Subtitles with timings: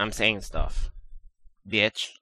[0.00, 0.90] I'm saying stuff.
[1.68, 2.12] Bitch.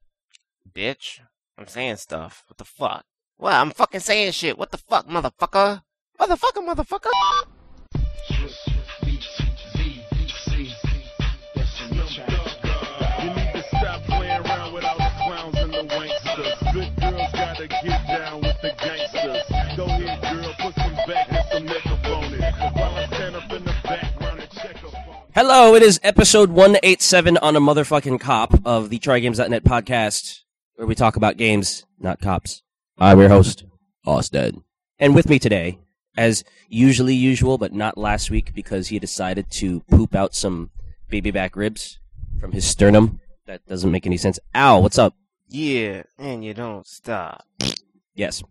[0.69, 1.21] Bitch.
[1.57, 2.43] I'm saying stuff.
[2.49, 3.04] What the fuck?
[3.37, 3.54] What?
[3.54, 4.58] I'm fucking saying shit.
[4.58, 5.83] What the fuck, motherfucker?
[6.19, 7.12] Motherfucker, motherfucker.
[17.84, 19.07] Get down with the gangsters.
[25.41, 30.41] Hello, it is episode 187 on a motherfucking cop of the TryGames.net podcast,
[30.74, 32.64] where we talk about games, not cops.
[32.98, 33.62] I'm your host,
[34.05, 34.64] Austin.
[34.98, 35.78] And with me today,
[36.16, 40.70] as usually usual, but not last week because he decided to poop out some
[41.09, 42.00] baby back ribs
[42.41, 43.20] from his sternum.
[43.47, 44.41] That doesn't make any sense.
[44.56, 45.14] Ow, what's up?
[45.47, 47.47] Yeah, and you don't stop.
[48.12, 48.42] Yes.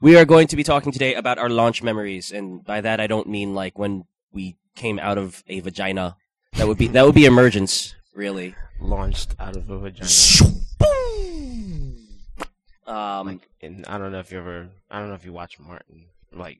[0.00, 3.06] We are going to be talking today about our launch memories, and by that I
[3.06, 6.16] don't mean like when we came out of a vagina.
[6.54, 8.54] That would be that would be emergence, really.
[8.80, 10.08] Launched out of a vagina.
[12.86, 15.58] Um, Like, and I don't know if you ever, I don't know if you watch
[15.58, 16.58] Martin, like,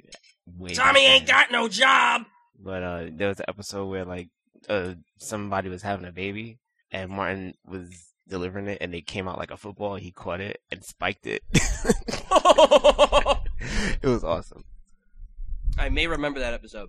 [0.59, 2.23] way Tommy ain't got no job.
[2.59, 4.29] But uh, there was an episode where like
[4.69, 6.59] uh somebody was having a baby
[6.91, 7.91] and Martin was
[8.29, 9.97] delivering it and they came out like a football.
[9.97, 11.43] He caught it and spiked it.
[14.03, 14.65] it was awesome.
[15.79, 16.89] I may remember that episode.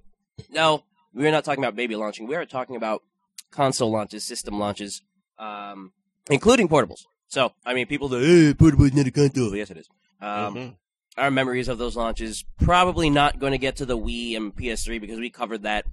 [1.17, 2.27] No, we're not talking about baby launching.
[2.27, 3.01] We are talking about
[3.49, 5.01] console launches, system launches,
[5.39, 5.91] um,
[6.29, 7.05] including portables.
[7.27, 9.55] So, I mean, people say, hey, portable is not a console.
[9.55, 9.89] Yes, it is.
[10.21, 10.75] Um, Mhm.
[11.17, 14.99] Our memories of those launches probably not going to get to the Wii and PS3
[14.99, 15.85] because we covered that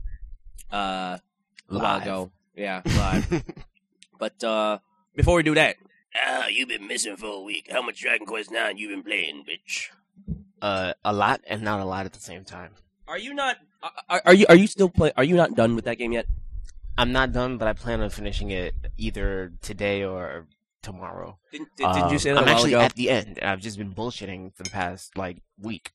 [0.70, 1.16] uh,
[1.70, 2.30] a while ago.
[2.54, 3.42] Yeah, live.
[4.18, 4.78] but uh,
[5.16, 5.76] before we do that,
[6.14, 7.68] ah, you've been missing for a week.
[7.72, 9.88] How much Dragon Quest Nine you've been playing, bitch?
[10.60, 12.72] Uh, a lot and not a lot at the same time.
[13.08, 13.56] Are you not?
[14.08, 14.46] Are, are you?
[14.48, 15.12] Are you still play?
[15.16, 16.26] Are you not done with that game yet?
[16.96, 20.46] I'm not done, but I plan on finishing it either today or
[20.82, 21.38] tomorrow.
[21.50, 22.82] Didn't, did, did you Um, say that I'm a while actually ago?
[22.82, 25.92] at the end, and I've just been bullshitting for the past like week.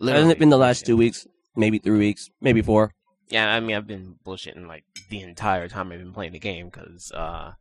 [0.00, 1.26] Hasn't it been the last two weeks?
[1.56, 2.30] Maybe three weeks?
[2.40, 2.94] Maybe four?
[3.28, 6.70] Yeah, I mean, I've been bullshitting like the entire time I've been playing the game
[6.70, 7.52] because uh,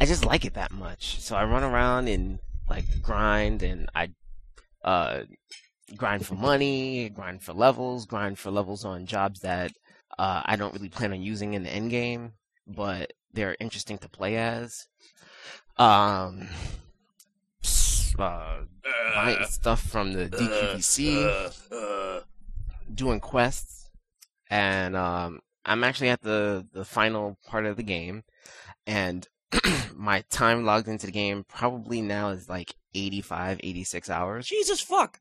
[0.00, 1.20] I just like it that much.
[1.20, 2.38] So I run around and
[2.70, 4.10] like grind, and I
[4.84, 5.22] uh,
[5.96, 9.72] grind for money, grind for levels, grind for levels on jobs that
[10.18, 12.32] uh, I don't really plan on using in the end game,
[12.66, 14.86] but they're interesting to play as.
[15.76, 16.48] Um,
[18.18, 18.60] uh,
[19.14, 22.22] buying stuff from the DQVC
[22.94, 23.90] doing quests,
[24.50, 28.22] and um, I'm actually at the the final part of the game,
[28.86, 29.26] and
[29.94, 35.18] my time logged into the game probably now is like 85, 86 hours, Jesus fuck!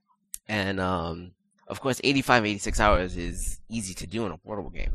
[0.47, 1.31] And um,
[1.67, 4.93] of course, 85, 86 hours is easy to do in a portable game,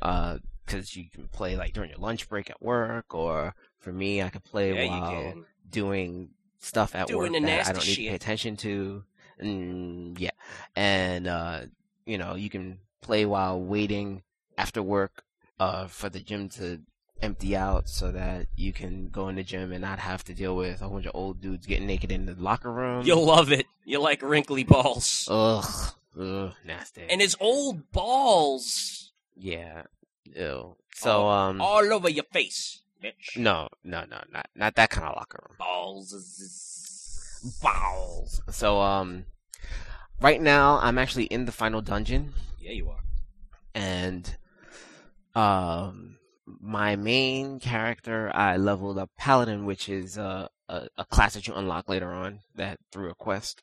[0.00, 4.28] because you can play like during your lunch break at work, or for me, I
[4.30, 5.34] could play Yeah, while
[5.70, 9.04] doing stuff at Doing work the that I don't need to pay attention to.
[9.42, 10.30] Mm, yeah,
[10.76, 11.60] and uh,
[12.06, 14.22] you know you can play while waiting
[14.56, 15.24] after work
[15.58, 16.80] uh, for the gym to
[17.24, 20.54] empty out, so that you can go in the gym and not have to deal
[20.56, 23.04] with a bunch of old dudes getting naked in the locker room.
[23.06, 23.66] You'll love it.
[23.84, 25.26] You like wrinkly balls.
[25.30, 27.02] ugh, ugh, nasty.
[27.10, 29.82] And it's old balls yeah,
[30.36, 30.76] ew.
[30.94, 33.36] So um, all over your face, bitch.
[33.36, 35.56] no, no, no, not not that kind of locker room.
[35.58, 36.12] Balls.
[37.62, 38.40] balls.
[38.50, 39.24] So um
[40.20, 43.02] right now I'm actually in the final dungeon Yeah, you are.
[43.74, 44.36] and
[45.34, 46.16] um
[46.46, 51.54] my main character I leveled up paladin which is uh, a a class that you
[51.54, 53.62] unlock later on that through a quest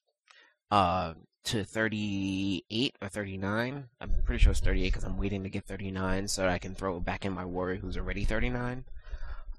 [0.72, 3.86] uh to 38 or 39.
[4.00, 6.98] I'm pretty sure it's 38 cuz I'm waiting to get 39 so I can throw
[6.98, 8.86] it back in my warrior who's already 39.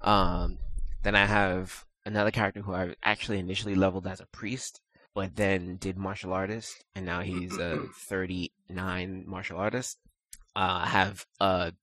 [0.01, 0.59] Um
[1.03, 4.81] then I have another character who I actually initially leveled as a priest,
[5.13, 9.97] but then did martial artist, and now he's a 39 martial artist.
[10.55, 11.73] Uh, I have a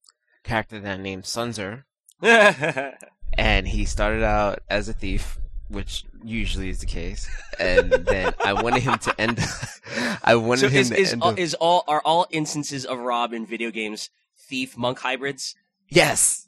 [0.44, 1.84] character that I named Sunzer,
[2.22, 5.38] and he started out as a thief,
[5.68, 7.28] which usually is the case,
[7.58, 9.38] and then I wanted him to end.
[10.24, 11.22] I wanted so him is to is end.
[11.22, 15.54] all, up- is all are all instances of Rob in video games thief monk hybrids?
[15.88, 16.46] Yes.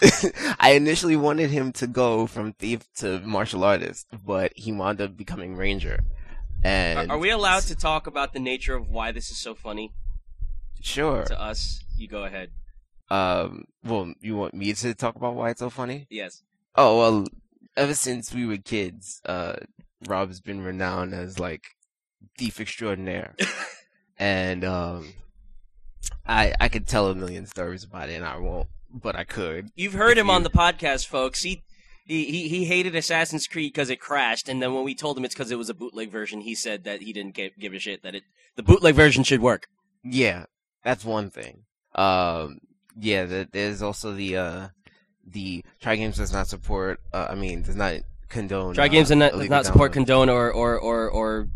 [0.60, 5.16] I initially wanted him to go from thief to martial artist, but he wound up
[5.16, 6.00] becoming ranger.
[6.62, 9.54] And Are, are we allowed to talk about the nature of why this is so
[9.54, 9.92] funny
[10.80, 11.24] Sure.
[11.24, 11.80] to us?
[11.96, 12.50] You go ahead.
[13.10, 13.64] Um.
[13.84, 16.06] Well, you want me to talk about why it's so funny?
[16.10, 16.42] Yes.
[16.74, 17.26] Oh well.
[17.76, 19.56] Ever since we were kids, uh,
[20.08, 21.64] Rob's been renowned as like
[22.38, 23.34] thief extraordinaire,
[24.18, 25.12] and um,
[26.26, 29.70] I I could tell a million stories about it, and I won't but I could.
[29.74, 31.42] You've heard him on the podcast, folks.
[31.42, 31.62] He
[32.04, 35.24] he he, he hated Assassin's Creed because it crashed, and then when we told him
[35.24, 37.78] it's because it was a bootleg version, he said that he didn't give, give a
[37.78, 38.22] shit that it
[38.56, 39.68] the bootleg version should work.
[40.02, 40.46] Yeah,
[40.82, 41.64] that's one thing.
[41.94, 42.58] Um,
[42.98, 44.68] yeah, the, there's also the uh,
[45.26, 47.00] the Try Games does not support.
[47.12, 48.74] Uh, I mean, does not condone.
[48.74, 51.48] Try uh, games and not, does not support condone or or or or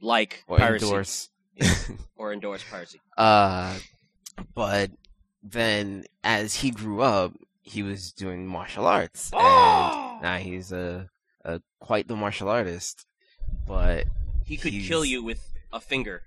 [0.00, 1.30] like or piracy endorse.
[2.16, 3.00] or endorse piracy.
[3.16, 3.76] Uh,
[4.54, 4.90] but
[5.42, 7.32] then as he grew up,
[7.62, 10.10] he was doing martial arts, Oh!
[10.14, 11.08] and now he's a,
[11.44, 13.06] a quite the martial artist.
[13.66, 14.06] But
[14.44, 16.22] He could kill you with a finger.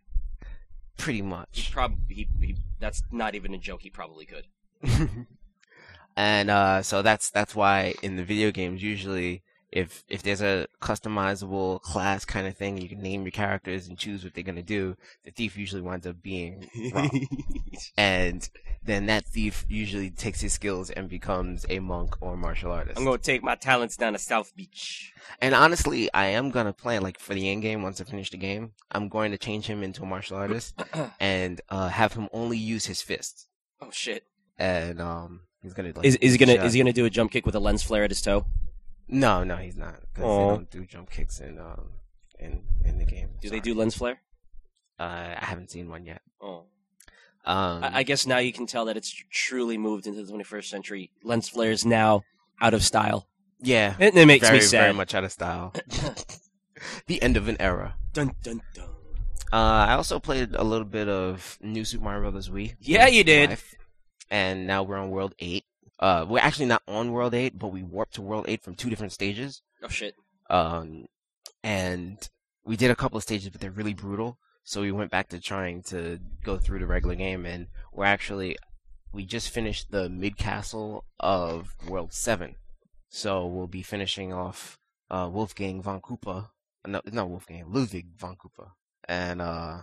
[0.97, 1.47] pretty much.
[1.53, 3.83] He probably he, he that's not even a joke.
[3.83, 4.47] He probably could.
[6.17, 10.67] and uh, so that's that's why in the video games usually if if there's a
[10.81, 14.61] customizable class kind of thing you can name your characters and choose what they're gonna
[14.61, 16.69] do the thief usually winds up being
[17.97, 18.49] and
[18.83, 23.05] then that thief usually takes his skills and becomes a monk or martial artist I'm
[23.05, 25.13] gonna take my talents down to South Beach.
[25.39, 28.37] and honestly i am gonna plan like for the end game once i finish the
[28.37, 30.81] game i'm going to change him into a martial artist
[31.19, 33.47] and uh, have him only use his fists
[33.83, 34.25] Oh shit!
[34.59, 37.09] and um he's gonna like, Is is he gonna shut- is he gonna do a
[37.09, 38.45] jump kick with a lens flare at his toe?
[39.11, 39.95] No, no, he's not.
[40.13, 40.49] Because Aw.
[40.49, 41.89] they don't do jump kicks in um
[42.39, 43.29] in in the game.
[43.41, 43.61] Do they Sorry.
[43.61, 44.19] do lens flare?
[44.99, 46.21] Uh, I haven't seen one yet.
[46.41, 46.65] Oh,
[47.45, 50.31] Um, I, I guess now you can tell that it's tr- truly moved into the
[50.31, 51.11] 21st century.
[51.23, 52.21] Lens flare is now
[52.61, 53.27] out of style.
[53.59, 54.81] yeah, It, it makes very me sad.
[54.81, 55.73] very much out of style.
[57.07, 57.95] the end of an era.
[58.13, 58.89] Dun dun dun.
[59.51, 62.75] Uh, I also played a little bit of New Super Mario Brothers Wii.
[62.79, 63.49] Yeah, you did.
[63.49, 63.75] Live,
[64.29, 65.65] and now we're on World Eight.
[66.01, 68.89] Uh, we're actually not on World Eight, but we warped to World Eight from two
[68.89, 69.61] different stages.
[69.83, 70.15] Oh shit!
[70.49, 71.05] Um,
[71.63, 72.17] and
[72.65, 74.37] we did a couple of stages, but they're really brutal.
[74.63, 78.57] So we went back to trying to go through the regular game, and we're actually
[79.13, 82.55] we just finished the mid castle of World Seven.
[83.09, 86.49] So we'll be finishing off uh, Wolfgang von Koopa.
[86.87, 88.71] No, not Wolfgang, Ludwig von Koopa,
[89.07, 89.81] and uh,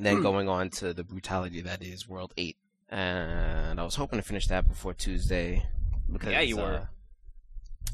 [0.00, 2.56] then going on to the brutality that is World Eight.
[2.90, 5.62] And I was hoping to finish that before Tuesday.
[6.10, 6.88] Because, Yeah, you uh, were.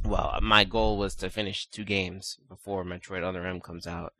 [0.05, 4.13] well, my goal was to finish two games before Metroid Other M comes out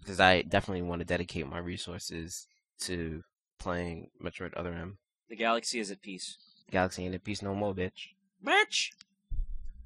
[0.00, 2.46] because I definitely want to dedicate my resources
[2.80, 3.22] to
[3.58, 4.98] playing Metroid Other M.
[5.30, 6.36] The galaxy is at peace.
[6.70, 8.08] Galaxy ain't at peace no more, bitch.
[8.44, 8.90] Bitch.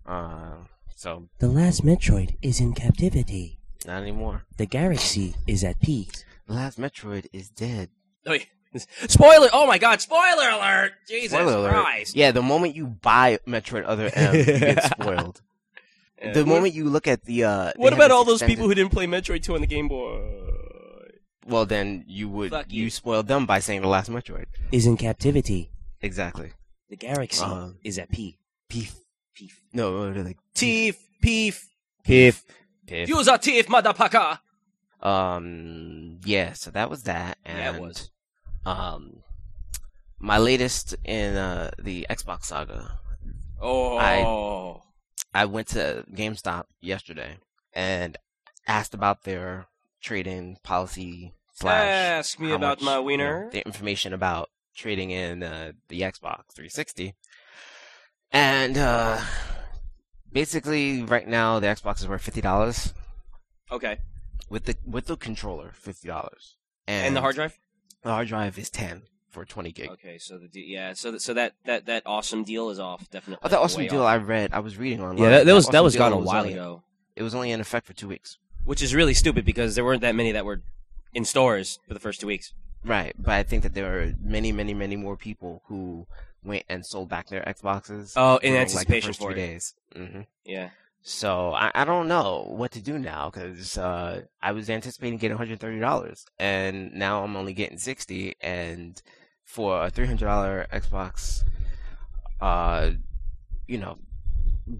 [0.04, 0.64] Uh,
[0.96, 3.58] so The last Metroid is in captivity.
[3.86, 4.44] not anymore.
[4.56, 6.24] The galaxy is at peace.
[6.48, 7.90] The last Metroid is dead.
[8.26, 8.42] Oh, yeah.
[9.08, 9.48] Spoiler!
[9.52, 10.00] Oh my god!
[10.00, 10.92] Spoiler alert!
[11.08, 11.72] Jesus Spoiler alert.
[11.72, 12.16] Christ!
[12.16, 15.40] Yeah, the moment you buy Metroid Other M, you get spoiled.
[16.22, 16.32] Yeah.
[16.32, 18.74] The moment you look at the uh, What about this all those extended- people who
[18.74, 20.20] didn't play Metroid 2 on the Game Boy?
[21.46, 22.90] Well, then you would Fuck you you.
[22.90, 24.46] spoiled them by saying the last Metroid.
[24.72, 25.70] Is in captivity.
[26.00, 26.52] Exactly.
[26.90, 28.34] The galaxy Um, is at peace.
[28.70, 28.94] Peef.
[29.38, 29.52] Peef.
[29.72, 31.66] No, no, they're like Teeth, peef.
[32.02, 32.44] Piff.
[32.86, 33.08] Piff.
[33.08, 34.38] Use a teeth, motherfucker!
[35.02, 36.18] Um.
[36.24, 36.52] Yeah.
[36.54, 37.38] So that was that.
[37.44, 38.10] And, Yeah, it was.
[38.66, 39.22] Um.
[40.18, 42.98] My latest in uh, the Xbox saga.
[43.60, 43.98] Oh.
[45.32, 47.36] I I went to GameStop yesterday
[47.74, 48.16] and
[48.66, 49.66] asked about their
[50.00, 53.50] trade-in policy slash Ask me about much, my you know, wiener.
[53.52, 57.14] the information about trading in uh, the Xbox 360.
[58.32, 59.20] And uh,
[60.32, 62.92] basically, right now the Xbox is worth fifty dollars
[63.70, 63.98] Okay.
[64.48, 66.56] with the with the controller, fifty dollars,
[66.88, 67.58] And, the hard drive?
[68.02, 69.90] The hard drive is ten for twenty gig.
[69.90, 73.08] Okay, so the de- yeah, so th- so that, that that awesome deal is off
[73.10, 73.40] definitely.
[73.44, 74.08] Oh, that awesome deal off.
[74.08, 75.18] I read, I was reading online.
[75.18, 76.82] Yeah, that, that was that awesome was deal gone a while ago,
[77.16, 78.38] It was only in effect for two weeks.
[78.64, 80.62] which is really stupid because there weren't that many that were
[81.14, 82.52] in stores for the first two weeks.
[82.84, 86.06] Right, but I think that there are many, many, many more people who
[86.44, 88.12] went and sold back their Xboxes.
[88.16, 89.46] Oh, in during, anticipation like, the first for three it.
[89.46, 89.74] days.
[89.96, 90.68] hmm Yeah.
[91.08, 95.36] So I, I don't know what to do now because uh, I was anticipating getting
[95.36, 98.34] one hundred thirty dollars, and now I'm only getting sixty.
[98.40, 99.00] And
[99.44, 101.44] for a three hundred dollar Xbox,
[102.40, 102.90] uh,
[103.68, 103.98] you know,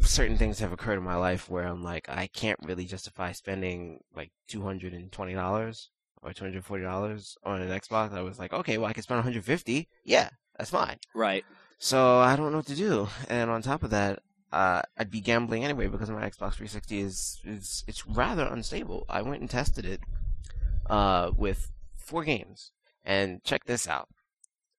[0.00, 4.00] certain things have occurred in my life where I'm like, I can't really justify spending
[4.16, 5.90] like two hundred and twenty dollars
[6.23, 8.12] or two hundred forty dollars on an Xbox.
[8.12, 9.87] I was like, okay, well, I can spend one hundred fifty.
[10.04, 10.97] Yeah, that's fine.
[11.14, 11.45] Right.
[11.78, 13.06] So I don't know what to do.
[13.28, 17.41] And on top of that, uh, I'd be gambling anyway because my Xbox 360 is
[17.45, 19.05] is it's rather unstable.
[19.09, 20.00] I went and tested it
[20.88, 22.73] uh, with four games,
[23.05, 24.09] and check this out.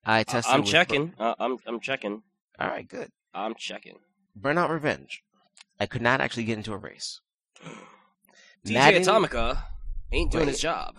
[0.05, 0.53] I tested.
[0.53, 1.13] I'm checking.
[1.19, 2.23] Uh, I'm I'm checking.
[2.59, 3.11] All right, good.
[3.33, 3.99] I'm checking.
[4.39, 5.23] Burnout Revenge.
[5.79, 7.21] I could not actually get into a race.
[8.65, 9.63] DJ Madden- Atomica
[10.11, 10.51] ain't doing Wait.
[10.51, 10.95] his job.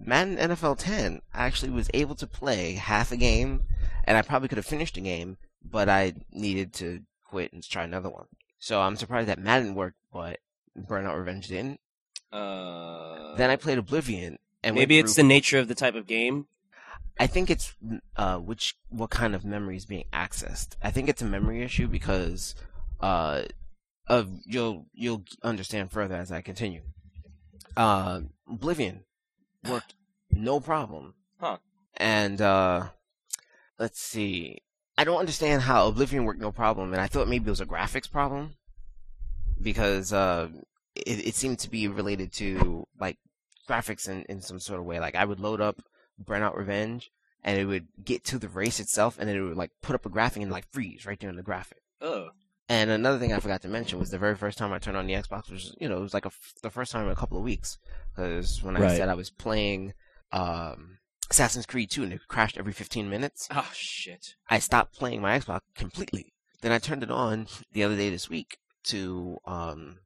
[0.00, 3.64] Madden NFL 10, I actually was able to play half a game,
[4.04, 5.38] and I probably could have finished the game
[5.70, 8.26] but I needed to quit and try another one.
[8.58, 10.38] So I'm surprised that Madden worked, but
[10.76, 11.80] Burnout Revenge didn't.
[12.32, 16.46] Uh, then I played Oblivion, and maybe it's the nature of the type of game.
[17.20, 17.74] I think it's
[18.16, 20.76] uh, which what kind of memory is being accessed.
[20.82, 22.54] I think it's a memory issue because
[23.00, 23.42] uh,
[24.06, 26.82] of you'll you'll understand further as I continue.
[27.76, 29.04] Uh, Oblivion
[29.68, 29.94] worked
[30.30, 31.14] no problem.
[31.40, 31.58] Huh.
[31.96, 32.88] And uh,
[33.78, 34.58] let's see.
[34.98, 37.66] I don't understand how Oblivion worked no problem, and I thought maybe it was a
[37.66, 38.56] graphics problem
[39.60, 40.48] because uh,
[40.94, 43.16] it, it seemed to be related to like
[43.68, 45.00] graphics in, in some sort of way.
[45.00, 45.82] Like I would load up
[46.22, 47.10] Burnout Revenge,
[47.44, 50.04] and it would get to the race itself, and then it would like put up
[50.04, 51.82] a graphic and like freeze right there in the graphic.
[52.00, 52.30] Oh,
[52.68, 55.06] And another thing I forgot to mention was the very first time I turned on
[55.06, 57.16] the Xbox was, you know, it was like a f the first time in a
[57.16, 57.78] couple of weeks.
[58.14, 58.96] Because when I Right.
[58.96, 59.94] said I was playing
[60.32, 60.97] um,
[61.30, 64.34] Assassin's Creed 2 and it crashed every 15 minutes, oh shit.
[64.48, 66.32] I stopped playing my Xbox completely.
[66.62, 69.98] Then I turned it on the other day this week to um,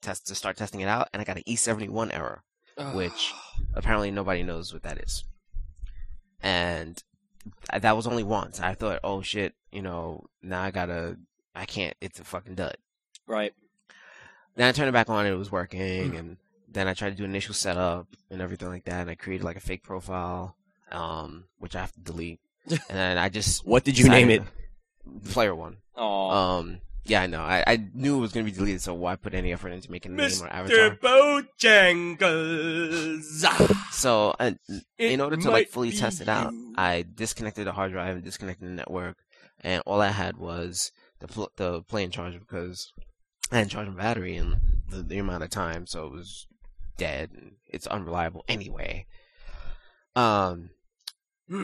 [0.00, 2.42] test to start testing it out, and I got an E71 error.
[2.94, 3.32] Which-
[3.74, 5.24] Apparently, nobody knows what that is.
[6.42, 7.02] And
[7.78, 8.58] that was only once.
[8.60, 11.16] I thought, oh shit, you know, now I gotta,
[11.54, 11.94] I can't.
[12.00, 12.76] It's a fucking dud.
[13.26, 13.52] right.
[14.56, 16.36] Then I turned it back on and it was working, and
[16.68, 19.56] then I tried to do initial setup and everything like that, and I created like
[19.56, 20.56] a fake profile,
[20.92, 22.40] um, which I have to delete.
[22.70, 24.42] and then I just What did you name it?
[25.30, 25.78] Player one.
[25.96, 27.40] Oh, Um, yeah, I know.
[27.40, 30.12] I, I knew it was gonna be deleted, so why put any effort into making
[30.12, 30.96] a name or avatar?
[30.96, 33.22] Bojangles.
[33.92, 34.52] So, uh,
[34.98, 36.74] It in order to like fully test it out, you.
[36.76, 39.16] I disconnected the hard drive and disconnected the network,
[39.62, 42.92] and all I had was the pl- the playing charger because
[43.50, 44.56] I hadn't charged my battery in
[44.88, 46.46] the, the amount of time, so it was
[46.96, 47.30] dead.
[47.34, 49.06] And it's unreliable anyway.
[50.14, 50.70] Um,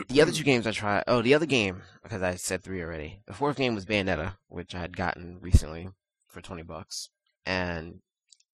[0.09, 1.03] the other two games I tried.
[1.07, 3.21] Oh, the other game because I said three already.
[3.25, 5.89] The fourth game was Bayonetta, which I had gotten recently
[6.27, 7.09] for twenty bucks,
[7.45, 7.99] and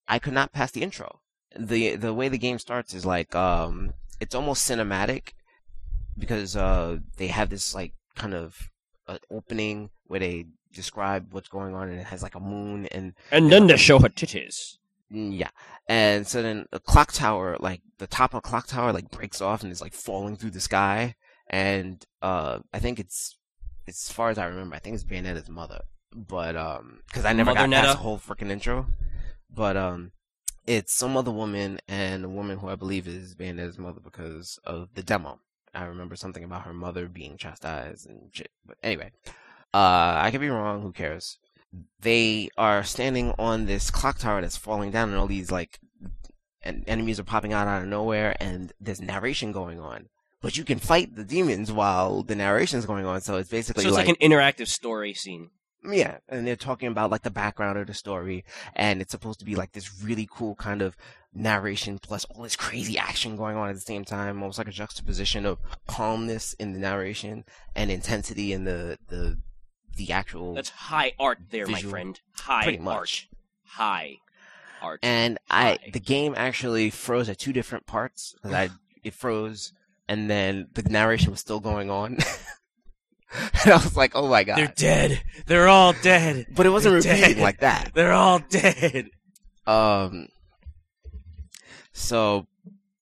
[0.07, 1.21] I could not pass the intro.
[1.57, 5.33] the The way the game starts is like um, it's almost cinematic
[6.17, 8.69] because uh, they have this like kind of
[9.07, 13.13] uh, opening where they describe what's going on, and it has like a moon and
[13.31, 14.77] And then they show her titties.
[15.09, 15.49] Yeah.
[15.87, 19.41] And so then the clock tower, like the top of the clock tower, like breaks
[19.41, 21.15] off and is like falling through the sky.
[21.53, 23.38] And uh, I think it's,
[23.88, 25.81] as far as I remember, I think it's Bayonetta's mother.
[26.12, 27.98] But um, because I never Mother got past Netta?
[27.98, 28.88] the whole freaking intro.
[29.53, 30.13] But um,
[30.65, 34.89] it's some other woman and a woman who I believe is Bayonetta's mother because of
[34.95, 35.41] the demo.
[35.75, 38.50] I remember something about her mother being chastised and shit.
[38.65, 39.12] But anyway,
[39.74, 40.81] uh, I could be wrong.
[40.81, 41.38] Who cares?
[42.01, 45.79] they are standing on this clock tower that's falling down, and all these like
[46.63, 50.10] en- enemies are popping out out of nowhere, and there's narration going on.
[50.43, 53.88] But you can fight the demons while the narration's going on, so it's basically So
[53.88, 55.51] it's like, like, an interactive story scene.
[55.89, 58.43] yeah, and they're talking about like the background of the story,
[58.75, 60.97] and it's supposed to be like this really cool kind of
[61.33, 64.71] narration plus all this crazy action going on at the same time, almost like a
[64.71, 69.38] juxtaposition of calmness in the narration and intensity in the the
[69.95, 72.19] the actual That's high art there, my friend.
[72.35, 73.27] High Pretty art.
[73.63, 74.17] High
[74.81, 75.00] art.
[75.03, 78.35] and I the game actually froze at two different parts.
[78.43, 78.71] I
[79.05, 79.71] it froze
[80.13, 82.13] and then the narration was still going on.
[83.34, 85.24] and I was like, "Oh my god!" They're dead.
[85.48, 86.46] They're all dead.
[86.55, 87.43] but it wasn't They're repeating dead.
[87.43, 87.91] like that.
[87.96, 89.10] They're all dead.
[89.65, 90.27] Um.
[91.93, 92.48] So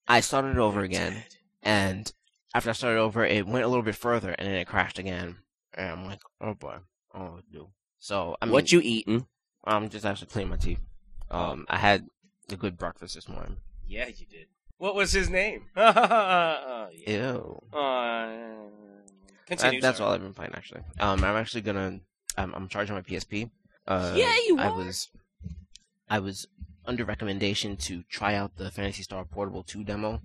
[0.08, 1.22] I started over again,
[1.62, 2.10] and
[2.54, 5.36] after I started over, it went a little bit further, and then it crashed again.
[5.74, 6.76] And I'm like, "Oh boy,
[7.14, 9.26] oh do." So I mean, what you eating?
[9.64, 10.80] I'm just actually cleaning my teeth.
[11.30, 12.06] Um, I had
[12.50, 13.58] a good breakfast this morning.
[13.86, 14.46] Yeah, you did.
[14.82, 15.66] What was his name?
[15.76, 17.32] oh, yeah.
[17.34, 17.62] Ew.
[17.72, 19.80] Uh, That- continue.
[19.80, 20.08] that's sorry.
[20.08, 20.80] all I've been playing actually.
[20.98, 22.00] Um, I'm actually gonna.
[22.36, 23.48] I'm, I'm charging my PSP.
[23.86, 24.76] Uh, Yeah, you I are.
[24.76, 25.08] was.
[26.10, 26.48] I was
[26.84, 30.20] under recommendation to try out the Phantasy Star Portable 2 demo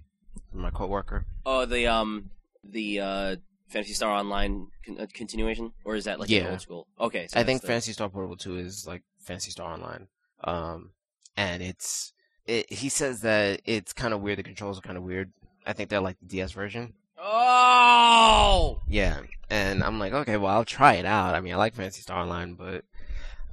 [0.51, 1.27] from my coworker.
[1.45, 2.31] Oh, the um,
[2.63, 3.35] the uh,
[3.69, 6.49] Phantasy Star Online con- uh, continuation, or is that like Yeah.
[6.49, 6.87] old school?
[6.99, 10.07] Okay, so I think the- Phantasy Star Portable 2 is like Phantasy Star Online.
[10.43, 10.93] Um,
[11.35, 12.13] and it's.
[12.47, 14.39] It, he says that it's kind of weird.
[14.39, 15.31] The controls are kind of weird.
[15.65, 16.93] I think they're like the DS version.
[17.19, 21.35] Oh, Yeah, and I'm like, okay, well, I'll try it out.
[21.35, 22.85] I mean, I like Phantasy Star Online, but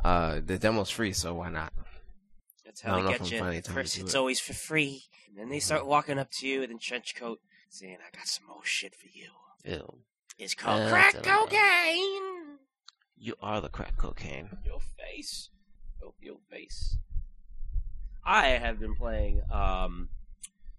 [0.05, 1.73] uh, the demo's free, so why not?
[2.65, 3.39] that's how they get you.
[3.63, 4.19] First, it's it.
[4.19, 7.41] always for free, and then they start walking up to you with a trench coat,
[7.69, 9.31] saying, "I got some more shit for you."
[9.65, 9.99] Ew.
[10.39, 11.51] It's called Uh, crack that's all right.
[11.51, 12.59] cocaine.
[13.17, 14.51] You are the crack cocaine.
[14.65, 15.51] Your face.
[16.01, 16.97] Your, your face.
[18.25, 19.43] I have been playing.
[19.51, 20.09] Um,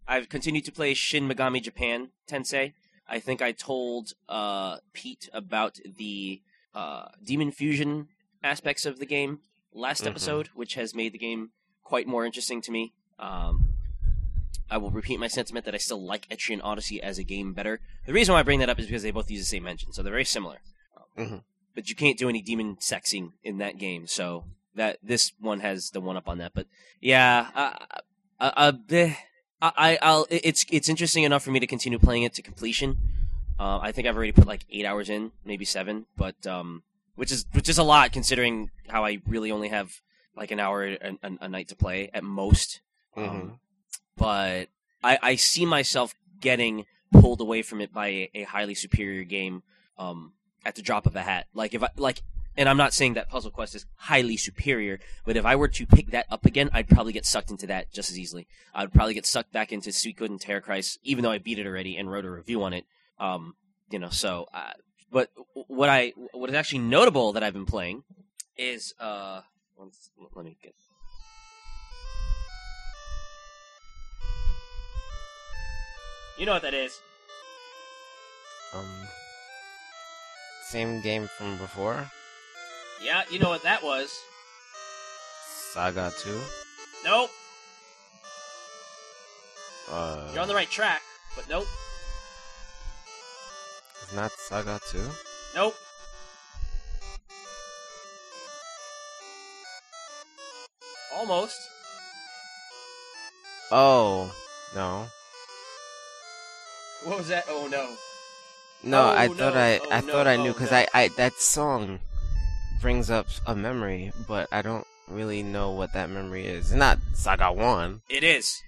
[0.08, 2.74] I've continued to play Shin Megami Japan Tensei.
[3.08, 6.42] I think I told uh, Pete about the
[6.74, 8.08] uh, demon fusion
[8.44, 9.40] aspects of the game
[9.74, 10.08] last Mhm.
[10.08, 11.52] episode, which has made the game
[11.84, 12.94] quite more interesting to me.
[13.20, 13.70] Um,
[14.70, 17.80] I will repeat my sentiment that I still like Etrian Odyssey as a game better.
[18.08, 19.94] The reason why I bring that up is because they both use the same engine,
[19.94, 20.60] so they're very similar.
[21.18, 21.44] Mhm.
[21.76, 25.92] But you can't do any demon sexing in that game, so that this one has
[25.92, 26.54] the one up on that.
[26.54, 26.68] But
[27.02, 27.74] yeah, uh.
[29.62, 30.28] I, I, I'll.
[30.30, 32.98] It's it's interesting enough for me to continue playing it to completion.
[33.60, 36.84] Uh, I think I've already put like eight hours in, maybe seven, but um,
[37.16, 40.02] which is which is a lot considering how I really only have
[40.36, 42.82] like an hour a, a, a night to play at most.
[43.18, 43.30] Mhm.
[43.30, 43.60] Um,
[44.18, 44.68] but
[45.04, 49.64] I, I see myself getting pulled away from it by a, a highly superior game
[49.98, 50.34] um,
[50.66, 51.48] at the drop of a hat.
[51.54, 52.22] Like if I like,
[52.58, 55.86] and I'm not saying that Puzzle Quest is highly superior, but if I were to
[55.86, 58.48] pick that up again, I'd probably get sucked into that just as easily.
[58.74, 62.12] I'd probably get sucked back into Suikoden Tierkreis, even though I beat it already and
[62.12, 62.86] wrote a review on it.
[63.20, 63.56] Um,
[63.90, 64.72] you know, so uh,
[65.12, 65.30] but
[65.68, 68.04] what I what is actually notable that I've been playing
[68.58, 69.42] is uh,
[69.78, 70.74] let me get
[76.38, 77.00] You know what that is.
[78.74, 79.08] Um,
[80.68, 82.12] same game from before.
[83.02, 84.10] Yeah, you know what that was.
[85.74, 86.40] Saga Two.
[87.04, 87.30] Nope.
[89.92, 91.02] Uh, You're on the right track,
[91.36, 91.68] but nope.
[94.04, 95.06] it's not Saga Two.
[95.54, 95.76] Nope.
[101.14, 101.58] Almost.
[103.72, 104.32] Oh
[104.76, 105.08] no,
[107.04, 107.46] What was that?
[107.50, 107.90] Oh no.
[108.84, 109.02] no!
[109.02, 109.60] Oh, I thought no.
[109.60, 110.12] I Oh, I no.
[110.12, 110.78] thought I Oh, knew because no.
[110.78, 112.00] I I that song
[112.82, 116.72] brings up a memory, but I don't really know what that memory is.
[116.72, 118.02] It's not Saga One.
[118.10, 118.62] It is.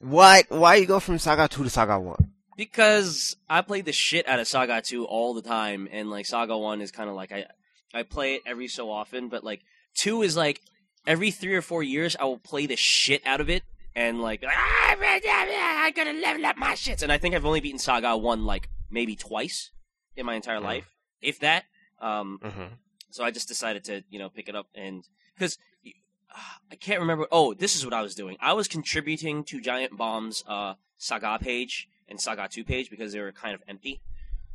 [0.00, 0.46] What?
[0.50, 2.32] Why you go from Saga Two to Saga One?
[2.56, 6.56] Because I played the shit out of Saga 2 all the time, and like Saga
[6.56, 7.46] 1 is kind of like I
[7.92, 9.62] I play it every so often, but like
[9.96, 10.60] 2 is like
[11.06, 13.64] every three or four years I will play the shit out of it,
[13.96, 17.02] and like "Ah, I gotta level up my shits.
[17.02, 19.70] And I think I've only beaten Saga 1 like maybe twice
[20.16, 20.88] in my entire life,
[21.20, 21.64] if that.
[22.00, 22.74] Um, Mm-hmm.
[23.14, 25.06] So I just decided to, you know, pick it up and
[25.38, 25.56] because
[26.72, 27.28] I can't remember.
[27.30, 28.36] Oh, this is what I was doing.
[28.40, 33.20] I was contributing to Giant Bomb's uh, Saga page and Saga Two page because they
[33.20, 34.00] were kind of empty.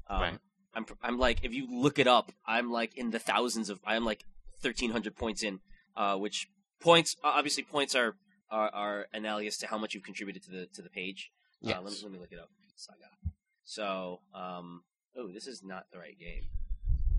[0.10, 0.38] Um, Right.
[0.76, 3.80] I'm I'm like if you look it up, I'm like in the thousands of.
[3.86, 4.26] I'm like
[4.62, 5.62] thirteen hundred points in,
[5.96, 6.50] uh, which
[6.82, 8.18] points obviously points are,
[8.52, 11.32] are are analogous to how much you've contributed to the to the page.
[11.64, 12.50] Uh, let, me, let me look it up.
[12.76, 13.10] Saga.
[13.64, 14.84] So, um,
[15.16, 16.44] oh, this is not the right game.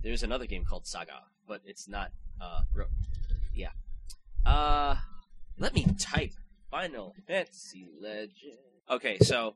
[0.02, 2.10] There's another game called Saga, but it's not.
[2.40, 2.86] Uh, ro-
[3.54, 3.70] yeah.
[4.46, 4.96] Uh,
[5.58, 6.32] let me type
[6.70, 8.58] Final Fantasy Legend.
[8.88, 9.54] Okay, so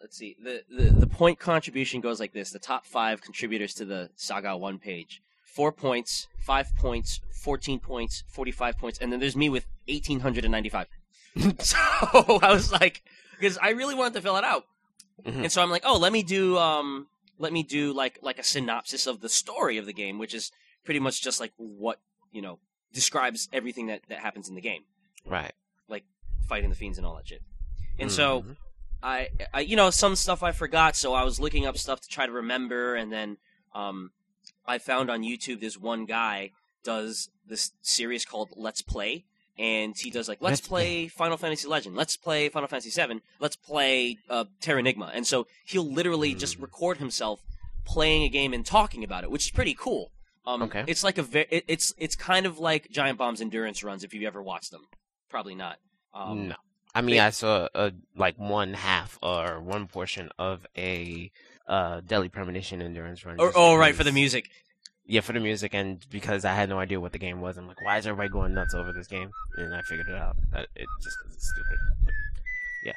[0.00, 0.36] let's see.
[0.42, 4.56] The, the the point contribution goes like this: the top five contributors to the Saga
[4.56, 9.66] one page, four points, five points, fourteen points, forty-five points, and then there's me with
[9.88, 10.86] eighteen hundred and ninety-five.
[11.60, 13.02] so I was like,
[13.40, 14.66] because I really wanted to fill it out,
[15.24, 15.44] Mhm.
[15.44, 17.06] and so I'm like, oh, let me do um,
[17.42, 20.50] let me do like like a synopsis of the story of the game, which is
[20.84, 21.98] pretty much just like what
[22.30, 22.58] you know
[22.92, 24.84] describes everything that that happens in the game,
[25.26, 25.52] Right.
[25.88, 26.04] Like
[26.48, 27.42] fighting the fiends and all that shit.
[27.98, 28.56] And so Mhm.
[29.02, 32.08] I, I, you know, some stuff I forgot, so I was looking up stuff to
[32.08, 33.36] try to remember, and then
[33.74, 34.12] um,
[34.64, 36.52] I found on YouTube this one guy
[36.84, 39.24] does this series called Let's Play,
[39.58, 43.20] and he does like Let's, Let's play Final Fantasy Legend, Let's play Final Fantasy Seven,
[43.40, 46.62] Let's play uh, Terranigma, and so he'll literally just Mm.
[46.62, 47.40] record himself
[47.84, 50.10] playing a game and talking about it, which is pretty cool.
[50.46, 50.84] Um, Okay.
[50.86, 54.12] It's like a ve- it, it's it's kind of like Giant Bomb's endurance runs if
[54.14, 54.82] you've ever watched them.
[55.28, 55.78] Probably not.
[56.14, 56.56] Um, no.
[56.94, 61.30] I mean, they- I saw a like one half or one portion of a
[61.68, 63.36] uh Deadly Premonition endurance run.
[63.38, 64.50] Or, just oh, right for the music.
[65.04, 67.66] Yeah, for the music, and because I had no idea what the game was, I'm
[67.66, 69.30] like, why is everybody going nuts over this game?
[69.56, 70.36] And I figured it out.
[70.54, 71.78] Uh, It just it's stupid.
[72.04, 72.14] But,
[72.84, 72.92] yeah,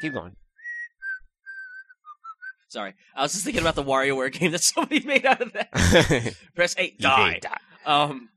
[0.00, 0.36] keep going.
[2.68, 6.34] Sorry, I was just thinking about the WarioWare game that somebody made out of that.
[6.54, 7.40] Press eight, die.
[7.40, 7.56] Die.
[7.84, 8.28] Um,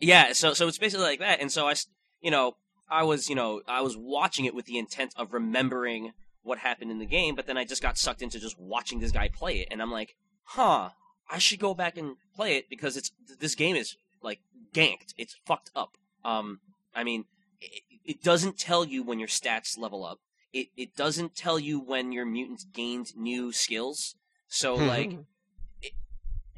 [0.00, 0.32] yeah.
[0.32, 1.74] So so it's basically like that, and so I,
[2.20, 2.56] you know,
[2.90, 6.12] I was you know I was watching it with the intent of remembering
[6.42, 9.12] what happened in the game, but then I just got sucked into just watching this
[9.12, 10.90] guy play it, and I'm like, huh,
[11.30, 13.10] I should go back and play it because it's
[13.40, 14.40] this game is like
[14.72, 15.14] ganked.
[15.16, 15.96] It's fucked up.
[16.24, 16.60] Um,
[16.94, 17.24] I mean,
[17.60, 20.18] it, it doesn't tell you when your stats level up.
[20.52, 24.14] It it doesn't tell you when your mutants gained new skills.
[24.48, 25.10] So like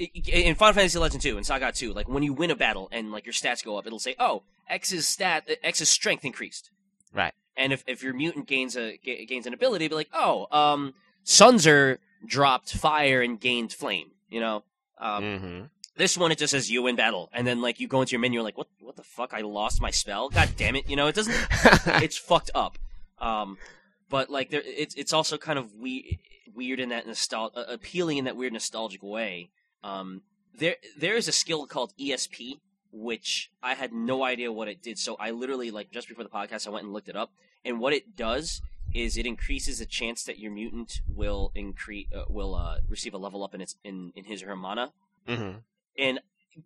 [0.00, 2.88] i- in Final Fantasy Legend 2 and Saga 2, like when you win a battle
[2.92, 6.70] and like your stats go up, it'll say, "Oh, X's stat, X's strength increased."
[7.12, 7.34] Right.
[7.56, 10.94] And if, if your mutant gains a gains an ability, it'll be like, "Oh, um,
[11.24, 14.64] Sunzer dropped fire and gained flame." You know.
[15.00, 15.60] Um, hmm
[15.96, 18.20] This one it just says you in battle, and then like you go into your
[18.20, 19.32] menu, you're like, what what the fuck?
[19.34, 20.28] I lost my spell.
[20.28, 20.88] God damn it!
[20.88, 21.34] You know, it doesn't.
[22.02, 22.78] it's fucked up.
[23.18, 23.58] Um,
[24.08, 26.18] but like there, it's it's also kind of we-
[26.54, 29.50] weird in that nostal- uh, appealing in that weird nostalgic way.
[29.84, 30.22] Um,
[30.54, 32.58] there there is a skill called ESP,
[32.92, 34.98] which I had no idea what it did.
[34.98, 37.30] So I literally like just before the podcast, I went and looked it up,
[37.64, 38.62] and what it does
[38.94, 43.18] is it increases the chance that your mutant will increase uh, will uh, receive a
[43.18, 44.92] level up in its in, in his or her mana?
[45.26, 45.58] Hmm
[45.98, 46.20] and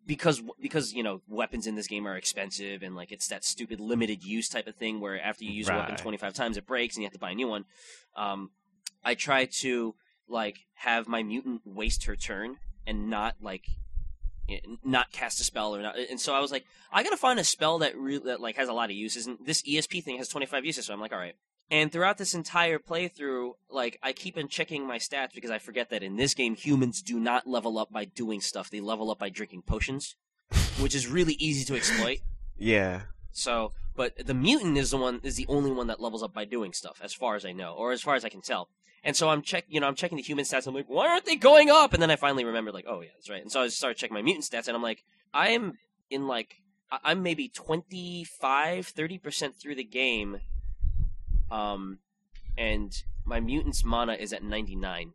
[0.07, 3.81] because because you know weapons in this game are expensive and like it's that stupid
[3.81, 6.97] limited use type of thing where after you use a weapon 25 times it breaks
[6.97, 7.65] and you have to buy a new one.
[8.17, 8.51] Um
[9.05, 9.95] i try to
[10.29, 12.57] like have my mutant waste her turn
[12.87, 13.67] and not like
[14.85, 17.45] not cast a spell or not and so i was like i gotta find a
[17.45, 20.29] spell that really that like has a lot of uses and this esp thing has
[20.29, 21.37] 25 uses so i'm like all right
[21.73, 25.89] and throughout this entire playthrough, like I keep on checking my stats because I forget
[25.89, 28.69] that in this game humans do not level up by doing stuff.
[28.69, 30.15] They level up by drinking potions,
[30.79, 32.19] which is really easy to exploit.
[32.59, 33.05] Yeah.
[33.33, 36.45] So, but the mutant is the one is the only one that levels up by
[36.45, 38.69] doing stuff, as far as I know, or as far as I can tell.
[39.03, 40.69] And so I'm check, you know, I'm checking the human stats.
[40.69, 41.93] I'm like, why aren't they going up?
[41.93, 43.43] And then I finally remembered, like, oh yeah, that's right.
[43.43, 45.03] And so I started checking my mutant stats, and I'm like,
[45.35, 46.57] I am in like,
[47.03, 50.39] I'm maybe 25, 30 percent through the game,
[51.53, 51.99] um,
[52.57, 52.91] and
[53.25, 55.13] my mutant's mana is at 99.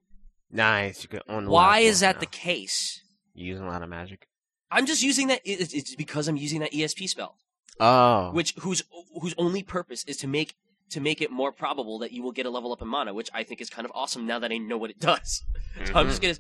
[0.52, 1.04] Nice.
[1.04, 3.02] You can unlock Why is that the case?
[3.34, 4.28] You're using a lot of magic?
[4.72, 5.42] I'm just using that.
[5.44, 7.36] it- It's because I'm using that ESP spell.
[7.80, 8.32] Oh.
[8.32, 8.82] which whose
[9.22, 10.56] whose only purpose is to make
[10.90, 13.30] to make it more probable that you will get a level up in mana, which
[13.36, 15.44] I think is kind of awesome now that I know what it does.
[15.86, 16.24] So I'm just Mhm.
[16.24, 16.38] gonna.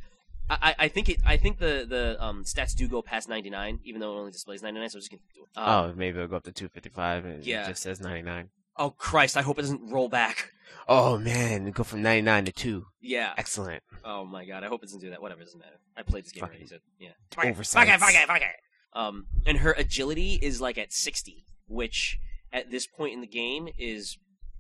[0.50, 1.20] I, I- I think it.
[1.26, 4.64] I think the the um, stats do go past 99, even though it only displays
[4.64, 4.90] 99.
[4.90, 5.50] So I'm just gonna do it.
[5.60, 7.66] Um, Oh, maybe it'll go up to 255 and Yeah.
[7.66, 8.50] it just says 99.
[8.78, 9.38] Oh Christ!
[9.38, 10.52] I hope it doesn't roll back.
[10.90, 12.86] Oh man, go from 99 to 2.
[13.02, 13.34] Yeah.
[13.38, 13.84] Excellent.
[14.06, 14.64] Oh my God!
[14.64, 15.22] I hope it doesn't do that.
[15.22, 15.76] Whatever, doesn't matter.
[15.98, 16.68] I played this game Fucking already.
[16.68, 17.10] So yeah.
[17.50, 17.88] Oversight.
[17.88, 18.56] Fuck it, fuck it, fuck it.
[18.94, 22.20] Um, and her agility is like at 60, which
[22.54, 24.18] at this point in the game is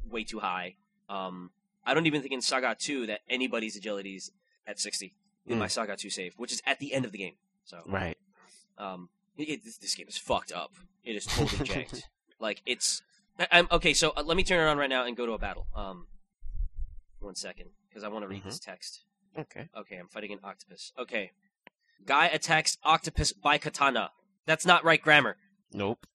[0.09, 0.75] way too high.
[1.09, 1.51] Um,
[1.85, 4.31] I don't even think in Saga 2 that anybody's agility is
[4.67, 5.13] at 60
[5.45, 5.59] in Mm.
[5.59, 7.35] my Saga 2 save, which is at the end of the game.
[7.63, 8.17] So, Right.
[8.77, 10.73] um, it, this, this game is fucked up.
[11.05, 12.03] It is totally janked.
[12.39, 13.01] Like it's,
[13.51, 13.93] I'm okay.
[13.93, 15.67] So uh, let me turn it on right now and go to a battle.
[15.75, 16.07] Um,
[17.19, 18.45] one second, because I want to read Mhm.
[18.45, 19.01] this text.
[19.37, 19.69] Okay.
[19.77, 20.91] Okay, I'm fighting an octopus.
[20.97, 21.31] Okay.
[22.05, 24.11] Guy attacks octopus by katana.
[24.45, 25.37] That's not right grammar.
[25.73, 26.05] Nope.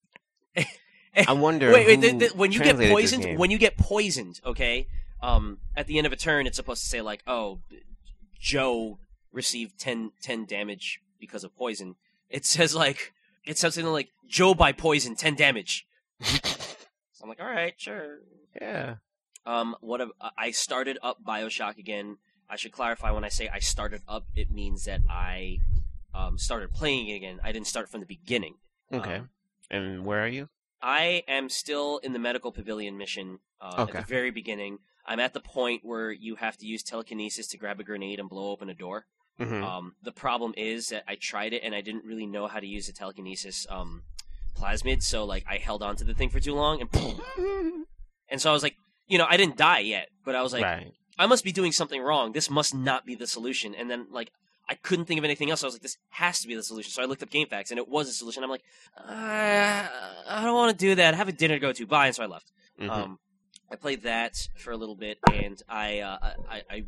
[0.56, 1.72] I wonder.
[1.72, 1.96] Wait, wait.
[1.96, 3.38] who th- th- when you get translated this poisoned, game.
[3.38, 4.86] when you get poisoned, okay,
[5.20, 7.60] um, at the end of a turn, it's supposed to say like, "Oh,
[8.40, 8.98] Joe
[9.30, 11.96] received 10, 10 damage because of poison."
[12.30, 13.12] It says like,
[13.44, 15.86] it says something like, "Joe by poison, ten damage."
[17.22, 18.18] I'm like, "All right, sure."
[18.60, 18.96] yeah.
[19.44, 20.08] Um, what a,
[20.38, 22.18] I started up Bioshock again.
[22.48, 25.58] I should clarify when I say I started up, it means that I
[26.14, 27.40] um, started playing it again.
[27.42, 28.56] I didn't start from the beginning.
[28.92, 29.16] Okay.
[29.16, 29.30] Um,
[29.70, 30.48] and where are you?
[30.82, 33.98] I am still in the medical pavilion mission uh, Okay.
[33.98, 34.78] at the very beginning.
[35.06, 38.28] I'm at the point where you have to use telekinesis to grab a grenade and
[38.28, 39.06] blow open a door.
[39.38, 42.60] hmm Um, the problem is that I tried it and I didn't really know how
[42.60, 44.02] to use the telekinesis um,
[44.54, 46.90] plasmid, so like I held on to the thing for too long, and
[48.28, 50.62] and so I was like, you know, I didn't die yet, but I was like,
[50.62, 50.92] right.
[51.18, 52.32] I must be doing something wrong.
[52.32, 53.74] This must not be the solution.
[53.74, 54.32] And then like
[54.68, 55.62] I couldn't think of anything else.
[55.62, 56.90] I was like, this has to be the solution.
[56.90, 58.42] So I looked up GameFAQs and it was a solution.
[58.42, 58.62] I'm like,
[58.96, 61.14] uh, I don't want to do that.
[61.14, 61.86] I have a dinner to go to.
[61.86, 62.06] Bye.
[62.06, 62.50] And so I left.
[62.80, 62.88] Mhm.
[62.88, 63.18] Um,
[63.70, 66.18] I played that for a little bit, and I, uh,
[66.50, 66.84] I, I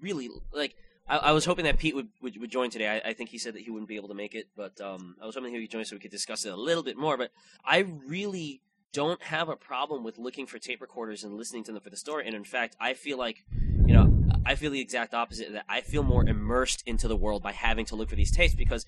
[0.00, 0.74] really like.
[1.08, 3.00] I, I was hoping that Pete would, would, would join today.
[3.04, 5.16] I, I think he said that he wouldn't be able to make it, but um,
[5.22, 7.16] I was hoping he would join so we could discuss it a little bit more.
[7.16, 7.30] But
[7.64, 8.62] I really
[8.92, 11.96] don't have a problem with looking for tape recorders and listening to them for the
[11.96, 12.26] story.
[12.26, 13.44] And in fact, I feel like,
[13.86, 14.12] you know,
[14.46, 15.52] I feel the exact opposite.
[15.52, 18.54] That I feel more immersed into the world by having to look for these tapes
[18.54, 18.86] because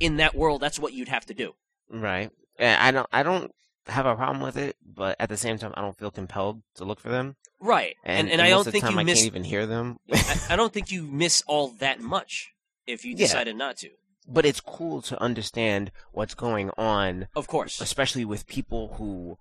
[0.00, 1.54] in that world, that's what you'd have to do.
[1.88, 2.30] Right.
[2.58, 3.06] I don't.
[3.12, 3.52] I don't
[3.86, 6.84] have a problem with it, but at the same time, I don't feel compelled to
[6.84, 7.36] look for them.
[7.60, 7.96] Right.
[8.04, 9.98] And, And, and, I most don't think you I miss can't even hear them.
[10.12, 12.52] I, I don't think you miss all that much
[12.86, 13.18] if you Yeah.
[13.18, 13.90] decided not to.
[14.28, 19.36] but it's cool to understand what's going on, Of course, especially with people who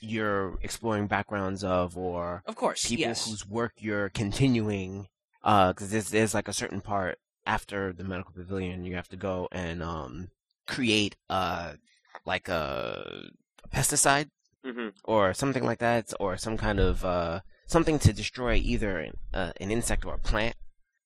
[0.00, 5.08] you're exploring backgrounds of, or of course, people yes, whose work you're continuing.
[5.42, 9.48] Because there's, there's like a certain part after the medical pavilion you have to go
[9.52, 10.28] and um,
[10.66, 11.74] create uh
[12.24, 13.28] like a
[13.70, 14.28] pesticide
[14.64, 19.12] hmm or something like that, or some kind of uh, something to destroy either an,
[19.32, 20.56] uh, an insect or a plant,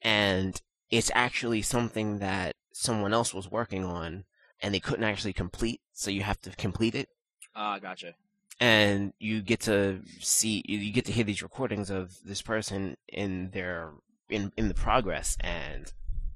[0.03, 4.25] and it's actually something that someone else was working on,
[4.63, 7.09] and they couldn't actually complete, so you have to complete it,
[7.57, 8.15] Ah, gotcha.
[8.61, 13.51] and you get to see, you get to hear these recordings of this person in
[13.51, 13.93] their
[14.29, 15.93] in in the progress, and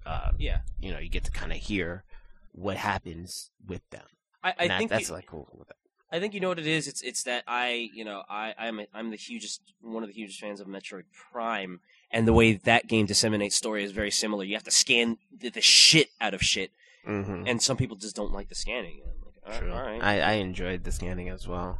[0.07, 2.05] uh, Yeah, you know you get to kind of hear
[2.53, 4.07] what happens with them.
[4.43, 5.77] I, I that- think that's you, like cool with it.
[6.13, 6.87] I think you know what it is.
[6.87, 10.15] It's it's that I you know I I'm a, I'm the hugest one of the
[10.15, 14.45] hugest fans of Metroid Prime, and the way that game disseminates story is very similar.
[14.45, 16.71] You have to scan the, the shit out of shit,
[17.05, 19.01] hmm and some people just don't like the scanning.
[19.47, 19.73] Like, True.
[19.73, 20.03] right.
[20.03, 21.79] I, I enjoyed the scanning as well,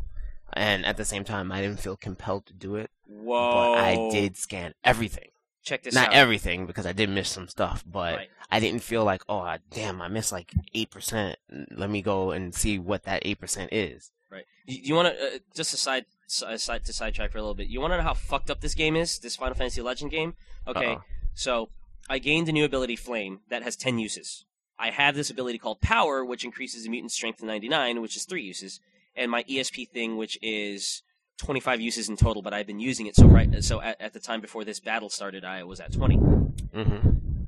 [0.55, 2.91] and at the same time, I didn't feel compelled to do it.
[3.07, 3.51] Whoa!
[3.53, 5.29] But I did scan everything.
[5.63, 6.01] check this out.
[6.01, 6.15] Not out.
[6.15, 8.29] everything because I did miss some stuff, but Right.
[8.51, 11.39] I didn't feel like, oh damn, I missed like eight percent.
[11.71, 14.11] Let me go and see what that eight percent is.
[14.33, 14.47] Right.
[14.67, 17.69] You, you want to uh, just aside side, side to sidetrack for a little bit.
[17.69, 19.19] You want to know how fucked up this game is?
[19.19, 20.35] This Final Fantasy Legend game.
[20.67, 20.95] Okay.
[20.95, 21.03] Uh-oh.
[21.35, 21.69] So
[22.09, 24.45] I gained a new ability, Flame, that has ten uses.
[24.79, 28.17] I have this ability called Power, which increases the mutant strength to ninety nine, which
[28.17, 28.81] is three uses,
[29.15, 31.03] and my ESP thing, which is
[31.37, 32.41] twenty five uses in total.
[32.41, 33.63] But I've been using it so right.
[33.63, 36.17] So at, at the time before this battle started, I was at twenty.
[36.17, 37.45] Mm-hmm.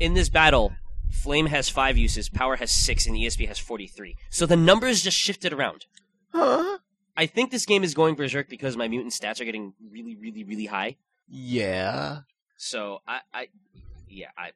[0.00, 0.72] In this battle.
[1.10, 4.16] Flame has five uses, Power has six, and the ESP has 43.
[4.30, 5.86] So the numbers just shifted around.
[6.34, 6.78] Huh?
[7.16, 10.42] I think this game is going berserk because my mutant stats are getting really, really,
[10.42, 10.96] really high.
[11.28, 12.20] Yeah,
[12.56, 13.48] So I, I
[14.08, 14.50] yeah, I.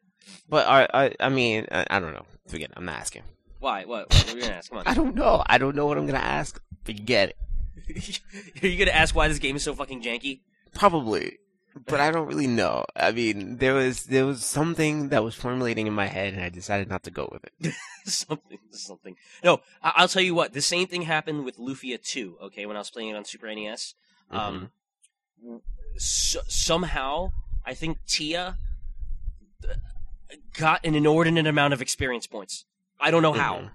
[0.49, 2.27] but I, I, I mean, I, I don't know.
[2.49, 2.71] Forget.
[2.71, 2.75] It.
[2.77, 3.23] I'm not asking.
[3.61, 3.85] Why?
[3.85, 4.12] What?
[4.12, 4.71] What are you gonna ask?
[4.71, 4.85] Come on.
[4.87, 5.43] I don't know.
[5.47, 6.61] I don't know what I'm gonna ask.
[6.85, 7.35] Forget
[7.87, 8.21] it.
[8.62, 10.41] are you gonna ask why this game is so fucking janky?
[10.75, 11.38] Probably,
[11.87, 12.85] but I don't really know.
[12.97, 16.49] I mean, there was there was something that was formulating in my head, and I
[16.49, 17.75] decided not to go with it.
[18.05, 19.17] something, something.
[19.45, 20.53] No, I- I'll tell you what.
[20.53, 22.38] The same thing happened with Lufia 2.
[22.45, 23.95] Okay, when I was playing it on Super NES.
[24.31, 24.71] Um,
[25.97, 27.33] so, somehow
[27.64, 28.59] I think Tia
[29.69, 29.75] uh,
[30.57, 32.64] got an inordinate amount of experience points.
[33.01, 33.55] I don't know how.
[33.57, 33.71] Mhm.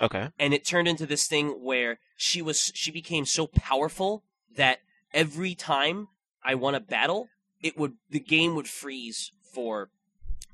[0.00, 0.28] Okay.
[0.38, 4.22] and it turned into this thing where she was she became so powerful
[4.54, 4.78] that
[5.12, 6.06] every time
[6.40, 7.28] I won a battle,
[7.62, 9.90] it would the game would freeze for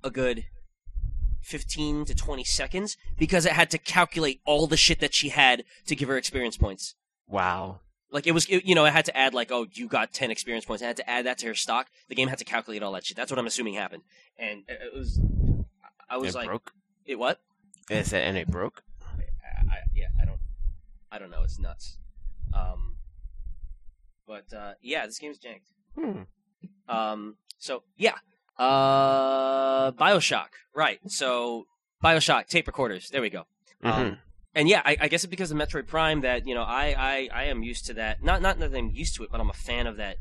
[0.02, 0.46] a good
[1.42, 5.64] 15 to 20 seconds because it had to calculate all the shit that she had
[5.86, 6.94] to give her experience points.
[7.28, 7.80] Wow.
[8.10, 10.30] Like it was, it, you know, it had to add like, oh, you got 10
[10.30, 10.82] experience points.
[10.82, 11.88] It had to add that to her stock.
[12.08, 13.16] The game had to calculate all that shit.
[13.16, 14.04] That's what I'm assuming happened.
[14.38, 15.20] And it was,
[16.08, 16.72] I was it like, broke.
[17.04, 17.40] it what?
[17.90, 18.82] It and it broke.
[19.02, 20.40] I, I yeah, I don't,
[21.12, 21.42] I don't know.
[21.42, 21.98] It's nuts.
[22.54, 22.96] Um,
[24.26, 25.68] but uh, yeah, this game's janked.
[25.98, 26.22] Hmm.
[26.88, 28.14] Um, so yeah,
[28.58, 30.98] uh, Bioshock, right?
[31.10, 31.66] So
[32.02, 33.08] Bioshock tape recorders.
[33.10, 33.46] There we go.
[33.82, 33.90] Mhm.
[33.92, 34.18] Um,
[34.54, 37.28] and yeah, I, I guess it's because of Metroid Prime that you know I, I
[37.32, 38.22] I am used to that.
[38.22, 40.16] Not not that I'm used to it, but I'm a fan of that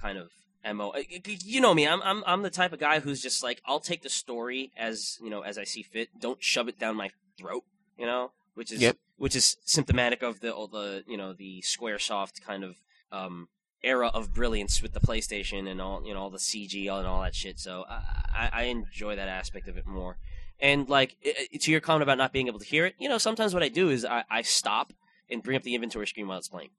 [0.00, 0.30] kind of
[0.74, 0.90] mo.
[0.90, 1.02] Uh,
[1.44, 1.86] You know me.
[1.86, 5.18] I'm I'm I'm the type of guy who's just like I'll take the story as
[5.22, 6.08] you know as I see fit.
[6.20, 7.64] Don't shove it down my throat.
[7.98, 8.96] You know, which is Yep.
[9.16, 12.76] which is symptomatic of the all the you know the SquareSoft kind of
[13.12, 13.48] um
[13.86, 17.22] era of brilliance with the PlayStation and all you know all the CG and all
[17.22, 17.58] that shit.
[17.58, 20.18] So I, I, enjoy that aspect of it more.
[20.60, 21.16] And like
[21.60, 23.68] to your comment about not being able to hear it, you know, sometimes what I
[23.68, 24.92] do is I, I stop
[25.30, 26.70] and bring up the inventory screen while it's playing.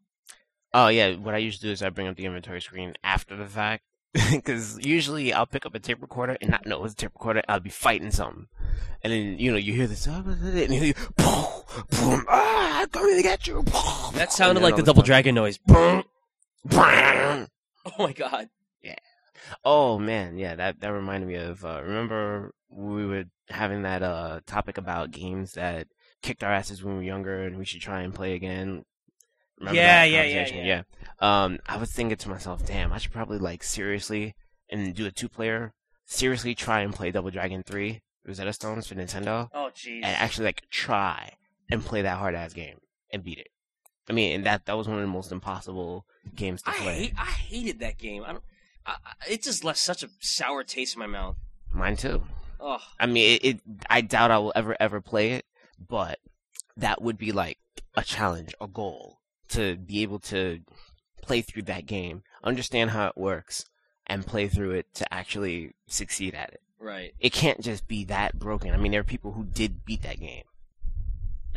[0.73, 3.45] Oh yeah, what I usually do is I bring up the inventory screen after the
[3.45, 3.83] fact,
[4.31, 7.41] because usually I'll pick up a tape recorder and not know it's a tape recorder.
[7.47, 8.47] I'll be fighting something,
[9.01, 11.45] and then you know you hear this, and you hear, boom,
[11.89, 13.63] boom, ah, coming to get you.
[14.13, 15.59] That sounded like the Double Dragon noise.
[16.71, 17.45] oh
[17.99, 18.49] my god!
[18.81, 18.95] Yeah.
[19.63, 21.63] Oh man, yeah, that that reminded me of.
[21.63, 25.87] Uh, remember we were having that uh topic about games that
[26.21, 28.83] kicked our asses when we were younger, and we should try and play again.
[29.59, 30.65] Remember Yeah, that yeah, yeah, conversation?
[30.65, 30.81] yeah.
[31.19, 34.35] Um, I was thinking to myself, damn, I should probably like seriously
[34.69, 35.73] and do a two player.
[36.05, 39.95] Seriously, try and play Double Dragon Three Rosetta Stones for Nintendo, Oh jeez.
[40.03, 41.33] and actually like try
[41.71, 42.77] and play that hard ass game
[43.11, 43.47] and beat it.
[44.09, 46.93] I mean, and that that was one of the most impossible games to I play.
[46.95, 48.23] hate, I hated that game.
[48.25, 48.43] I don't.
[48.85, 51.35] I, I- it just left such a sour taste in my mouth.
[51.73, 52.23] Mine too.
[52.59, 53.61] Oh, I mean, it, it.
[53.89, 55.45] I doubt I will ever ever play it,
[55.89, 56.19] but
[56.77, 57.57] that would be like
[57.95, 60.61] a challenge, a goal to be able to
[61.21, 63.65] play through that game, understand how it works,
[64.07, 66.61] and play through it to actually succeed at it.
[66.79, 67.13] right.
[67.19, 68.73] It can't just be that broken.
[68.73, 70.43] I mean, there are people who did beat that game.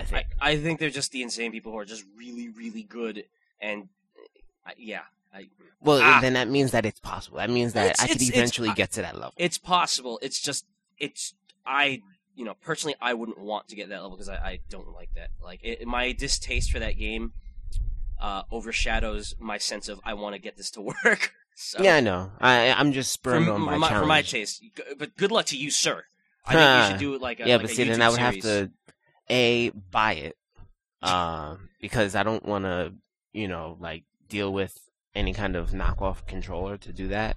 [0.00, 0.26] I I, think.
[0.40, 3.24] I think they're just the insane people who are just really, really good.
[3.60, 3.88] And
[4.66, 5.02] uh, yeah,
[5.34, 5.48] I,
[5.80, 6.18] well, ah.
[6.20, 7.38] then that means that it's possible.
[7.38, 9.32] That means that I could eventually get to that level.
[9.36, 10.18] it's possible.
[10.22, 10.64] It's just,
[10.98, 11.34] it's
[11.66, 12.02] I,
[12.34, 15.10] you know, personally, I wouldn't want to get that level because I, I don't like
[15.14, 15.30] that.
[15.42, 17.32] Like it, my distaste for that game
[18.20, 21.32] uh, overshadows my sense of I want to get this to work.
[21.54, 22.32] so, yeah, I know.
[22.40, 24.02] I, I'm just spurring on for by my, challenge.
[24.02, 24.64] for my taste.
[24.98, 26.04] But good luck to you, sir.
[26.46, 28.16] I think you should do like a yeah, like but see, then YouTube I would
[28.16, 28.44] series.
[28.44, 28.70] have to
[29.30, 30.36] a buy it,
[31.02, 32.92] um, because I don't want to,
[33.32, 34.78] you know, like deal with
[35.14, 37.36] any kind of knockoff controller to do that,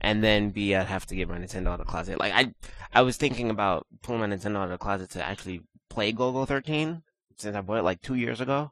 [0.00, 2.20] and then B, I'd have to get my Nintendo out of the closet.
[2.20, 2.54] Like I,
[2.92, 6.46] I was thinking about pulling my Nintendo out of the closet to actually play Golgo
[6.46, 7.02] 13
[7.36, 8.70] since I bought it like two years ago,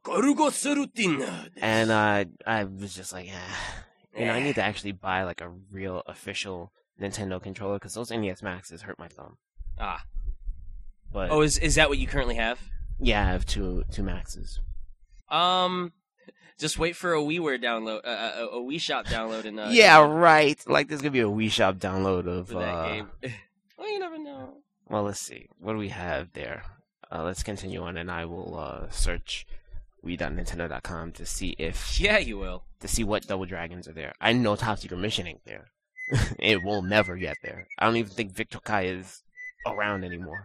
[1.57, 5.41] and uh, I was just like, eh, you know, I need to actually buy like
[5.41, 9.39] a real official Nintendo controller because those NES Maxes hurt my thumb.
[9.81, 10.05] Ah.
[11.13, 12.59] But Oh, is is that what you currently have?
[12.99, 14.61] yeah, I have two two Maxes.
[15.29, 15.93] Um,
[16.59, 19.99] just wait for a WiiWare download, uh, a, a Wii Shop download, and uh, yeah,
[20.05, 20.59] right.
[20.69, 23.11] Like there's gonna be a Wii Shop download of that uh, game.
[23.79, 24.55] well, you never know.
[24.89, 25.49] Well, let's see.
[25.59, 26.63] What do we have there?
[27.11, 29.47] Uh, let's continue on, and I will uh, search
[30.05, 32.65] Wii.Nintendo.com to see if Yeah, you will.
[32.81, 34.13] to see what Double Dragons are there.
[34.21, 35.67] I know Top Secret Mission ain't there.
[36.39, 37.67] it will never get there.
[37.79, 39.23] I don't even think Victor Kai is
[39.67, 40.45] around anymore.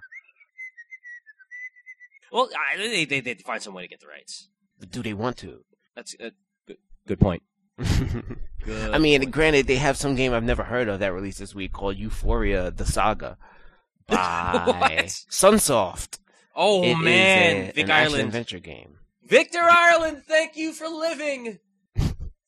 [2.32, 4.50] Well, I, they they they find some way to get the rights.
[4.90, 5.64] Do they want to?
[5.96, 6.32] That's a
[6.68, 7.44] good, good point.
[7.80, 9.32] I mean, point.
[9.32, 12.70] granted, they have some game I've never heard of that released this week called Euphoria:
[12.72, 13.38] The Saga
[14.08, 16.20] by Sunsoft.
[16.56, 18.98] oh It is man, a- Vic an action Ireland, adventure game.
[19.24, 21.60] Victor Ireland, thank you for living.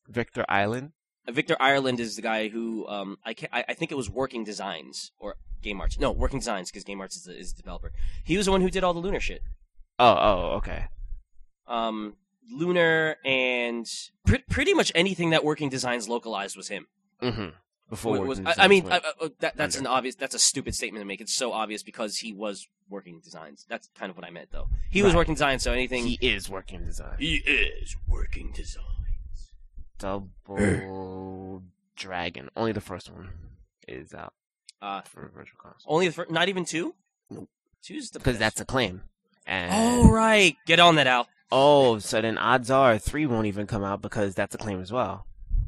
[0.08, 0.92] Victor Island.
[1.28, 4.10] Uh, Victor Ireland is the guy who um I ca I, I think it was
[4.10, 6.00] Working Designs or Game Arts.
[6.00, 7.92] No, Working Designs because Game Arts is the, is the developer.
[8.24, 9.42] He was the one who did all the Lunar shit.
[10.00, 10.86] Oh, oh, okay.
[11.68, 12.16] Um,
[12.52, 13.86] Lunar and
[14.26, 16.88] pre- pretty much anything that Working Designs localized was him.
[17.22, 17.48] hmm
[17.90, 19.90] Before Wa- was- I, I mean, I, I- that, that's under.
[19.90, 20.16] an obvious.
[20.16, 21.22] That's a stupid statement to make.
[21.22, 23.66] It's so obvious because he was Working Designs.
[23.70, 24.70] That's kind of what I meant, though.
[24.90, 26.06] He was Working Designs, so anything.
[26.08, 27.20] he is Working Designs.
[27.20, 28.86] he is Working Designs.
[30.00, 30.30] Double
[31.96, 32.50] Dragon.
[32.56, 33.30] Only the first one
[33.88, 34.34] is out
[34.82, 36.96] Uh, for Virtual Console only the first, not even two.
[37.30, 37.50] Nope.
[37.84, 39.02] Two's the because that's Acclaim.
[39.50, 41.28] And Oh right, get on that, Al.
[41.52, 45.26] oh, so then odds are three won't even come out because that's Acclaim as well.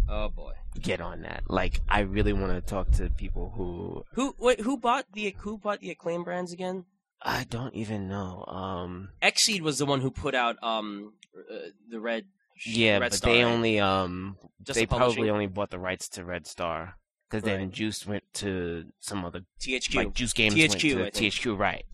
[0.08, 0.54] Oh boy.
[0.80, 1.44] Get on that.
[1.50, 4.62] Like I really want to talk to people who Who wait?
[4.62, 6.86] Who bought the who bought the Acclaim brands again?
[7.24, 8.46] I don't even know.
[8.48, 12.26] Um, Xseed was the one who put out um uh, the red.
[12.66, 13.52] yeah, Red but Star, they right?
[13.52, 16.96] only um Just they the probably only bought the rights to Red Star
[17.30, 19.96] because then Juice went to some other THQ.
[19.96, 21.24] like Juice Games THQ, went to.
[21.26, 21.86] THQ, right?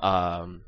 [0.00, 0.62] Um,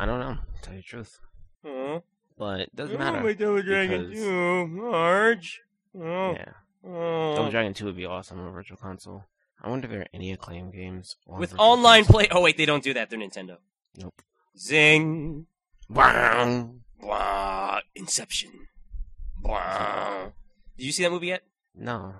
[0.00, 0.38] I don't know.
[0.62, 1.20] Tell you the truth,
[1.64, 2.00] Huh?
[2.38, 3.20] but it doesn't matter.
[3.20, 5.60] my Double Dragon because- 2, Marge.
[5.94, 6.52] Oh, Yeah,
[6.84, 7.34] oh.
[7.36, 9.24] Double Dragon Two would be awesome on a Virtual Console.
[9.62, 12.20] I wonder if there are any Acclaim games on With Virtual online Console.
[12.20, 12.28] play.
[12.30, 13.10] Oh wait, they don't do that.
[13.10, 13.58] They're Nintendo.
[13.96, 14.22] Nope.
[14.56, 15.46] Zing.
[15.90, 16.70] Wow.
[17.00, 17.80] Blah.
[17.94, 18.68] Inception.
[19.42, 20.30] Blah.
[20.78, 21.42] Did you see that movie yet?
[21.74, 22.14] No,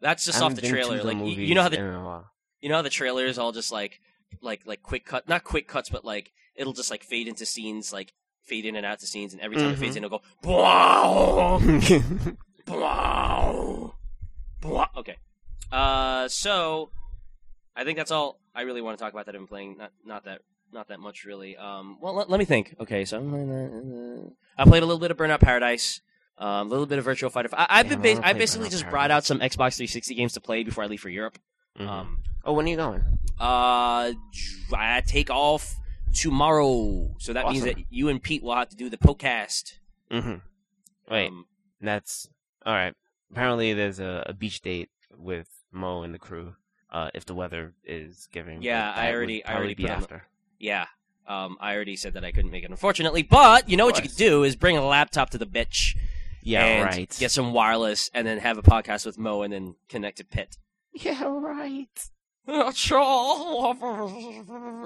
[0.00, 0.98] That's just off the trailer.
[0.98, 2.24] the Like you know how the
[2.60, 4.00] you know how the trailer is all just like
[4.42, 7.92] like like quick cut, not quick cuts, but like it'll just like fade into scenes,
[7.92, 8.12] like
[8.44, 9.98] fade in and out to scenes, and every time it fades Mhm.
[9.98, 10.24] in, it'll go.
[10.44, 11.60] Wow.
[12.68, 13.94] Wow.
[14.62, 14.88] Wow.
[14.96, 15.16] Okay.
[15.70, 16.90] Uh, so
[17.74, 19.76] I think that's all I really want to talk about that I've been playing.
[19.78, 20.40] Not not that
[20.72, 21.56] not that much really.
[21.56, 22.74] Um, well, let, let me think.
[22.80, 23.18] Okay, so
[24.58, 26.00] I played a little bit of Burnout Paradise.
[26.38, 27.48] Um, a little bit of Virtua Fighter.
[27.54, 30.34] I, I've Damn, been I I basically Burnout just brought out some Xbox 360 games
[30.34, 31.38] to play before I leave for Europe.
[31.78, 31.88] Mhm.
[31.88, 33.02] Um, oh, when are you going?
[33.40, 34.12] uh,
[34.74, 35.74] I take off
[36.16, 39.74] tomorrow, so that means that you and Pete will have to do the podcast.
[40.10, 40.34] Mm-hmm.
[41.10, 41.46] Wait, Um,
[41.80, 42.28] that's
[42.64, 42.94] all right.
[43.30, 46.54] Apparently, there's a, a beach date with Mo and the crew.
[46.90, 48.62] Uh, if the weather is giving.
[48.62, 50.24] Yeah, I already- I already be on after.
[50.58, 50.86] yeah.
[51.26, 53.22] Um, I already said that I couldn't make it, unfortunately.
[53.22, 55.96] But you know what you could do is bring a laptop to the bitch.
[56.40, 57.14] Yeah, right.
[57.18, 60.56] Get some wireless, and then have a podcast with Mo, and then connect to Pit.
[60.94, 62.08] Yeah, right.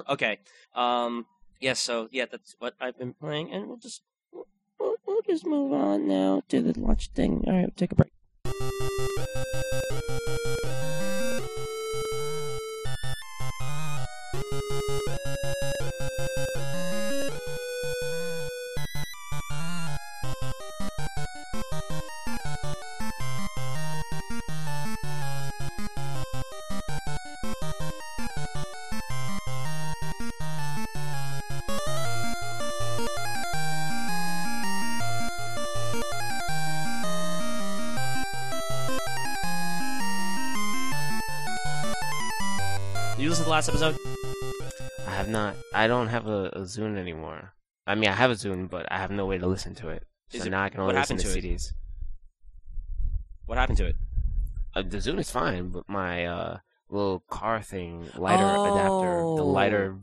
[0.09, 0.39] Okay.
[0.73, 1.25] Um.
[1.59, 1.79] Yes.
[1.79, 4.47] so yeah, that's what I've been playing, and we'll just we'll,
[5.05, 7.43] we'll, just move on now to the watch thing.
[7.45, 8.11] All right, take a break.
[43.51, 43.97] Last episode?
[45.07, 45.55] I have not.
[45.73, 47.53] I don't have a, a Zune anymore.
[47.85, 50.03] I mean, I have a Zune, but I have no way to listen to it.
[50.29, 51.41] So it- now I can only listen to, to?
[51.41, 51.73] CDs.
[53.45, 53.95] What happened to it?
[54.73, 56.57] Uh, the Zune is fine, but my uh,
[56.89, 59.51] little car thing, lighter adapter, the Oh.
[59.51, 59.97] lighter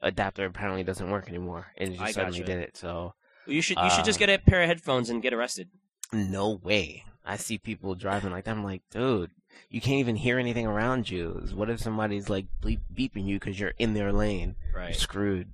[0.00, 1.66] adapter apparently doesn't work anymore.
[1.76, 2.52] It just I suddenly gotcha.
[2.52, 2.76] did it.
[2.76, 3.14] So
[3.46, 5.68] You should you should just Uh, get a pair of headphones and get arrested.
[6.12, 7.04] no way.
[7.24, 8.52] I see people driving like that.
[8.52, 9.30] I'm like, dude,
[9.70, 11.46] you can't even hear anything around you.
[11.54, 14.56] What if somebody's like bleep, beeping you because you're in their lane?
[14.72, 14.94] You're Right.
[14.96, 15.48] screwed.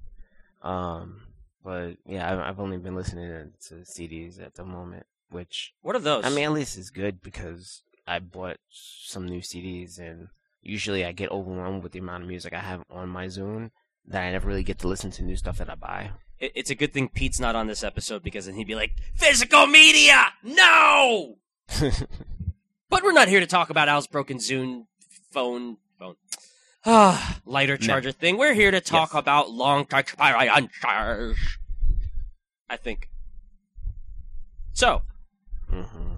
[0.62, 1.22] Um,
[1.64, 5.94] but yeah, I've, I've only been listening to, to CDs at the moment, which What
[5.96, 6.24] are those?
[6.24, 10.28] I mean, at least it's good because I bought some new CDs, and
[10.62, 13.70] usually I get overwhelmed with the amount of music I have on my Zune
[14.06, 16.10] that I never really get to listen to new stuff that I buy.
[16.40, 18.92] It- it's a good thing Pete's not on this episode because then he'd be like,
[19.14, 21.36] "Physical media, no."
[22.90, 24.86] But we're not here to talk about Al's broken Zune
[25.30, 26.16] phone phone.
[26.86, 28.38] Ah, lighter charger thing.
[28.38, 29.20] We're here to talk Yes.
[29.20, 31.58] about long charge.
[32.70, 33.08] I think.
[34.72, 35.02] So,
[35.70, 36.14] hmm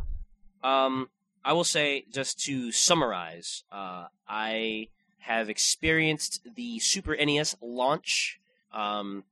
[0.62, 1.09] um,
[1.45, 4.89] I will say just to summarize, uh, I
[5.21, 8.39] have experienced the Super NES launch.
[8.73, 9.25] Um,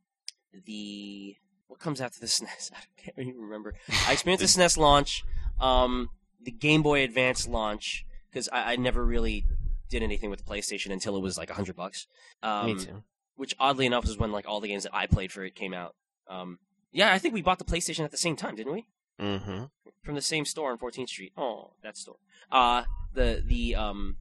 [0.64, 1.36] the
[1.66, 2.72] what comes after the SNES?
[2.72, 3.74] I can't even remember.
[4.09, 5.22] I experienced the SNES launch,
[5.61, 6.09] um,
[6.49, 9.44] the Game Boy Advance launch, because I, I never really
[9.90, 12.07] did anything with the PlayStation until it was like a hundred bucks.
[12.42, 13.03] Um, Me too.
[13.36, 15.74] Which oddly enough was when like all the games that I played for it came
[15.74, 15.94] out.
[16.26, 16.59] Um,
[16.90, 18.86] yeah, I think we bought the PlayStation at the same time, didn't we?
[19.20, 19.64] hmm
[20.03, 21.32] from the same store on 14th Street.
[21.36, 22.16] Oh, that store.
[22.51, 24.16] Uh the the um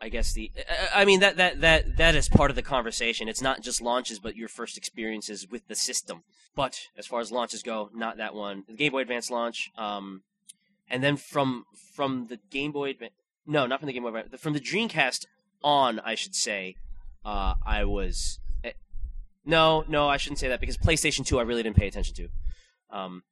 [0.00, 0.50] I guess the
[0.94, 3.28] I I mean that that that that is part of the conversation.
[3.28, 6.22] It's not just launches but your first experiences with the system.
[6.54, 8.64] But as far as launches go, not that one.
[8.66, 10.22] The Game Boy Advance launch um
[10.88, 11.64] and then from
[11.94, 13.12] from the Game Boy Advance
[13.46, 14.40] No, not from the Game Boy Advance.
[14.40, 15.26] From the Dreamcast
[15.62, 16.76] on, I should say,
[17.24, 18.72] uh I was eh,
[19.44, 22.28] No, no, I shouldn't say that because PlayStation 2 I really didn't pay attention to.
[22.90, 23.22] Um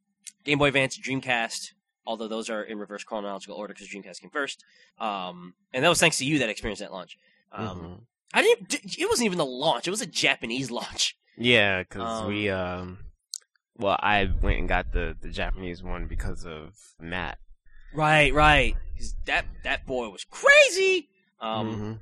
[0.44, 1.72] Game Boy Advance, Dreamcast,
[2.06, 4.62] although those are in reverse chronological order because Dreamcast came first.
[4.98, 7.16] Um, and that was thanks to you that experienced that launch.
[7.50, 8.00] Um, Mhm.
[8.34, 8.98] I didn't.
[8.98, 11.16] It wasn't even the launch; it was a Japanese launch.
[11.38, 12.98] Yeah, because Um, we um,
[13.76, 17.38] well, I went and got the the Japanese one because of Matt.
[17.94, 18.76] Right, right.
[19.26, 21.08] That that boy was crazy.
[21.40, 21.92] Um, hmm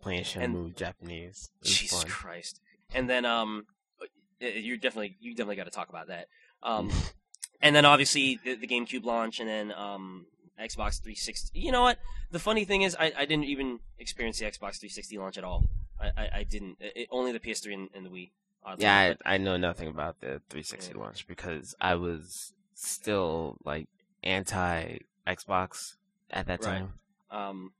[0.00, 1.50] Playing Shenmue Japanese.
[1.62, 2.10] Jesus fun.
[2.10, 2.60] Christ!
[2.94, 3.66] And then um,
[4.00, 6.28] uh, you're definitely you definitely got to talk about that.
[6.62, 6.90] Um,
[7.62, 10.26] and then obviously the, the GameCube launch, and then um,
[10.60, 11.58] Xbox 360.
[11.58, 11.98] You know what?
[12.30, 15.64] The funny thing is, I, I didn't even experience the Xbox 360 launch at all.
[16.00, 16.76] I, I, I didn't.
[16.80, 18.30] It, only the PS3 and, and the Wii.
[18.64, 21.00] oddly, Yeah, but- I, I know nothing about the 360 Yeah.
[21.02, 23.88] launch because I was still like
[24.22, 24.98] anti
[25.28, 25.96] Xbox
[26.30, 26.78] at that Right.
[26.78, 26.92] time.
[27.30, 27.72] Um,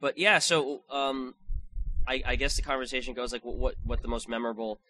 [0.00, 1.34] but yeah, so um,
[2.06, 4.80] I, I guess the conversation goes like what what, what the most memorable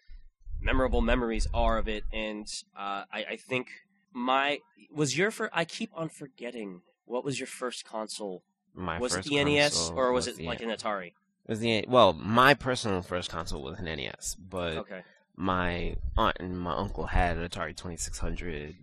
[0.61, 3.69] memorable memories are of it, and uh, I, I think
[4.13, 4.59] my
[4.91, 5.51] was your first.
[5.53, 8.43] I keep on forgetting what was your first console.
[8.73, 11.13] My was it the NES or was it the- like an Atari?
[11.45, 15.01] It was the well, my personal first console was an NES, but Okay,
[15.35, 18.75] my aunt and my uncle had an Atari 2600.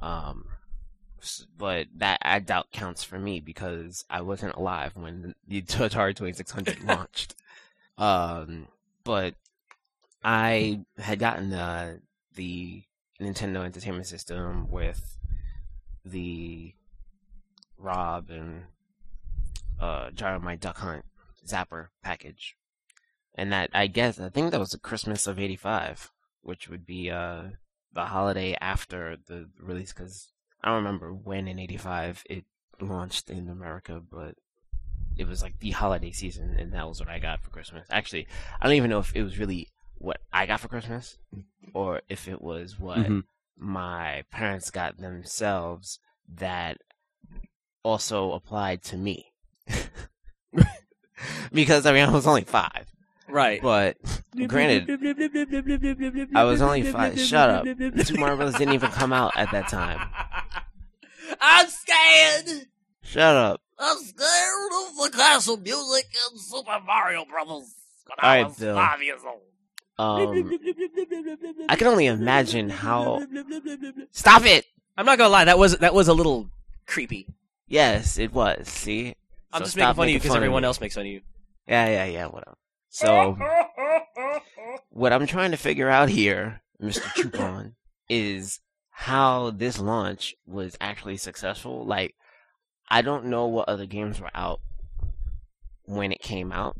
[0.00, 0.55] Um, s-
[1.56, 6.84] but that I doubt counts for me because I wasn't alive when the Atari 2600
[6.84, 7.34] launched.
[7.98, 8.68] Um,
[9.04, 9.34] but
[10.22, 11.96] I had gotten uh,
[12.34, 12.82] the
[13.20, 15.16] Nintendo Entertainment System with
[16.04, 16.74] the
[17.78, 18.64] Rob and
[19.80, 21.04] uh, Gyromite Duck Hunt
[21.46, 22.56] Zapper package
[23.36, 26.10] and that I guess I think that was the Christmas of '85,
[26.42, 27.42] which would be uh
[27.92, 29.92] the holiday after the release.
[29.92, 30.32] Because
[30.66, 32.44] I don't remember when in '85 it
[32.80, 34.34] launched in America, but
[35.16, 37.86] it was like the holiday season, and that was what I got for Christmas.
[37.90, 38.26] Actually,
[38.60, 41.18] I don't even know if it was really what I got for Christmas,
[41.72, 43.22] or if it was what Mhm.
[43.56, 46.78] my parents got themselves that
[47.84, 49.32] also applied to me.
[51.52, 52.86] because I mean I was only five.
[53.28, 53.60] right.
[53.62, 53.96] But
[54.46, 54.88] granted,
[56.34, 57.18] I was only five.
[57.18, 57.64] Shut up.
[58.04, 58.54] Super Mario Bros.
[58.54, 60.08] didn't even come out at that time.
[61.40, 62.66] I'm scared.
[63.02, 63.60] Shut up.
[63.78, 67.74] I'm scared of the classical music in Super Mario Brothers.
[68.06, 69.02] When All right, Bill.
[69.02, 69.40] years old.
[69.98, 70.50] Um,
[71.68, 73.22] I can only imagine how.
[74.10, 74.66] Stop it.
[74.96, 76.48] I'm not gonna lie, that was that was a little
[76.86, 77.26] creepy.
[77.66, 78.68] Yes, it was.
[78.68, 79.14] See,
[79.52, 81.20] I'm So just making stop fun of you because everyone else makes fun of you.
[81.66, 82.26] Yeah, yeah, yeah.
[82.26, 82.56] Whatever.
[82.88, 83.36] So,
[84.90, 87.02] what I'm trying to figure out here, Mr.
[87.14, 87.72] Chupon,
[88.08, 88.60] is
[89.00, 91.84] how this launch was actually successful.
[91.84, 92.14] Like,
[92.88, 94.60] I don't know what other games were out
[95.84, 96.76] when it came out,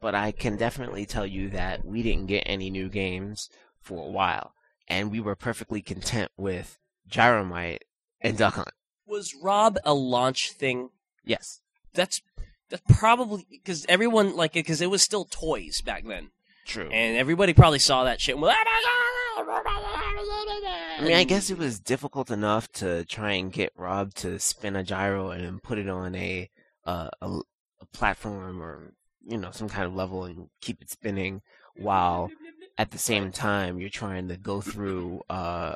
[0.00, 3.50] but I can definitely tell you that we didn't get any new games
[3.80, 4.52] for a while,
[4.86, 6.78] and we were perfectly content with
[7.10, 7.80] Gyromite
[8.20, 8.70] and Duck Hunt.
[9.04, 10.90] Was Rob a launch thing?
[11.24, 11.60] Yes,
[11.94, 12.22] That's
[12.70, 16.30] that's probably because everyone like it because it was still toys back then,
[16.64, 16.88] true.
[16.90, 18.36] and everybody probably saw that shit.
[18.36, 23.32] And went, "Oh my God!" I mean, I guess it was difficult enough to try
[23.32, 26.50] and get Rob to spin a gyro and then put it on a
[26.84, 27.40] uh, a,
[27.80, 28.94] a platform or
[29.26, 31.42] you know some kind of level and keep it spinning
[31.76, 32.30] while
[32.78, 35.74] at the same time you're trying to go through uh,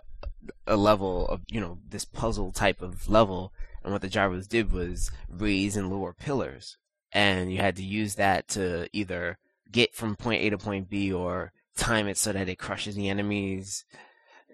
[0.67, 3.53] a level of you know this puzzle type of level.
[3.85, 6.77] And what the gyros did was raise and lower pillars.
[7.11, 9.39] And you had to use that to either
[9.71, 13.09] get from point A to point B or time it so that it crushes the
[13.09, 13.85] enemies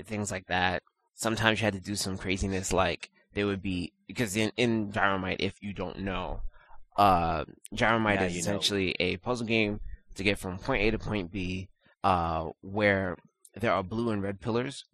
[0.04, 0.82] things like that
[1.14, 5.36] sometimes you had to do some craziness like there would be because in in Gyromite
[5.40, 6.40] if you don't know
[6.96, 7.44] uh
[7.74, 8.48] Gyromite Now is you know.
[8.58, 9.80] essentially a puzzle game
[10.14, 11.68] to get from point A to point B
[12.04, 13.16] uh where
[13.54, 14.84] there are blue and red pillars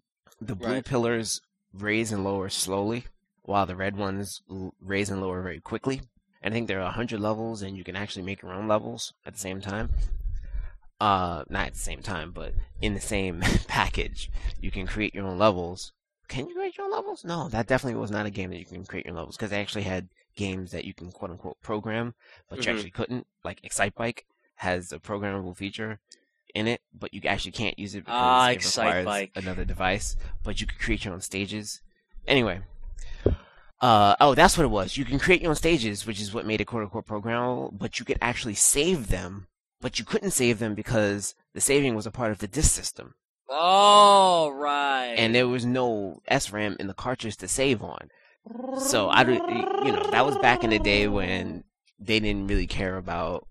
[0.41, 0.85] the blue Right.
[0.85, 1.41] pillars
[1.73, 3.05] raise and lower slowly
[3.43, 4.41] while the red ones
[4.81, 6.01] raise and lower very quickly
[6.43, 9.35] I think there are 100 levels and you can actually make your own levels at
[9.35, 9.91] the same time
[11.01, 14.31] uh not at the same time but in the same package.
[14.61, 15.93] You can create your own levels.
[16.29, 17.25] Can you create your own levels?
[17.25, 19.61] No that definitely was not a game that you can create your levels because they
[19.61, 22.15] actually had games that you can quote unquote program
[22.49, 22.67] but Mhm.
[22.67, 23.27] you actually couldn't.
[23.45, 24.21] Like Excitebike
[24.57, 26.01] has a programmable feature
[26.55, 30.61] in it but you actually can't use it because Ah, it requires another device but
[30.61, 31.83] you could create your own stages.
[32.27, 32.61] Anyway
[33.81, 34.97] uh, oh, that's what it was.
[34.97, 37.99] You can create your own stages, which is what made it quote unquote programmable, but
[37.99, 39.47] you could actually save them,
[39.81, 43.15] but you couldn't save them because the saving was a part of the disk system.
[43.49, 45.15] Oh right.
[45.17, 48.11] And there was no SRAM in the cartridge to save on.
[48.79, 51.65] So I you know, that was back in the day when
[51.99, 53.47] they didn't really care about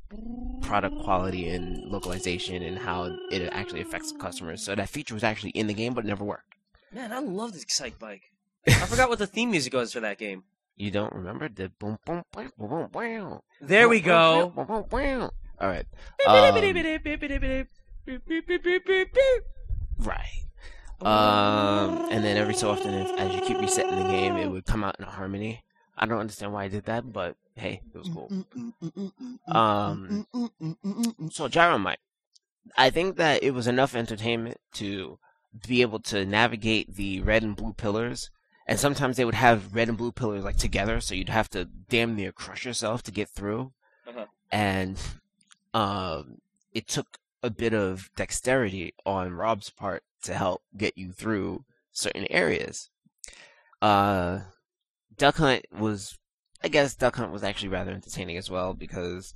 [0.61, 4.63] product quality and localization and how it actually affects customers.
[4.63, 6.55] So that feature was actually in the game, but it never worked.
[6.91, 8.21] Man, I love this Excitebike.
[8.67, 10.43] I forgot what the theme music was for that game.
[10.75, 13.39] You don't remember the boom boom boom boom boom boom.
[13.61, 14.51] There we go.
[15.63, 15.85] All right.
[16.27, 16.35] Um,
[19.99, 20.43] right.
[21.01, 24.65] Um, and then every so often, if, as you keep resetting the game, it would
[24.65, 25.63] come out in a harmony.
[25.97, 28.29] I don't understand why I did that, but hey, it was cool.
[29.47, 30.27] Um,
[31.31, 31.95] so Gyromite,
[32.77, 35.17] I think that it was enough entertainment to
[35.65, 38.29] be able to navigate the red and blue pillars.
[38.67, 41.69] And sometimes they would have red and blue pillars like together, so you'd have to
[41.87, 43.71] damn near crush yourself to get through.
[44.05, 44.25] Uh-huh.
[44.51, 44.99] And
[45.73, 46.39] um,
[46.71, 52.25] it took a bit of dexterity on Rob's part to help get you through certain
[52.29, 52.89] areas.
[53.81, 54.41] Uh,
[55.17, 56.17] Duck Hunt was,
[56.63, 59.33] I guess, Duck Hunt was actually rather entertaining as well because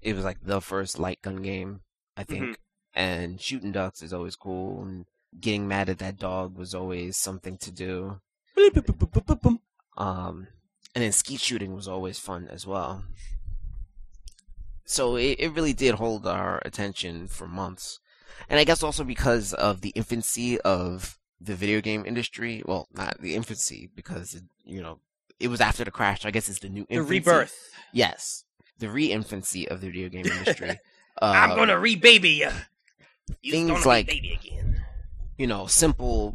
[0.00, 1.82] it was like the first light gun game,
[2.16, 2.42] I think.
[2.42, 2.56] Mhm.
[2.94, 5.06] And shooting ducks is always cool, and
[5.40, 8.20] getting mad at that dog was always something to do.
[9.96, 10.48] Um,
[10.94, 13.04] and then skeet shooting was always fun as well.
[14.92, 17.98] So it, it really did hold our attention for months.
[18.48, 22.62] And I guess also because of the infancy of the video game industry.
[22.66, 24.98] Well, not the infancy, because, it, you know,
[25.40, 26.24] it was after the crash.
[26.26, 27.56] I guess it's the new The rebirth.
[27.92, 28.44] Yes.
[28.78, 30.78] The re-infancy of the video game industry.
[31.22, 32.50] I'm Um, gonna re-baby you.
[33.42, 34.12] You things like-
[35.38, 36.34] you know, simple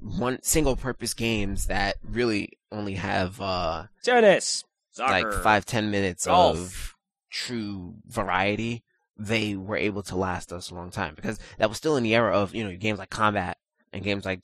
[0.00, 4.64] one single purpose games that really only have uh Tennis.
[4.98, 6.56] like five ten minutes Golf.
[6.58, 6.94] of
[7.30, 8.84] true variety
[9.20, 12.14] they were able to last us a long time because that was still in the
[12.14, 13.56] era of you know games like combat
[13.92, 14.40] and games like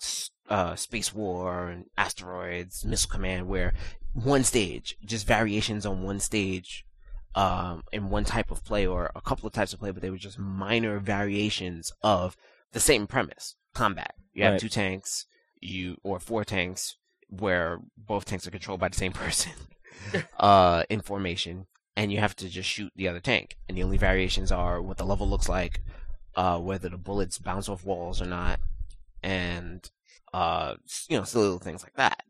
[0.50, 3.72] uh space war and asteroids missile command where
[4.12, 6.84] one stage just variations on one stage
[7.34, 10.10] um in one type of play or a couple of types of play but they
[10.10, 12.36] were just minor variations of
[12.72, 14.60] the same premise combat you have Right.
[14.60, 15.26] two tanks
[15.60, 16.96] you or four tanks
[17.28, 19.52] where both tanks are controlled by the same person
[20.38, 21.66] uh, in formation,
[21.96, 23.56] and you have to just shoot the other tank.
[23.68, 25.80] And the only variations are what the level looks like,
[26.34, 28.60] uh, whether the bullets bounce off walls or not,
[29.22, 29.88] and
[30.32, 30.74] uh,
[31.08, 32.22] you know, silly little things like that.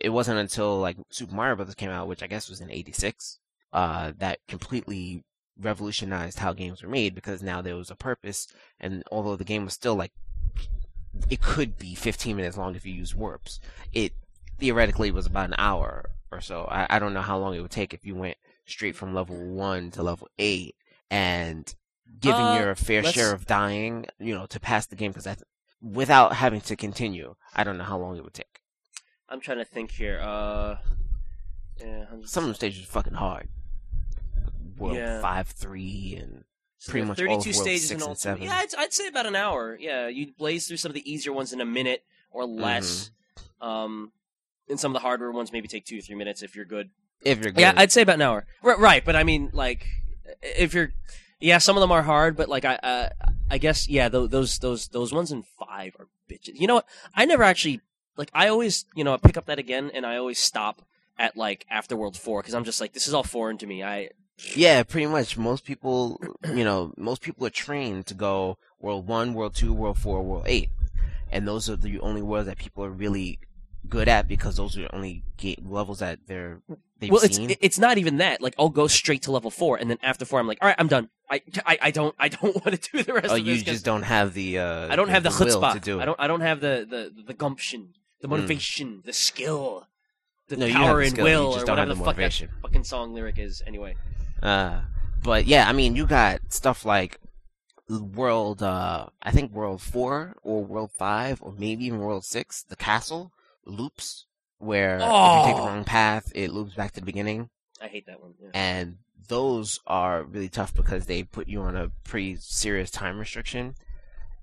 [0.00, 3.38] It wasn't until like Super Mario Brothers came out, which I guess was in '86,
[3.72, 5.24] uh, that completely
[5.60, 8.48] revolutionized how games were made because now there was a purpose,
[8.80, 10.12] and although the game was still like
[11.30, 13.60] it could be 15 minutes long if you use warps.
[13.92, 14.12] It
[14.58, 16.66] theoretically was about an hour or so.
[16.70, 18.36] I, I don't know how long it would take if you went
[18.66, 20.74] straight from level one to level eight
[21.10, 21.74] and
[22.20, 25.24] giving Uh, your fair let's- share of dying, you know, to pass the game because
[25.24, 25.42] that's
[25.82, 27.34] without having to continue.
[27.54, 28.60] I don't know how long it would take.
[29.28, 30.20] I'm trying to think here.
[30.22, 30.78] Uh,
[31.78, 33.48] yeah, Some of the stages are fucking hard.
[34.78, 35.20] World Yeah.
[35.20, 36.44] five, three, and
[36.78, 38.42] so pretty much all of 32 World stages in and seven.
[38.44, 39.76] Yeah, I'd, I'd say about an hour.
[39.78, 43.10] Yeah, you blaze through some of the easier ones in a minute or less.
[43.60, 43.66] Mm-hmm.
[43.68, 44.12] Um,
[44.68, 46.90] and some of the harder ones maybe take two or three minutes if you're good.
[47.24, 47.60] If you're good.
[47.60, 48.46] Yeah, I'd say about an hour.
[48.62, 49.86] Right, right, but I mean, like,
[50.42, 50.92] if you're,
[51.40, 53.08] yeah, some of them are hard, but like, I, uh,
[53.50, 56.58] I guess, yeah, tho- those, those, those ones in five are bitches.
[56.60, 56.86] You know what?
[57.14, 57.80] I never actually
[58.16, 60.82] like I always, you know, I pick up that again, and I always stop
[61.18, 63.82] at like after World Four because I'm just like, this is all foreign to me.
[63.82, 64.10] I
[64.54, 65.36] Yeah, pretty much.
[65.36, 69.98] Most people, you know, most people are trained to go World One, World Two, World
[69.98, 70.70] Four, World Eight,
[71.30, 73.38] and those are the only worlds that people are really
[73.88, 75.22] good at because those are the only
[75.62, 76.60] levels that they're
[77.10, 77.54] well, it's seen.
[77.60, 78.40] it's not even that.
[78.40, 80.76] Like I'll go straight to level four, and then after four, I'm like, all right,
[80.78, 81.08] I'm done.
[81.30, 83.84] I I, I don't I don't want to do the rest oh, of you just
[83.84, 84.58] don't have the.
[84.58, 85.74] Uh, I don't have the, will chutzpah.
[85.74, 86.02] to do it.
[86.02, 89.86] I don't I don't have the the the gumption, the motivation, the skill,
[90.48, 92.84] the No, power the and skill, will, just or whatever the the fuck that fucking
[92.84, 93.62] song lyric is.
[93.66, 93.96] Anyway,
[94.42, 94.80] Uh,
[95.22, 97.18] but yeah, I mean, you got stuff like
[97.88, 102.76] World, uh, I think World 4 or World 5 or maybe even World 6, the
[102.76, 103.32] castle
[103.66, 104.26] loops,
[104.58, 105.66] where if you take the Oh.
[105.66, 107.50] wrong path, it loops back to the beginning.
[107.80, 108.34] I hate that one.
[108.40, 108.48] Yeah.
[108.54, 108.98] And
[109.28, 113.74] those are really tough because they put you on a pretty serious time restriction.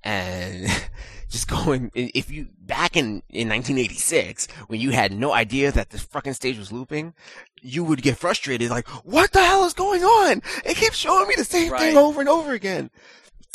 [0.03, 0.68] And
[1.30, 6.01] just going, if you, back in, in 1986, when you had no idea that this
[6.01, 7.14] fucking stage was looping,
[7.62, 10.41] you would get frustrated, like, what the hell is going on?
[10.66, 12.89] It keeps showing me the same thing over and over again.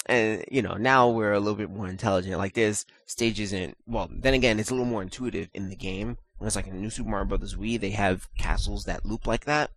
[0.09, 2.39] And, you know, now we're a little bit more intelligent.
[2.39, 6.17] Like, there's stages in, well, then again, it's a little more intuitive in the game.
[6.41, 9.70] It's like in New Super Mario Brothers Wii, they have castles that loop like that.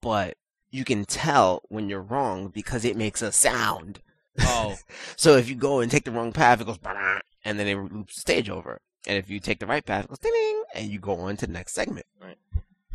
[0.00, 0.36] But
[0.70, 4.00] you can tell when you're wrong because it makes a sound.
[4.40, 4.76] Oh,
[5.16, 6.78] So if you go and take the wrong path, it goes
[7.44, 8.80] and then it loops the stage over.
[9.06, 11.36] And if you take the right path, it goes ding, ding and you go on
[11.36, 12.06] to the next segment.
[12.20, 12.38] Right.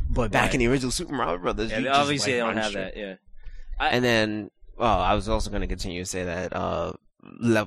[0.09, 0.55] But back Right.
[0.55, 2.71] in the original Super Mario Brothers, yeah, you they just, obviously like, they don't have
[2.71, 2.95] straight.
[2.95, 2.97] that.
[2.97, 3.15] Yeah.
[3.79, 6.93] And then, well, I was also going to continue to say that uh,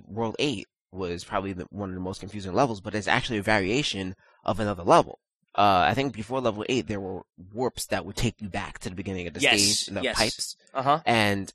[0.07, 3.43] World Eight was probably the, one of the most confusing levels, but it's actually a
[3.43, 4.15] variation
[4.45, 5.19] of another level.
[5.55, 7.23] Uh, I think before level eight, there were
[7.53, 10.17] warps that would take you back to the beginning of the Yes, stage, the yes.
[10.17, 11.01] pipes, Uh huh.
[11.05, 11.53] and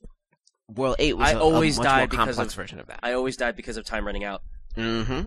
[0.73, 2.99] World Eight was I a- a always much died more complex of- version of that.
[3.01, 4.43] I always died because of time running out.
[4.75, 5.21] Mm-hmm.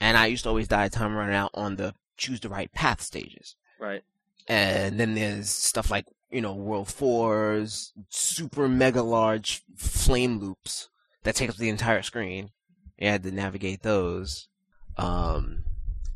[0.00, 3.00] And I used to always die time running out on the choose the right path
[3.00, 3.54] stages.
[3.78, 4.02] Right.
[4.48, 10.88] And then there's stuff like, you know, World 4's super mega large flame loops
[11.22, 12.50] that take up the entire screen.
[12.98, 14.48] You had to navigate those.
[14.98, 15.64] Um,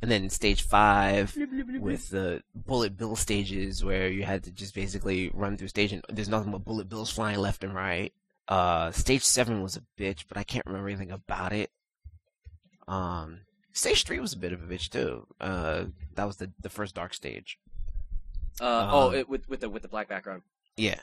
[0.04, 1.34] and then stage 5
[1.80, 6.04] with the bullet bill stages where you had to just basically run through stage and
[6.10, 8.12] there's nothing but bullet bills flying left and right.
[8.46, 11.70] Uh, stage 7 was a bitch, but I can't remember anything about it.
[12.86, 13.40] Um,
[13.72, 15.26] stage 3 was a bit of a bitch too.
[15.40, 15.84] Uh,
[16.16, 17.58] that was the, the first dark stage.
[18.60, 20.42] Uh, oh, Um, it, with with the with the black background.
[20.76, 21.00] Yeah.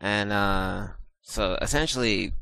[0.00, 0.86] And uh
[1.22, 2.34] so essentially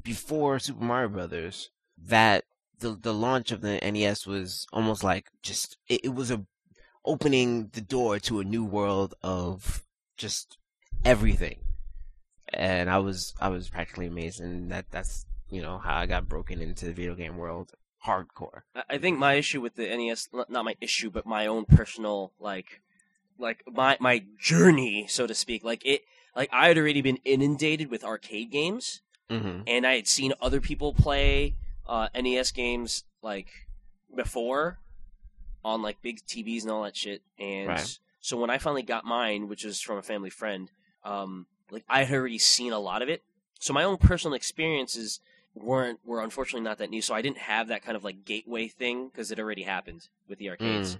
[0.00, 2.44] before Super Mario Brothers, that
[2.80, 6.44] the the launch of the NES was almost like just it, it was a
[7.04, 9.84] opening the door to a new world of
[10.16, 10.58] just
[11.04, 11.60] everything.
[12.52, 16.28] And I was I was practically amazed and that that's you know how I got
[16.28, 17.72] broken into the video game world
[18.06, 18.62] hardcore.
[18.88, 22.80] I- think my issue with the NES, not my issue, but my own personal like,
[23.38, 25.64] like my my journey, so to speak.
[25.64, 26.02] Like it,
[26.34, 29.64] like I had already been inundated with arcade games, Mhm.
[29.66, 31.56] and I had seen other people play
[31.86, 33.48] uh, NES games like
[34.14, 34.78] before
[35.64, 37.22] on like big TVs and all that shit.
[37.38, 37.98] And Right.
[38.20, 40.70] so when I finally got mine, which was from a family friend,
[41.04, 43.22] um, like I had already seen a lot of it.
[43.60, 45.20] So my own personal experiences
[45.54, 47.02] weren't were unfortunately not that new.
[47.02, 50.38] So I didn't have that kind of like gateway thing because it already happened with
[50.38, 50.98] the arcades.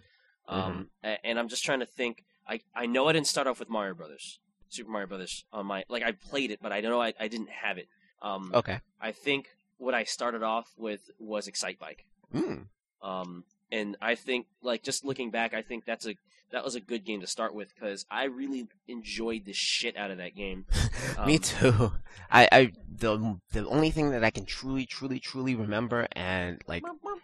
[0.49, 2.25] Um, a- and I'm just trying to think.
[2.49, 5.85] I I know I didn't start off with Mario Brothers, Super Mario Brothers on my
[5.89, 7.89] like I played it, but I don't know I, I didn't have it.
[8.21, 8.81] Um, Okay.
[9.01, 9.49] I think
[9.81, 12.05] what I started off with was Excitebike.
[12.35, 12.67] Mm.
[13.03, 16.15] Um, and I think, like, just looking back, I think that's a
[16.53, 20.11] that was a good game to start with because I really enjoyed the shit out
[20.11, 20.67] of that game.
[21.27, 21.93] Me Um, too.
[22.31, 26.83] I, I the the only thing that I can truly, truly, truly remember, and like,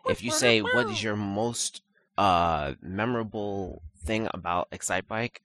[0.08, 1.82] if you say what is your most
[2.16, 5.38] uh memorable thing about Excitebike,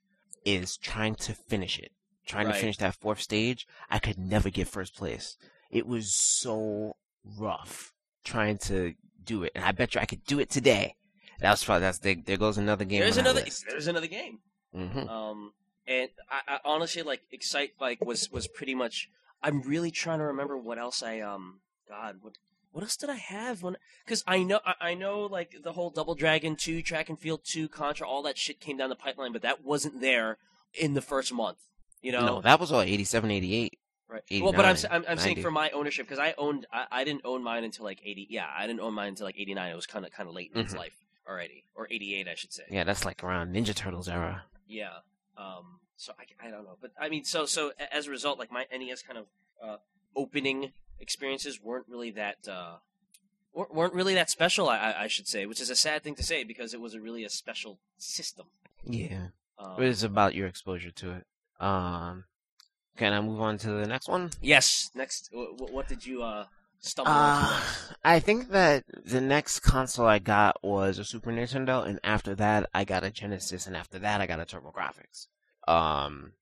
[0.44, 1.90] is trying to finish it,
[2.24, 2.54] trying Right.
[2.54, 3.66] to finish that fourth stage.
[3.90, 5.36] I could never get first place.
[5.70, 6.94] It was so
[7.38, 7.92] rough
[8.24, 8.94] trying to
[9.24, 10.96] do it, and I bet you I could do it today.
[11.40, 13.00] That was probably that's there, there goes another game.
[13.00, 13.44] There's another.
[13.68, 14.38] There's another game.
[14.74, 15.08] Mhm.
[15.08, 15.52] Um,
[15.86, 19.08] and I, I honestly like Excitebike was was pretty much.
[19.42, 21.60] I'm really trying to remember what else I um.
[21.88, 22.34] God, what
[22.70, 23.76] what else did I have when?
[24.04, 27.40] Because I know I, I know like the whole Double Dragon two, Track and Field
[27.44, 30.38] two, Contra, all that shit came down the pipeline, but that wasn't there
[30.72, 31.58] in the first month.
[32.00, 33.78] You know, No, that was all 87, 88.
[34.12, 34.22] Right.
[34.42, 37.22] Well, but I'm I'm, I'm saying for my ownership because I owned I, I didn't
[37.24, 38.26] own mine until like 80.
[38.30, 39.72] Yeah, I didn't own mine until like 89.
[39.72, 40.78] It was kind of kind of late in its Mhm.
[40.78, 40.92] life
[41.26, 42.64] already, or 88, I should say.
[42.68, 44.44] Yeah, that's like around Ninja Turtles era.
[44.66, 44.90] Yeah.
[45.38, 45.78] Um.
[45.96, 48.66] So I, I don't know, but I mean, so so as a result, like my
[48.76, 49.26] NES kind of
[49.62, 49.76] uh,
[50.16, 52.76] opening experiences weren't really that uh,
[53.52, 54.68] wer- weren't really that special.
[54.68, 56.94] I, I, I should say, which is a sad thing to say because it was
[56.94, 58.46] a really a special system.
[58.84, 61.26] Yeah, Um, but it's about your exposure to it.
[61.64, 62.24] Um,
[62.96, 64.30] can I move on to the next one?
[64.40, 64.90] yes.
[64.94, 66.46] Next, what, what did you uh
[66.80, 67.60] stumble Uh?
[68.04, 72.68] I think that the next console I got was a Super Nintendo, and after that
[72.74, 75.26] I got a Genesis, and after that I got a TurboGrafx.
[75.68, 76.32] Um,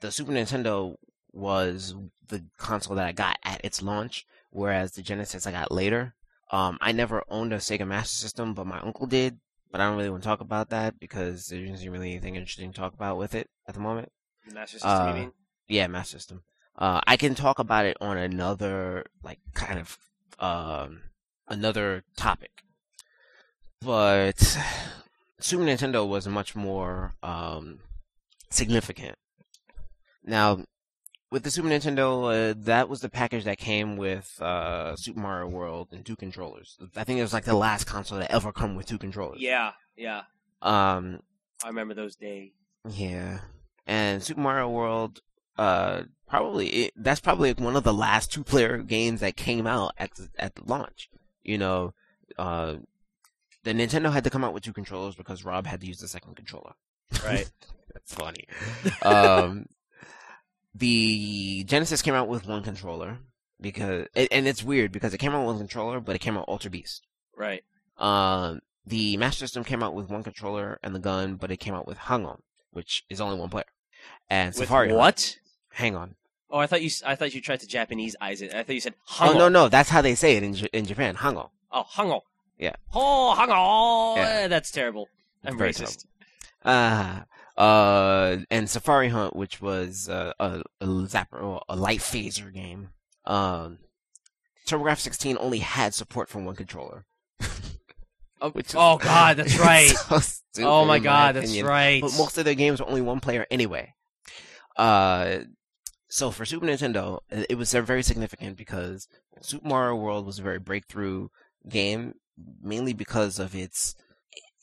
[0.00, 0.96] the Super Nintendo
[1.32, 1.94] was
[2.28, 6.14] the console that I got at its launch, whereas the Genesis I got later.
[6.50, 9.38] Um, I never owned a Sega Master System, but my uncle did.
[9.70, 12.72] But I don't really want to talk about that because there isn't really anything interesting
[12.72, 14.10] to talk about with it at the moment.
[14.48, 15.32] The Master System, uh, you mean?
[15.68, 16.42] Yeah, Master System.
[16.76, 19.98] Uh, I can talk about it on another, like, kind of,
[20.38, 21.02] um,
[21.48, 22.62] another topic.
[23.80, 24.58] But
[25.40, 27.80] Super Nintendo was much more, um,
[28.50, 29.16] significant.
[30.22, 30.64] Now,
[31.30, 35.48] with the Super Nintendo, uh, that was the package that came with, uh, Super Mario
[35.48, 36.78] World and two controllers.
[36.94, 39.40] I think it was like the last console to ever come with two controllers.
[39.40, 40.22] Yeah, yeah.
[40.62, 41.20] Um,
[41.64, 42.52] I remember those days.
[42.88, 43.40] yeah,
[43.86, 45.20] and Super Mario World,
[45.58, 50.14] uh, probably it, that's probably one of the last two-player games that came out at
[50.14, 51.08] the, at the launch.
[51.42, 51.94] You know,
[52.38, 52.76] uh,
[53.64, 56.08] the Nintendo had to come out with two controllers because Rob had to use the
[56.08, 56.72] second controller.
[57.24, 57.50] Right.
[57.94, 58.46] That's funny.
[59.02, 59.66] um,
[60.74, 63.18] the Genesis came out with one controller
[63.60, 66.36] because, and and it's weird because it came out with one controller, but it came
[66.36, 67.06] out with Altered Beast.
[67.36, 67.62] right.
[67.98, 71.72] Um, the Master System came out with one controller and the gun, but it came
[71.74, 72.42] out with Hang On,
[72.72, 73.64] which is only one player.
[74.28, 75.38] And With Safari what?
[75.76, 76.14] Hang on.
[76.50, 76.90] Oh, I thought you.
[77.04, 78.54] I thought you tried to Japanese eyes it.
[78.54, 80.86] I thought you said Oh no, no, that's how they say it in J- in
[80.86, 81.14] Japan.
[81.16, 81.50] Hang On.
[81.70, 82.20] Oh, hango.
[82.56, 82.76] Yeah.
[82.94, 84.16] Oh, hango.
[84.16, 84.44] Yeah.
[84.44, 85.08] Eh, That's terrible.
[85.44, 86.06] I'm Very racist.
[86.64, 87.20] Uh,
[87.60, 92.88] uh, and Safari Hunt, which was uh, a, a zapper or a light phaser game.
[93.26, 93.78] Um,
[94.66, 97.04] TurboGrafx 16 only had support for one controller.
[98.40, 99.88] Oh, is- oh God, that's right.
[99.88, 102.02] so stupid, oh my God, that's right.
[102.02, 103.94] But most of their games were only one player anyway.
[104.76, 105.38] Uh,
[106.16, 109.06] so for Super Nintendo, it was uh, very significant because
[109.42, 111.28] Super Mario World was a very breakthrough
[111.68, 112.14] game,
[112.62, 113.94] mainly because of its.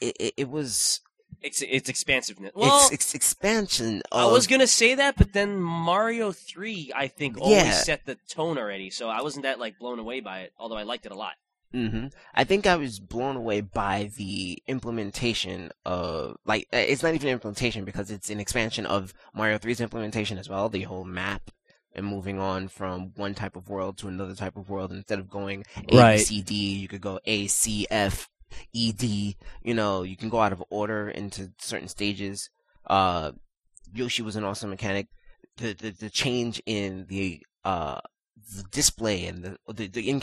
[0.02, 1.02] It, it, it was
[1.44, 2.54] it's it's expansiveness.
[2.56, 4.02] Well, its, its expansion.
[4.12, 7.72] I was gonna say that, but then Mario Three, I think, always Yeah.
[7.74, 8.90] set the tone already.
[8.90, 11.34] So I wasn't that like blown away by it, although I liked it a lot.
[11.74, 17.16] Hmm I think I was blown away by the implementation of like uh, it's not
[17.16, 20.70] even implementation because it's an expansion of Mario 3's implementation as well.
[20.70, 21.50] The whole map
[21.96, 25.30] and moving on from one type of world to another type of world instead of
[25.30, 26.20] going A B Right.
[26.20, 28.30] C D, you could go A C F
[28.72, 29.38] E D.
[29.64, 32.50] You know, you can go out of order into certain stages.
[32.88, 33.32] Uh,
[33.94, 35.08] Yoshi was an awesome mechanic.
[35.58, 38.00] The the, the change in the uh
[38.56, 40.22] the display and the the, the in,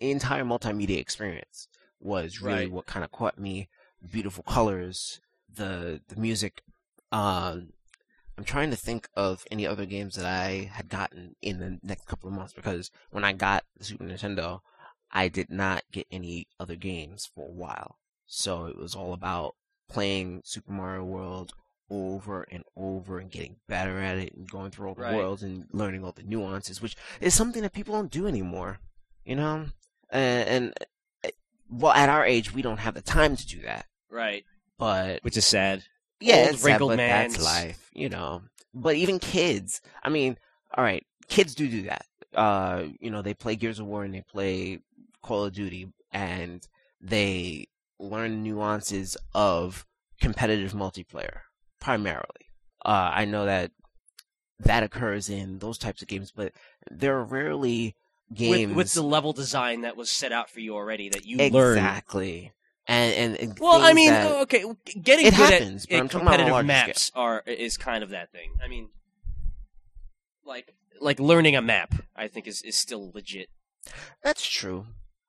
[0.00, 1.68] entire multimedia experience
[2.00, 2.70] was really Right.
[2.72, 3.68] what kind of caught me.
[4.12, 5.20] Beautiful colors,
[5.52, 6.62] the the music.
[7.10, 7.72] Um,
[8.36, 12.06] I'm trying to think of any other games that I had gotten in the next
[12.06, 14.60] couple of months because when I got the Super Nintendo,
[15.10, 17.98] I did not get any other games for a while.
[18.26, 19.56] So it was all about
[19.88, 21.52] playing Super Mario World
[21.90, 25.14] over and over and getting better at it and going through all the Right.
[25.16, 28.78] worlds and learning all the nuances, which is something that people don't do anymore.
[29.24, 29.66] You know,
[30.10, 30.74] and, and
[31.24, 31.28] uh,
[31.70, 33.86] well, at our age, we don't have the time to do that.
[34.10, 34.44] Right.
[34.78, 35.84] But Which is sad.
[36.20, 37.34] yeah, Old it's sad, but mans.
[37.34, 38.42] that's life, you know.
[38.74, 40.36] But even kids, I mean,
[40.76, 42.04] all right, kids do do that.
[42.34, 44.80] Uh, you know, they play Gears of War and they play
[45.22, 46.66] Call of Duty, and
[47.00, 47.66] they
[47.98, 49.84] learn nuances of
[50.20, 51.40] competitive multiplayer
[51.80, 52.46] primarily.
[52.84, 53.72] Uh, I know that
[54.60, 56.52] that occurs in those types of games, but
[56.90, 57.94] there are rarely
[58.32, 61.36] games with, with, the level design that was set out for you already that you
[61.36, 61.58] exactly.
[61.60, 62.52] learned exactly.
[62.90, 64.64] And, and, well, I mean, okay,
[65.02, 67.22] getting it happens, at, competitive maps scale.
[67.22, 68.52] are is kind of that thing.
[68.64, 68.88] I mean,
[70.42, 73.50] like like learning a map, I think is is still legit.
[74.24, 74.86] That's true,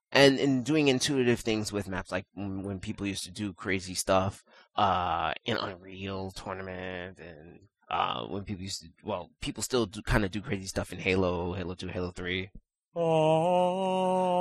[0.10, 4.42] and in doing intuitive things with maps, like when people used to do crazy stuff
[4.78, 10.24] uh, in Unreal Tournament and uh, when people used to, well, people still do kind
[10.24, 12.50] of do crazy stuff in Halo, Halo 2, Halo 3.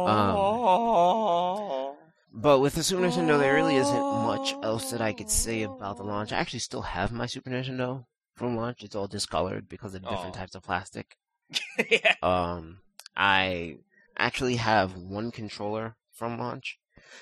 [0.08, 1.94] Um,
[2.32, 5.96] but with the Super Nintendo, there really isn't much else that I could say about
[5.96, 6.32] the launch.
[6.32, 8.04] I actually still have my Super Nintendo
[8.34, 8.82] from launch.
[8.82, 10.40] It's all discolored because of different Aw.
[10.40, 11.16] types of plastic.
[11.90, 12.14] yeah.
[12.22, 12.78] Um,
[13.16, 13.78] I
[14.16, 16.78] actually have one controller from launch,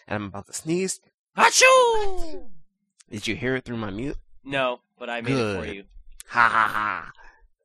[0.06, 1.00] and I'm about to sneeze.
[1.36, 2.48] Achoo!
[3.10, 4.16] Did you hear it through my mute?
[4.44, 5.84] No, but I made it for you.
[6.28, 7.12] Ha ha ha!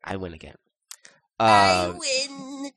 [0.04, 0.56] I win again.
[1.40, 2.72] Um, I uh, win.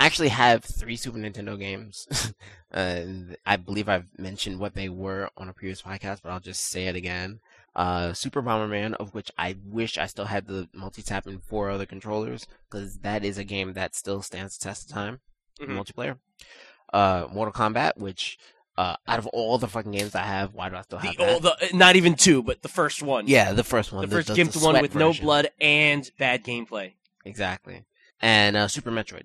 [0.00, 2.32] I actually have three Super Nintendo games.
[2.72, 3.02] uh,
[3.44, 6.86] I believe I've mentioned what they were on a previous podcast, but I'll just say
[6.86, 7.40] it again.
[7.76, 11.84] Uh, Super Bomberman, of which I wish I still had the multi-tap and four other
[11.84, 15.20] controllers, because that is a game that still stands the test of time,
[15.60, 15.76] Mhm.
[15.78, 16.16] multiplayer.
[16.92, 18.38] Uh, Mortal Kombat, which,
[18.78, 21.24] uh, out of all the fucking games I have, why do I still have The,
[21.24, 21.36] that?
[21.36, 21.38] oh,
[21.70, 23.28] the, not even two, but the first one.
[23.28, 24.08] yeah, the first one.
[24.08, 26.94] the first the, gimped the one with no blood and bad gameplay.
[27.26, 27.84] Exactly.
[28.22, 29.24] And uh, Super Metroid.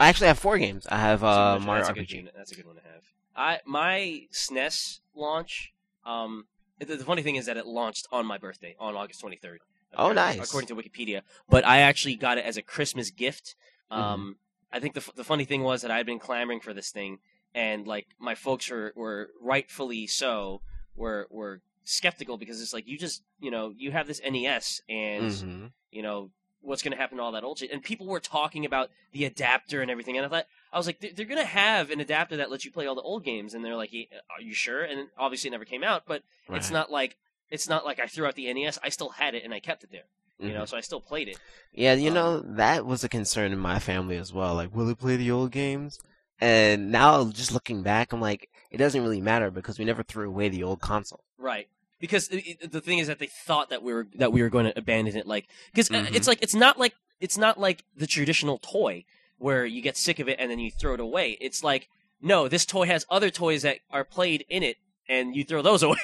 [0.00, 0.86] I actually have four games.
[0.90, 2.08] I have uh, Metroid, Mario that's a good RPG.
[2.08, 3.02] game- That's a good one to have.
[3.36, 5.72] I my SNES launch.
[6.04, 6.46] Um,
[6.78, 9.58] the, the funny thing is that it launched on my birthday on August 23rd.
[9.96, 10.38] Oh, nice.
[10.42, 13.54] According to Wikipedia, but I actually got it as a Christmas gift.
[13.92, 14.00] Mm-hmm.
[14.02, 14.36] Um,
[14.72, 17.18] I think the the funny thing was that I had been clamoring for this thing,
[17.54, 20.62] and like my folks were were rightfully so
[20.96, 25.32] were were skeptical because it's like you just you know you have this NES and
[25.32, 26.30] hmm you know
[26.62, 27.70] what's going to happen to all that old shit.
[27.72, 31.00] And people were talking about the adapter and everything and i thought i was like
[31.00, 33.54] they're, they're going to have an adapter that lets you play all the old games.
[33.54, 33.90] And they're like
[34.36, 34.82] are you sure?
[34.82, 37.16] And obviously it never came out but it's not like
[37.50, 39.82] it's not like i threw out the nes i still had it and i kept
[39.84, 40.04] it there
[40.38, 41.38] you know so i still played it.
[41.72, 44.54] Yeah, you Um, know that was a concern in my family as well.
[44.54, 45.98] Like, will it play the old games?
[46.40, 50.26] And now, just looking back, I'm like, it doesn't really matter because we never threw
[50.26, 51.22] away the old console.
[51.36, 51.68] right
[52.00, 54.48] because it, it- the thing is that they thought that we were that we were
[54.50, 56.14] going to abandon it like because Mhm.
[56.14, 59.04] it's like it's not like it's not like the traditional toy
[59.38, 61.88] where you get sick of it and then you throw it away it's like
[62.20, 64.76] no this toy has other toys that are played in it
[65.08, 65.96] and you throw those away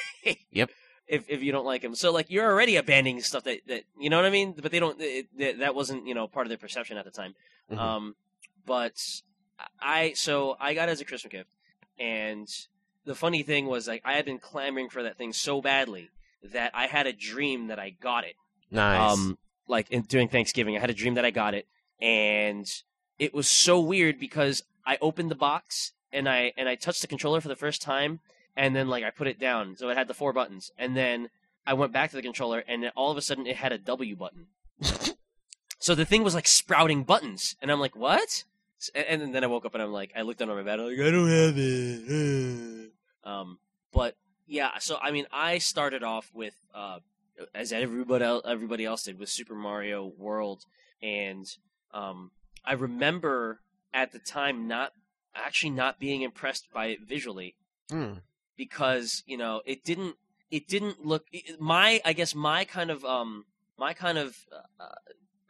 [0.53, 0.70] Yep.
[1.07, 4.09] if if you don't like them so like you're already abandoning stuff that that you
[4.11, 6.49] know what i mean but they don't it, that that wasn't you know part of
[6.51, 7.34] their perception at the time
[7.70, 7.78] Mhm.
[7.78, 8.14] um
[8.64, 8.94] but
[9.80, 11.49] i so i got it as a christmas gift
[11.99, 12.49] and
[13.07, 16.11] the funny thing was like I had been clamoring for that thing so badly
[16.52, 18.34] that I had a dream that I got it.
[18.70, 19.12] Nice.
[19.12, 19.38] Um,
[19.68, 21.66] like in, during Thanksgiving, I had a dream that I got it,
[22.00, 22.68] and
[23.18, 27.09] it was so weird because I opened the box and I and I touched the
[27.09, 28.20] controller for the first time,
[28.57, 31.30] and then like I put it down, so it had the four buttons, and then
[31.66, 34.16] I went back to the controller, and all of a sudden it had a W
[34.16, 34.46] button.
[35.78, 38.44] so the thing was like sprouting buttons, and I'm like, what?
[38.94, 40.80] And, and then I woke up and I'm like, I looked down on my bed,
[40.80, 42.92] I'm like, I don't have it.
[43.26, 43.58] Um,
[43.92, 44.14] but
[44.46, 47.00] yeah, so I mean, I started off with, uh,
[47.54, 50.64] as everybody else, everybody else did, with Super Mario World,
[51.02, 51.44] and
[51.92, 52.30] um,
[52.64, 53.60] I remember
[53.92, 54.92] at the time not
[55.34, 57.56] actually not being impressed by it visually
[57.90, 58.14] Hmm.
[58.56, 60.16] because you know it didn't
[60.50, 61.26] it didn't look
[61.60, 63.44] my I guess my kind of um
[63.78, 64.94] my kind of uh, uh,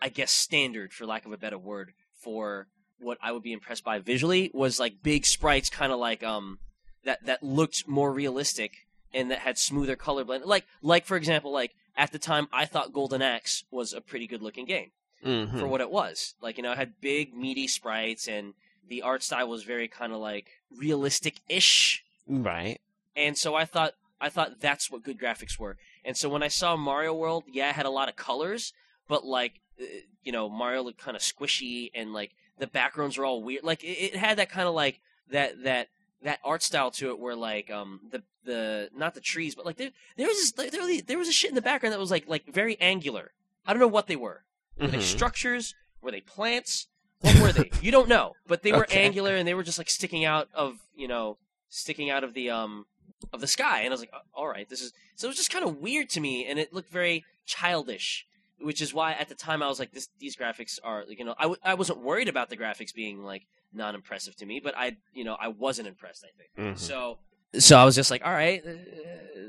[0.01, 2.67] I guess standard for lack of a better word for
[2.99, 6.59] what I would be impressed by visually was like big sprites kind of like um
[7.07, 11.51] that that looked more realistic and that had smoother color blend like like for example
[11.53, 14.91] like at the time I thought Golden Axe was a pretty good looking game
[15.25, 15.59] Mhm.
[15.59, 16.35] for what it was.
[16.43, 18.53] Like, you know, it had big, meaty sprites, and
[18.87, 22.05] the art style was very kind of like realistic ish.
[22.29, 22.81] Right.
[23.17, 25.79] And so I thought, I thought that's what good graphics were.
[26.05, 28.75] And so when I saw Mario World, yeah, it had a lot of colors,
[29.09, 29.85] but like, uh,
[30.23, 33.65] you know, Mario looked kind of squishy, and like the backgrounds were all weird.
[33.65, 35.01] Like, it, it had that kind of like
[35.31, 35.89] that that
[36.27, 39.77] that art style to it, where like um the the not the trees, but like
[39.77, 42.11] there there was this, there, was- there was a shit in the background that was
[42.11, 43.33] like like very angular.
[43.67, 44.45] I don't know what they were.
[44.79, 45.03] Were they Mhm.
[45.03, 45.75] structures?
[46.03, 46.87] Were they plants?
[47.21, 47.71] What were they?
[47.83, 49.03] you don't know, but they were Okay.
[49.03, 52.51] angular and they were just like sticking out of you know sticking out of the
[52.51, 52.87] um
[53.33, 53.81] of the sky.
[53.81, 55.79] And I was like, "Uh, all right, this is so it was just kind of
[55.79, 58.27] weird to me, and it looked very childish.
[58.61, 61.25] Which is why at the time I was like, this these graphics are like, you
[61.25, 64.61] know I w- I wasn't worried about the graphics being like non impressive to me,
[64.63, 66.25] but I you know I wasn't impressed.
[66.25, 66.77] I think.
[66.77, 66.79] Mhm.
[66.79, 67.19] So
[67.59, 68.71] so I was just like, all right, uh,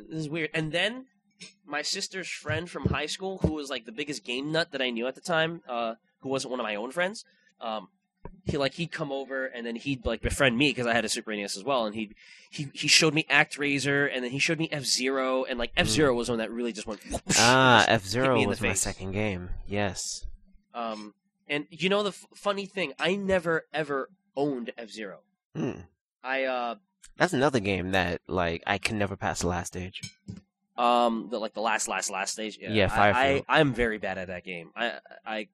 [0.09, 0.49] this is weird.
[0.53, 1.05] And then
[1.65, 4.89] my sister's friend from high school, who was like the biggest game nut that I
[4.89, 7.23] knew at the time, uh, who wasn't one of my own friends,
[7.61, 7.89] um,
[8.45, 11.09] he like he'd come over and then he'd like befriend me because I had a
[11.09, 12.15] Super NES as well, and he
[12.49, 15.87] he he showed me ActRaiser and then he showed me F Zero and like F
[15.87, 18.81] Zero was one that really just went whoosh, Ah, F Zero was my face.
[18.81, 19.49] second game.
[19.67, 20.25] Yes.
[20.73, 21.13] Um,
[21.47, 25.19] and you know the f- funny thing, I never ever owned F Zero.
[25.55, 25.71] Hmm.
[26.23, 26.75] I uh
[27.17, 30.01] That's another game that like I can never pass the last stage.
[30.77, 32.59] Um, the like the last, last, last stage.
[32.61, 34.69] Yeah, Yeah, I, I, I'm very bad at that game.
[34.75, 35.47] I, I,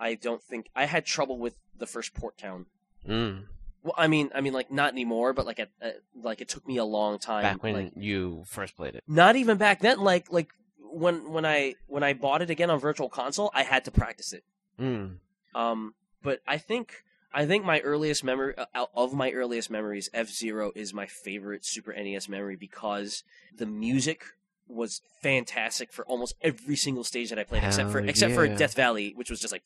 [0.00, 2.66] I don't think I had trouble with the first Port Town.
[3.08, 3.44] Mm.
[3.82, 5.70] Well, I mean, I mean, like not anymore, but like at,
[6.14, 7.42] like it took me a long time.
[7.42, 9.04] Back when like, you first played it.
[9.06, 10.00] not even back then.
[10.00, 10.48] Like like
[10.92, 14.32] when when I when I bought it again on Virtual Console, I had to practice
[14.32, 14.44] it.
[14.78, 15.16] Mm.
[15.54, 20.28] Um, but I think I think my earliest memory uh, of my earliest memories, F
[20.28, 23.22] Zero is my favorite Super NES memory because
[23.56, 24.24] the music
[24.70, 28.46] was fantastic for almost every single stage that I played, except for Hell except for.
[28.48, 29.62] Death Valley, which was just like.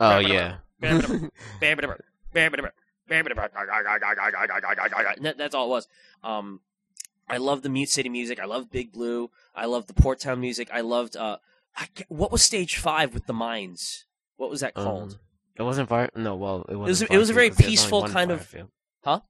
[0.00, 0.56] Oh yeah.
[5.22, 5.88] That, that's all it was.
[6.22, 6.60] Um,
[7.28, 8.38] I love the Mute City music.
[8.40, 9.30] I love Big Blue.
[9.54, 10.68] I love the Port Town music.
[10.72, 11.38] I loved uh,
[11.76, 14.04] I, what was stage five with the mines?
[14.36, 15.12] What was that called?
[15.12, 15.18] Um,
[15.56, 16.10] it wasn't fire.
[16.16, 17.08] No, well, it wasn't.
[17.10, 18.54] was- it was a very 'cause there's only peaceful kind of-.
[19.04, 19.20] Huh?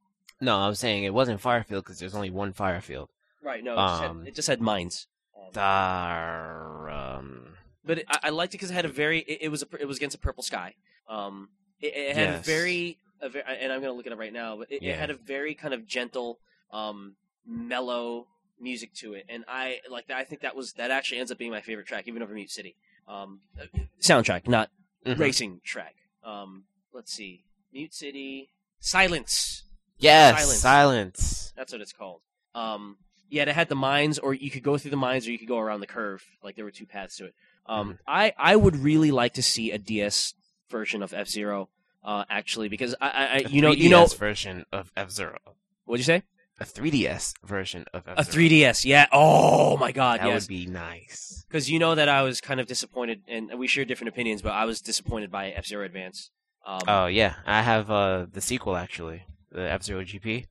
[0.41, 3.09] No, I was saying it wasn't Firefield because there's only one Firefield.
[3.45, 3.63] Right.
[3.63, 5.07] No, it, just had, um, it just had mines.
[5.37, 9.21] Um, Dar, um, but it, I, I liked it because it had a very.
[9.21, 10.75] It, it was a, it was against a purple sky.
[11.09, 14.19] Um, it, it had a very, a very, and I'm gonna look at it up
[14.19, 14.57] right now.
[14.57, 16.39] But it, it had a very kind of gentle,
[16.73, 17.17] um,
[17.47, 18.27] mellow
[18.61, 20.17] music to it, and I like that.
[20.17, 22.51] I think that was that actually ends up being my favorite track, even over Mute
[22.51, 22.77] City.
[23.07, 23.67] Um, uh,
[24.01, 24.71] soundtrack, not
[25.07, 25.19] mhm.
[25.19, 25.95] racing track.
[26.25, 29.65] Um, let's see, Mute City, Silence.
[29.99, 30.61] Yes, Silence.
[30.61, 31.53] silence.
[31.57, 32.21] That's what it's called.
[32.55, 32.97] Um,
[33.35, 35.49] yeah, it had the mines, or you could go through the mines, or you could
[35.49, 36.23] go around the curve.
[36.43, 37.35] Like there were two paths to it.
[37.67, 37.97] Um, Mm-hmm.
[38.07, 40.35] I I would really like to see a DS
[40.71, 41.69] version of F Zero,
[42.05, 45.39] uh, actually, because I, I you know 3DS you know version of F Zero.
[45.85, 46.23] what'd you say?
[46.61, 48.17] A 3DS version of F-Zero.
[48.17, 49.07] a 3DS, yeah.
[49.11, 50.43] Oh my God, That yes.
[50.43, 51.45] would be nice.
[51.49, 54.53] Because you know that I was kind of disappointed, and we share different opinions, but
[54.53, 56.31] I was disappointed by F Zero Advance.
[56.65, 60.47] Um, Oh yeah, I have uh the sequel actually, the F Zero GP.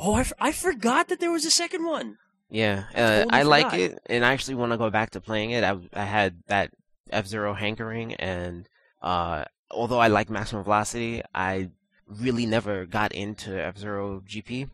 [0.00, 2.16] Oh, I, f- I forgot that there was a second one.
[2.48, 5.20] Yeah, I uh, totally I like it, and I actually want to go back to
[5.20, 5.62] playing it.
[5.62, 6.72] I I had that
[7.10, 8.68] F Zero hankering, and
[9.02, 11.70] uh, although I like Maximum Velocity, I
[12.08, 14.68] really never got into F Zero GP.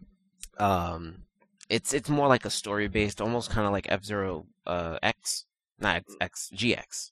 [0.59, 1.25] Um,
[1.69, 5.45] it's it's more like a story based, almost kind of like F Zero uh, X,
[5.79, 7.11] not X, X GX.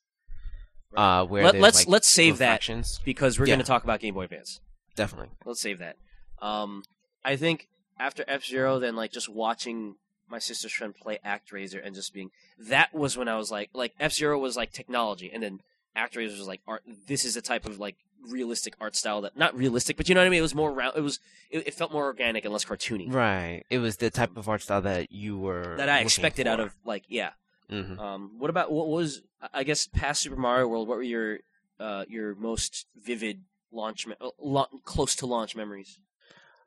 [0.96, 2.66] Uh, where Let, there's, let's like, let's save that
[3.04, 3.54] because we're Yeah.
[3.56, 4.60] going to talk about Game Boy Advance.
[4.94, 5.30] Definitely.
[5.44, 5.96] Let's save that.
[6.40, 6.84] Um,
[7.24, 7.68] I think
[7.99, 9.97] after F Zero, then like just watching
[10.28, 13.92] my sister's friend play ActRaiser and just being that was when I was like, like
[14.01, 15.61] F Zero was like technology, and then
[15.97, 16.82] ActRaiser was like art.
[17.07, 20.20] This is a type of like realistic art style that not realistic, but you know
[20.22, 20.38] what I mean.
[20.38, 20.97] It was more round.
[20.97, 21.20] It was
[21.51, 23.64] it, it felt more organic and less cartoony Right.
[23.70, 26.74] It was the type of art style that you were that I expected out of
[26.84, 27.30] like yeah.
[27.70, 29.22] hmm Um, what about what was
[29.53, 30.88] I guess past Super Mario World?
[30.88, 31.40] What were your
[31.78, 35.99] uh, your most vivid launch me- uh, close to launch memories?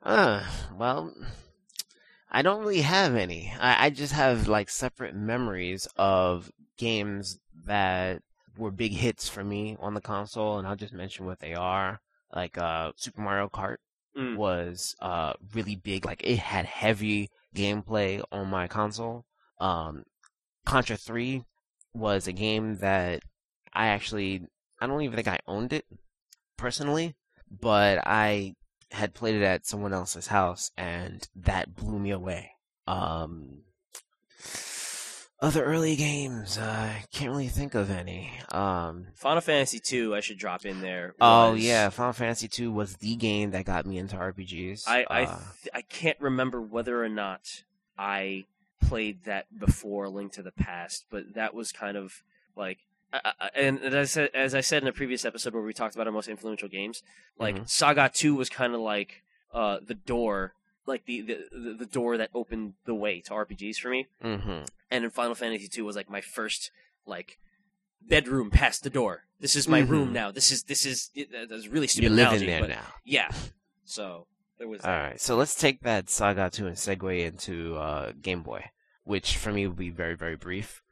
[0.02, 0.44] Uh,
[0.76, 1.14] well,
[2.30, 3.52] I don't really have any.
[3.58, 8.22] I, I just have like separate memories of games that
[8.56, 12.00] were big hits for me on the console, and I'll just mention what they are.
[12.34, 13.76] Like uh, Super Mario Kart
[14.16, 14.36] Mm.
[14.36, 16.04] was uh really big.
[16.04, 19.26] Like it had heavy gameplay on my console.
[19.60, 20.04] Um,
[20.64, 21.44] Contra Three
[21.94, 23.22] was a game that
[23.72, 24.46] I actually
[24.80, 25.84] I don't even think I owned it
[26.56, 27.14] personally,
[27.50, 28.54] but I
[28.90, 32.52] had played it at someone else's house, and that blew me away.
[32.86, 33.62] Um,
[35.40, 36.62] other early games, uh,
[36.96, 38.32] I can't really think of any.
[38.50, 41.14] Um, Final Fantasy two, I should drop in there.
[41.20, 44.84] oh yeah, Final Fantasy two was the game that got me into RPGs.
[44.88, 47.62] I I, Uh, th- I can't remember whether or not
[47.96, 48.46] I
[48.80, 52.22] played that before Link to the Past, but that was kind of
[52.56, 52.78] like.
[53.12, 55.94] I, and as I, said, as I said in a previous episode where we talked
[55.94, 57.02] about our most influential games,
[57.38, 57.68] like Mhm.
[57.68, 60.52] Saga Two was kind of like uh, the door,
[60.86, 64.06] like the, the the door that opened the way to RPGs for me.
[64.22, 64.66] mhm.
[64.90, 66.70] and in Final Fantasy two was like my first
[67.06, 67.38] like
[68.06, 69.24] bedroom past the door.
[69.40, 70.12] This is my room Mhm.
[70.12, 70.30] now.
[70.30, 72.94] This is this is uh, that's really stupid You're living analogy, there but now.
[73.04, 73.30] yeah.
[73.84, 74.26] So
[74.58, 78.42] there was All right, so let's take that Saga 2 and segue into uh, Game
[78.42, 78.64] Boy,
[79.04, 80.82] which for me would be very, very brief.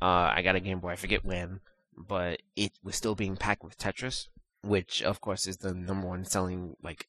[0.00, 1.60] Uh, I got a Game Boy, I forget when,
[1.96, 4.28] but it was still being packed with Tetris,
[4.62, 7.08] which of course is the number one selling like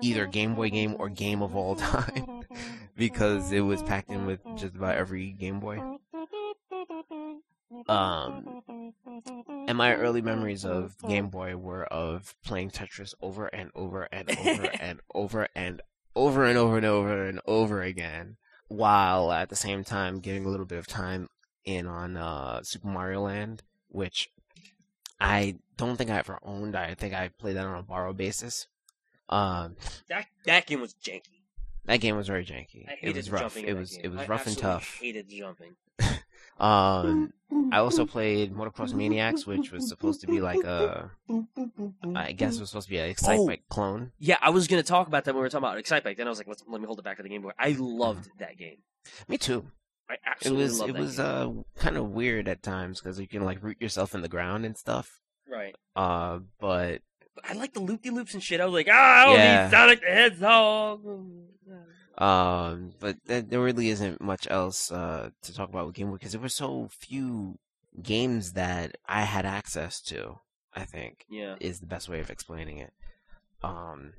[0.00, 2.42] either Game Boy game or game of all time,
[2.96, 5.80] because it was packed in with just about every Game Boy.
[7.88, 8.62] Um,
[9.66, 14.30] and my early memories of Game Boy were of playing Tetris over and over and
[14.30, 15.80] over and over and
[16.14, 18.36] over and over and over and over again,
[18.68, 21.28] while at the same time getting a little bit of time
[21.64, 24.30] in on uh, Super Mario Land, which
[25.20, 26.76] I don't think I ever owned.
[26.76, 28.66] I think I played that on a borrow basis.
[29.28, 29.76] Um,
[30.08, 31.40] that that game was janky.
[31.86, 32.86] that game was very janky.
[32.88, 33.56] I hated It was rough.
[33.56, 34.00] It was game.
[34.04, 34.98] it was I rough and tough.
[35.00, 35.76] Hated jumping.
[36.58, 37.32] Um,
[37.72, 41.10] I also played Motocross Maniacs, which was supposed to be like a,
[42.14, 43.46] I guess it was supposed to be an Excite Oh.
[43.48, 44.12] Bike clone.
[44.18, 46.16] Yeah, I was gonna talk about that when we were talking about Excitebike.
[46.18, 47.50] Then I was like, let's let me hold it back to the Game Boy.
[47.58, 48.76] I loved that game.
[49.26, 49.64] Me too.
[50.26, 51.64] I It was loved it that was game.
[51.76, 54.64] uh kind of weird at times because you can like root yourself in the ground
[54.64, 55.20] and stuff.
[55.48, 55.74] right.
[55.96, 57.02] Uh, but
[57.34, 58.60] But I like the loop de loops and shit.
[58.60, 59.64] I was like, ah, I don't Yeah.
[59.64, 61.04] need Sonic the Hedgehog.
[62.18, 66.14] um, but th- there really isn't much else uh to talk about with Game Boy
[66.14, 67.58] because there were so few
[68.02, 70.38] games that I had access to.
[70.74, 71.26] I think.
[71.28, 71.56] Yeah.
[71.60, 72.94] is the best way of explaining it.
[73.62, 74.14] Um,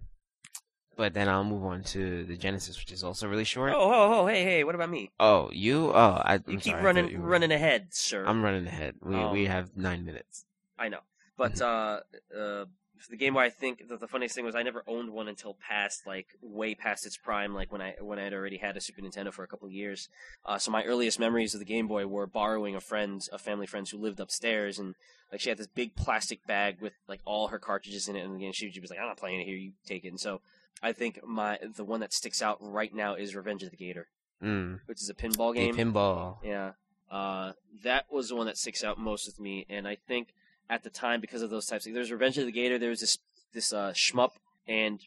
[0.95, 3.71] but then I'll move on to the Genesis, which is also really short.
[3.73, 5.11] Oh, oh, oh, hey, hey, what about me?
[5.19, 5.91] Oh, you?
[5.93, 8.25] Oh, I, I'm You keep sorry, I thought running you were- running ahead, sir.
[8.25, 8.95] I'm running ahead.
[9.01, 9.31] We Oh.
[9.31, 10.45] we have nine minutes.
[10.77, 10.99] I know,
[11.37, 12.01] but uh,
[12.35, 12.65] uh,
[12.97, 15.27] for the Game Boy, I think the, the funniest thing was I never owned one
[15.27, 18.77] until past like way past its prime, like when I when I had already had
[18.77, 20.09] a Super Nintendo for a couple of years.
[20.45, 23.67] Uh, so my earliest memories of the Game Boy were borrowing a friend, a family
[23.67, 24.95] friend's who lived upstairs, and
[25.31, 28.35] like she had this big plastic bag with like all her cartridges in it, and
[28.35, 30.39] again she, she was like, "I'm not playing it here, you take it." And so
[30.81, 34.07] I think my the one that sticks out right now is Revenge of the Gator,
[34.41, 34.79] Mm.
[34.85, 35.75] which is a pinball game.
[35.75, 36.37] A pinball.
[36.43, 36.73] Yeah.
[37.09, 37.53] Uh,
[37.83, 40.33] that was the one that sticks out most with me, and I think
[40.69, 41.85] at the time because of those types.
[41.85, 42.77] Of, there's Revenge of the Gator.
[42.79, 43.17] There was this
[43.53, 44.31] this uh, shmup,
[44.67, 44.99] and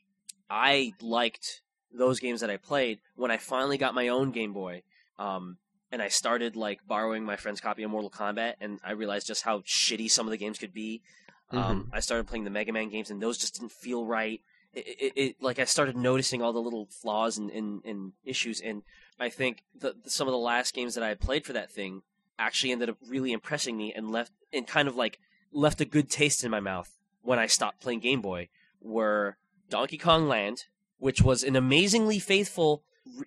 [0.49, 1.63] I liked
[1.93, 3.01] those games that I played.
[3.17, 4.83] When I finally got my own Game Boy,
[5.19, 5.59] um,
[5.91, 9.43] and I started like borrowing my friend's copy of Mortal Kombat, and I realized just
[9.43, 11.03] how shitty some of the games could be.
[11.51, 14.41] Um, I started playing the Mega Man games, and those just didn't feel right.
[14.79, 18.83] It, it, like I started noticing all the little flaws and, and, and issues, and
[19.19, 22.03] I think the, some of the last games that I had played for that thing
[22.39, 25.19] actually ended up really impressing me and left and kind of like
[25.51, 26.91] left a good taste in my mouth
[27.23, 28.49] when I stopped playing Game Boy
[28.81, 29.39] were
[29.71, 30.65] Donkey Kong Land,
[30.99, 32.83] which was an amazingly faithful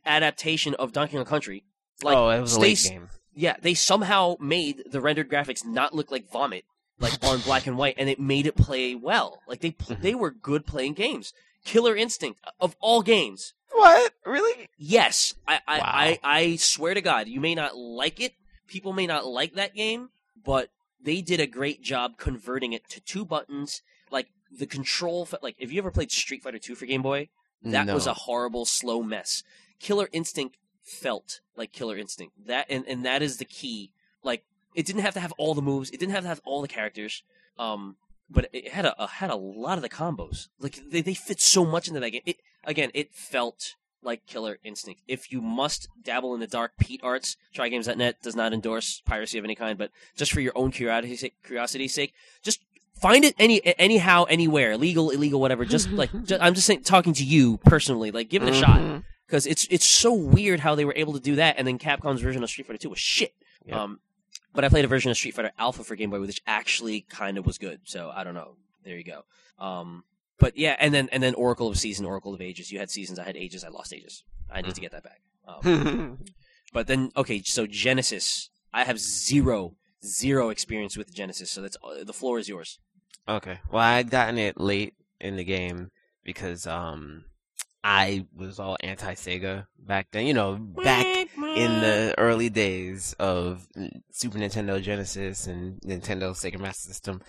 [0.05, 1.65] adaptation of Donkey Kong Country.
[2.03, 3.09] Like, oh, it was a late game.
[3.33, 6.63] yeah, they somehow made the rendered graphics not look like vomit,
[6.99, 9.41] like on black and white, and it made it play well.
[9.47, 10.19] Like they pl- they mm-hmm.
[10.19, 11.33] were good playing games.
[11.65, 13.53] Killer Instinct uh, of all games.
[13.71, 14.13] What?
[14.25, 14.67] Really?
[14.77, 15.83] Yes, I I, Wow.
[15.85, 18.33] I I swear to God, you may not like it.
[18.67, 20.09] People may not like that game,
[20.43, 20.69] but
[21.01, 23.81] they did a great job converting it to two buttons.
[24.11, 27.29] Like the control, like if you ever played Street Fighter Two for Game Boy,
[27.63, 27.93] that no.
[27.93, 29.43] was a horrible slow mess.
[29.79, 32.47] Killer Instinct felt like Killer Instinct.
[32.47, 33.91] That and, and that is the key.
[34.23, 34.43] Like
[34.75, 35.89] it didn't have to have all the moves.
[35.89, 37.23] It didn't have to have all the characters.
[37.57, 37.95] Um,
[38.29, 40.47] but it had a, a had a lot of the combos.
[40.59, 42.21] Like they, they fit so much into that game.
[42.25, 45.01] It again, it felt like Killer Instinct.
[45.07, 49.43] If you must dabble in the dark Pete arts, TryGames.net does not endorse piracy of
[49.43, 52.61] any kind, but just for your own curiosity curiosity's sake, just
[53.01, 55.65] find it any anyhow anywhere, legal, illegal, whatever.
[55.65, 58.79] Just like ju- I'm just saying, talking to you personally, like give it a shot
[58.79, 59.03] Mhm.
[59.27, 62.21] because it's it's so weird how they were able to do that, and then Capcom's
[62.21, 63.33] version of Street Fighter Two was shit.
[63.65, 63.81] Yeah.
[63.83, 63.99] Um,
[64.53, 67.37] but I played a version of Street Fighter Alpha for Game Boy, which actually kind
[67.37, 67.81] of was good.
[67.83, 68.55] So I don't know.
[68.83, 69.23] There you go.
[69.63, 70.03] Um,
[70.39, 72.71] but yeah, and then and then Oracle of Season, Oracle of Ages.
[72.71, 74.23] You had seasons, I had ages, I lost ages.
[74.51, 75.21] I need to get that back.
[75.47, 76.19] Um,
[76.73, 82.03] but then okay, so Genesis, I have zero zero experience with Genesis, so that's uh,
[82.03, 82.79] the floor is yours.
[83.27, 83.59] Okay.
[83.71, 85.91] Well, I had gotten it late in the game
[86.23, 87.25] because um
[87.83, 90.27] I was all anti Sega back then.
[90.27, 93.67] You know, back in the early days of
[94.11, 97.21] Super Nintendo Genesis and Nintendo Sega Master System,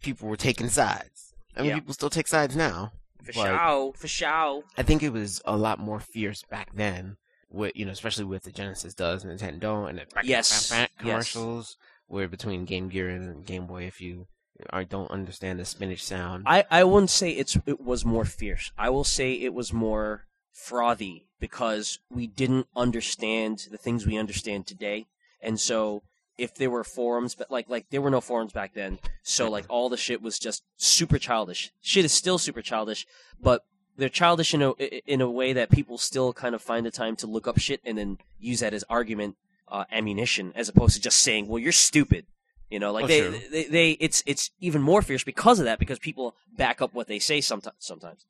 [0.00, 1.34] people were taking sides.
[1.56, 1.74] I mean, Yeah.
[1.76, 2.92] people still take sides now.
[3.24, 4.64] for show, for show.
[4.78, 7.16] I think it was a lot more fierce back then.
[7.50, 10.88] With you know, especially with the Genesis does Nintendo and the Yes, yes.
[10.98, 11.76] commercials,
[12.06, 14.28] where between Game Gear and Game Boy, if you
[14.70, 18.72] are, don't understand the spinach sound, I, I wouldn't say it's it was more fierce.
[18.76, 24.66] I will say it was more frothy because we didn't understand the things we understand
[24.66, 25.06] today.
[25.40, 26.02] And so
[26.36, 28.98] if there were forums but like like there were no forums back then.
[29.22, 31.72] So like all the shit was just super childish.
[31.80, 33.06] Shit is still super childish,
[33.40, 33.64] but
[33.96, 34.70] they're childish in a
[35.06, 37.80] in a way that people still kind of find the time to look up shit
[37.84, 39.36] and then use that as argument
[39.68, 42.26] uh, ammunition as opposed to just saying, "Well, you're stupid."
[42.70, 43.40] You know, like Oh, they, true.
[43.50, 47.08] they they it's it's even more fierce because of that because people back up what
[47.08, 48.24] they say sometimes sometimes.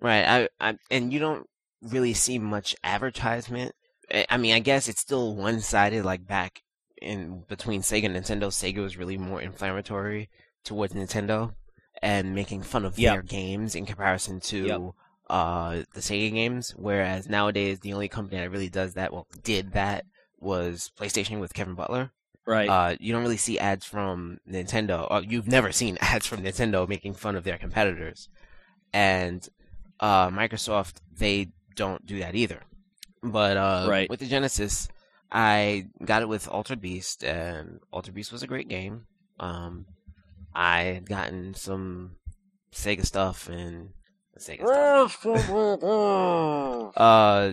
[0.00, 0.48] right?
[0.60, 1.46] I, I and you don't
[1.80, 3.72] really see much advertisement.
[4.12, 6.04] I I mean, I guess it's still one sided.
[6.04, 6.62] Like back
[7.00, 10.28] in between Sega and Nintendo, Sega was really more inflammatory
[10.64, 11.54] towards Nintendo
[12.02, 13.12] and making fun of Yep.
[13.14, 14.80] their games in comparison to Yep.
[15.30, 16.72] uh, the Sega games.
[16.76, 20.04] Whereas nowadays, the only company that really does that, well, did that,
[20.40, 22.10] was PlayStation with Kevin Butler.
[22.48, 22.68] Right.
[22.68, 25.06] Uh, you don't really see ads from Nintendo.
[25.10, 28.28] Or you've never seen ads from Nintendo making fun of their competitors,
[28.92, 29.46] and
[30.00, 32.62] uh, Microsoft they don't do that either.
[33.22, 34.08] But uh, Right.
[34.08, 34.88] with the Genesis,
[35.30, 39.06] I got it with Altered Beast, and Altered Beast was a great game.
[39.38, 39.84] Um,
[40.54, 42.12] I had gotten some
[42.72, 43.90] Sega stuff and
[44.38, 45.26] Sega stuff.
[46.96, 47.52] uh,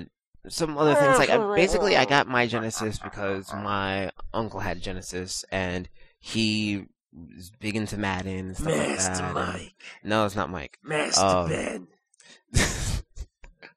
[0.49, 5.43] some other things like I, basically I got my Genesis because my uncle had Genesis
[5.51, 5.89] and
[6.19, 6.85] he
[7.35, 9.21] was big into Madden and stuff like that.
[9.55, 9.71] and-
[10.03, 10.77] no, it's not Mike.
[10.83, 11.87] Master um, Ben.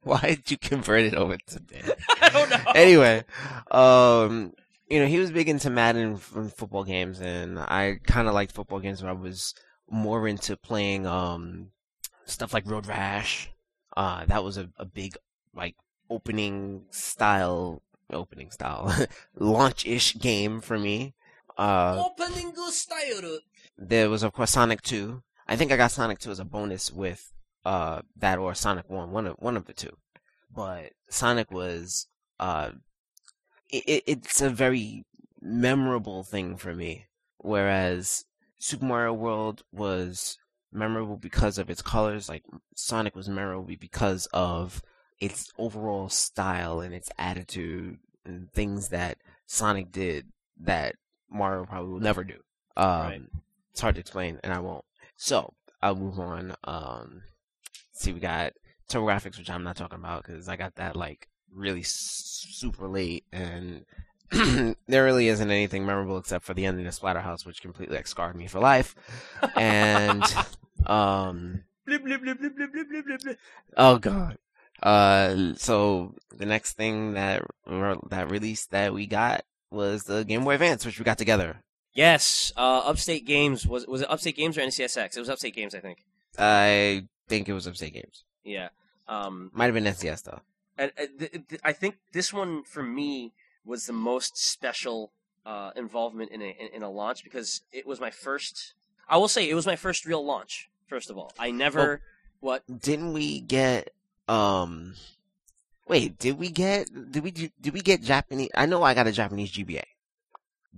[0.03, 1.83] Why did you convert it over to Ben?
[2.23, 2.73] I don't know.
[2.75, 3.25] anyway,
[3.71, 4.53] um,
[4.89, 8.35] you know, he was big into Madden f- and football games, and I kind of
[8.35, 9.55] liked football games, but I was
[9.91, 11.71] more into playing um,
[12.25, 13.51] stuff like Road Rash.
[13.97, 15.17] Uh, that was a, a big
[15.55, 15.75] like
[16.11, 17.83] opening style,
[18.13, 18.95] opening style,
[19.37, 21.15] launch ish game for me.
[21.57, 23.39] Uh, Opening style.
[23.77, 25.23] there was of course Sonic 2.
[25.49, 27.33] I think I got Sonic 2 as a bonus with
[27.65, 29.97] uh that or Sonic 1, one of one of the two.
[30.55, 32.07] But Sonic was
[32.39, 32.71] uh
[33.71, 35.05] it, it's a very
[35.41, 37.07] memorable thing for me
[37.39, 38.25] whereas
[38.59, 40.39] Super Mario World was
[40.73, 42.45] memorable because of its colors like
[42.75, 44.83] Sonic was memorable because of
[45.21, 50.27] its overall style and its attitude and things that Sonic did
[50.61, 50.95] that
[51.31, 52.41] Mario probably will never do.
[52.77, 53.23] Um, Right.
[53.73, 54.85] It's hard to explain, and I won't.
[55.17, 56.55] So I'll move on.
[56.65, 57.23] Um,
[57.93, 58.53] see, we got
[58.91, 63.25] TurboGrafx, which I'm not talking about because I got that like really s- super late,
[63.33, 63.85] and
[64.89, 68.37] there really isn't anything memorable except for the ending of Splatterhouse, which completely like, scarred
[68.37, 68.95] me for life.
[69.57, 70.25] And
[70.87, 71.65] um,
[73.77, 74.39] oh god.
[74.83, 77.43] Uh, so the next thing that
[78.11, 81.57] that released that we got was the Game Boy Advance, which we got together.
[81.95, 85.17] Yes, uh, Upstate Games was was it Upstate Games or NCSX?
[85.17, 85.99] It was Upstate Games, I think.
[86.39, 88.25] I think it was Upstate Games.
[88.45, 88.69] Yeah.
[89.09, 90.41] Um, Might have been NCS though.
[90.77, 93.33] and, uh, th- th- I think this one for me
[93.65, 95.13] was the most special
[95.45, 98.75] uh, involvement in a in, in a launch because it was my first.
[99.09, 100.69] I will say it was my first real launch.
[100.87, 102.01] First of all, I never
[102.41, 103.91] what Didn't we get
[104.29, 104.95] um?
[105.87, 108.51] Wait, did we get did we did we get Japanese?
[108.55, 109.85] I know I got a Japanese GBA,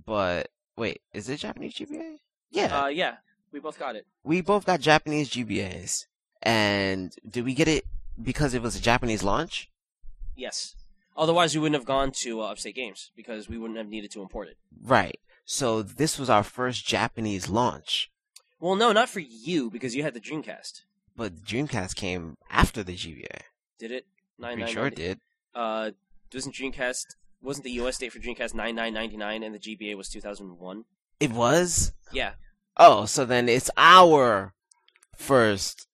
[0.05, 2.17] but wait, is it Japanese GBA?
[2.49, 3.15] Yeah, uh, yeah
[3.51, 4.05] we both got it.
[4.23, 6.05] we both got Japanese GBAs,
[6.41, 7.85] and did we get it
[8.21, 9.69] because it was a Japanese launch?
[10.35, 10.75] Yes.
[11.17, 14.21] Otherwise, we wouldn't have gone to uh, Upstate Games because we wouldn't have needed to
[14.21, 14.57] import it.
[14.81, 15.19] Right.
[15.43, 18.09] So this was our first Japanese launch,
[18.59, 20.83] Well, no, not for you because you had the Dreamcast.
[21.21, 23.41] But Dreamcast came after the GBA.
[23.77, 24.07] Did it?
[24.39, 25.19] Nine Pretty sure it did.
[25.53, 25.91] Uh,
[26.33, 27.05] wasn't Dreamcast?
[27.43, 27.99] Wasn't the U.S.
[27.99, 30.85] date for Dreamcast nine nine ninety nine and the GBA was two thousand one?
[31.19, 31.93] It was.
[32.11, 32.31] Yeah.
[32.75, 34.55] Oh, so then it's our
[35.15, 35.87] first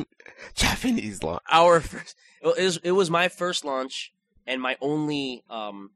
[0.54, 1.42] Japanese launch.
[1.50, 2.16] Our first.
[2.42, 4.14] It was, it was my first launch
[4.46, 5.90] and my only um,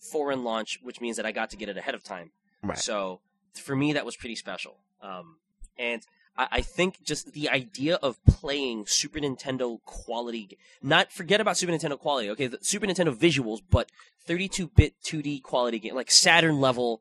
[0.00, 2.32] foreign launch, which means that I got to get it ahead of time.
[2.60, 2.76] Right.
[2.76, 3.20] So
[3.54, 4.78] for me, that was pretty special.
[5.00, 5.36] Um,
[5.78, 6.02] and
[6.38, 11.72] I, I think just the idea of playing Super Nintendo quality, not forget about Super
[11.72, 13.90] Nintendo quality, okay, the Super Nintendo visuals, but
[14.28, 17.00] 32-bit 2D quality game, like Saturn level,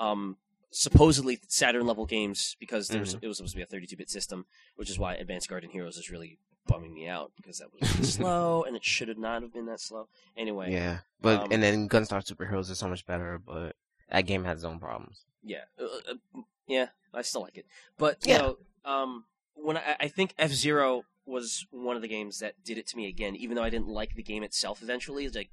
[0.00, 0.36] um,
[0.70, 4.46] supposedly Saturn level games, because there was, it was supposed to be a 32-bit system,
[4.76, 8.04] which is why Advanced Guardian Heroes is really bumming me out because that was really
[8.18, 10.06] slow and it should have not have been that slow.
[10.36, 13.74] Anyway, Yeah, but Um, and then Gunstar Superheroes is so much better, but
[14.10, 15.24] that game has its own problems.
[15.42, 17.66] yeah, uh, uh, yeah, I still like it.
[17.98, 18.38] But you Yeah.
[18.38, 22.78] know, um, when I, I think F Zero was one of the games that did
[22.78, 24.82] it to me again, even though I didn't like the game itself.
[24.82, 25.50] Eventually, it's like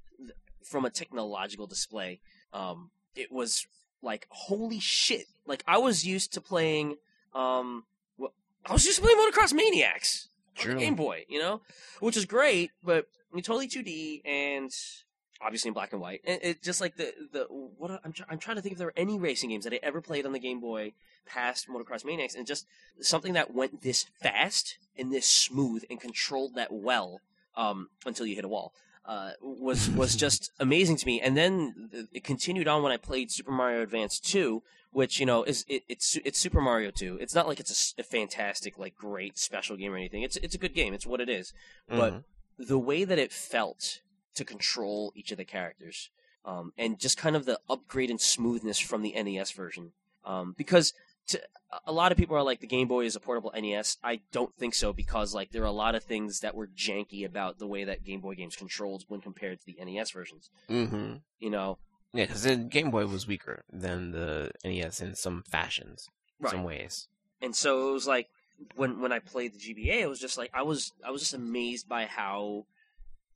[0.64, 2.20] from a technological display,
[2.54, 3.68] um, it was
[4.02, 5.26] like holy shit!
[5.46, 6.96] Like I was used to playing,
[7.34, 7.86] um,
[8.20, 8.34] wh-
[8.66, 10.80] I was used to playing Motocross Maniacs on True.
[10.80, 11.62] Game Boy, you know,
[12.00, 14.72] which is great, but I mean, totally 2D and
[15.42, 16.22] obviously in black and white.
[16.26, 18.88] And it just like the the what I'm try, I'm trying to think if there
[18.88, 20.94] were any racing games that I ever played on the Game Boy
[21.26, 22.66] past Motocross Maniacs, and just
[23.02, 27.22] something that went this fast and this smooth and controlled that well
[27.56, 28.74] um, until you hit a wall.
[29.06, 33.32] Uh, was was just amazing to me, and then it continued on when I played
[33.32, 34.62] Super Mario Advance 2,
[34.92, 37.18] which you know is it, it's it's Super Mario 2.
[37.22, 40.22] It's not like it's a fantastic, like great special game or anything.
[40.22, 40.94] It's it's a good game.
[40.94, 41.54] It's what it is.
[41.88, 42.24] But Mhm.
[42.60, 44.02] the way that it felt
[44.36, 46.10] to control each of the characters,
[46.46, 49.92] um, and just kind of the upgrade and smoothness from the NES version,
[50.26, 50.94] um, because
[51.28, 51.40] to,
[51.86, 53.98] a lot of people are like the Game Boy is a portable NES.
[54.04, 57.26] I don't think so because like there are a lot of things that were janky
[57.26, 60.50] about the way that Game Boy games controlled when compared to the NES versions.
[60.68, 61.78] hmm You know,
[62.14, 66.08] Yeah, because the Game Boy was weaker than the NES in some fashions,
[66.40, 66.52] Right.
[66.52, 67.08] some ways.
[67.42, 68.30] and so it was like
[68.76, 71.34] when when I played the GBA, it was just like I was I was just
[71.36, 72.66] amazed by how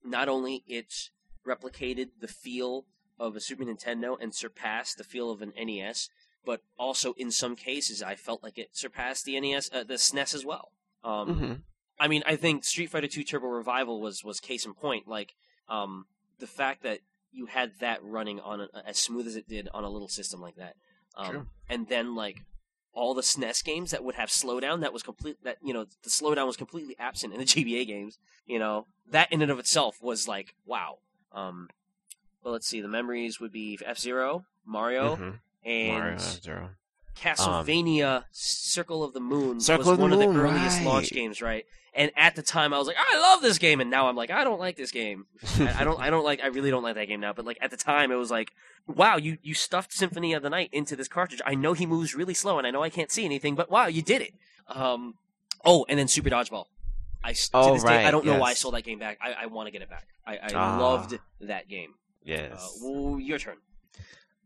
[0.03, 1.09] not only it
[1.47, 2.85] replicated the feel
[3.19, 6.09] of a Super Nintendo and surpassed the feel of an NES,
[6.45, 10.35] but also in some cases I felt like it surpassed the NES, uh, the SNES
[10.35, 10.71] as well.
[11.03, 11.53] Um, hmm
[11.99, 15.07] I mean, I think Street Fighter Two Turbo Revival was was case in point.
[15.07, 15.35] Like
[15.69, 16.05] um,
[16.39, 16.99] the fact that
[17.31, 20.41] you had that running on a, as smooth as it did on a little system
[20.41, 20.75] like that,
[21.15, 22.41] um, and then like
[22.93, 25.37] all the SNES games that would have slowdown that was complete.
[25.43, 28.19] That you know the slowdown was completely absent in the GBA games.
[28.45, 30.99] You know that in and of itself was like wow.
[31.31, 31.69] Um,
[32.43, 32.81] well, let's see.
[32.81, 35.29] The memories would be F Zero, Mario, hmm
[35.65, 36.69] and Mario F-Zero.
[37.15, 41.65] Castlevania Circle of the Moon Circle was of one of the earliest launch games, right?
[41.95, 44.31] And at the time, I was like, I love this game, and now I'm like,
[44.31, 45.25] I don't like this game.
[45.59, 47.33] I, I don't, I don't like, I really don't like that game now.
[47.33, 48.51] But like at the time, it was like,
[48.87, 51.41] wow, you you stuffed Symphony of the Night into this cartridge.
[51.45, 53.85] I know he moves really slow, and I know I can't see anything, but wow,
[53.85, 54.33] you did it.
[54.67, 55.15] Um,
[55.63, 56.65] oh, and then Super Dodgeball.
[57.23, 59.19] I Oh, this day, I don't know why I sold that game back.
[59.21, 60.07] I, I want to get it back.
[60.25, 60.77] I, I Ah.
[60.79, 61.93] loved that game.
[62.23, 62.51] Yes.
[62.53, 63.57] Uh, well, your turn.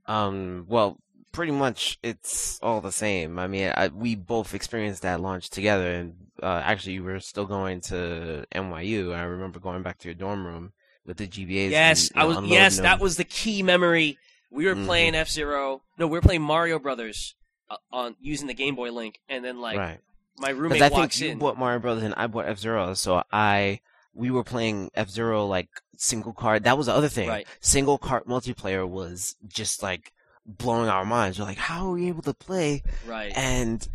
[0.06, 0.98] Um, well,
[1.38, 3.38] pretty much it's all the same.
[3.38, 7.46] I mean, I, we both experienced that launch together, and uh, actually, you were still
[7.46, 9.16] going to NYU.
[9.16, 10.74] I remember going back to your dorm room
[11.06, 11.70] with the GBAs.
[11.70, 12.40] Yes, and, I was.
[12.50, 12.84] Yes, them.
[12.86, 14.18] that was the key memory.
[14.50, 14.86] We were Mhm.
[14.88, 15.84] playing F Zero.
[16.00, 17.36] No, we were playing Mario Brothers
[17.70, 20.00] uh, on using the Game Boy Link, and then like right.
[20.40, 23.22] my roommate I think walks you bought Mario Brothers and I bought F Zero, so
[23.32, 23.82] I
[24.12, 26.64] we were playing F Zero like single card.
[26.64, 27.30] That was the other thing.
[27.30, 27.48] Right.
[27.62, 30.14] Single card multiplayer was just like
[30.48, 31.38] blowing our minds.
[31.40, 32.84] We're like, how are we able to play?
[33.06, 33.88] right, And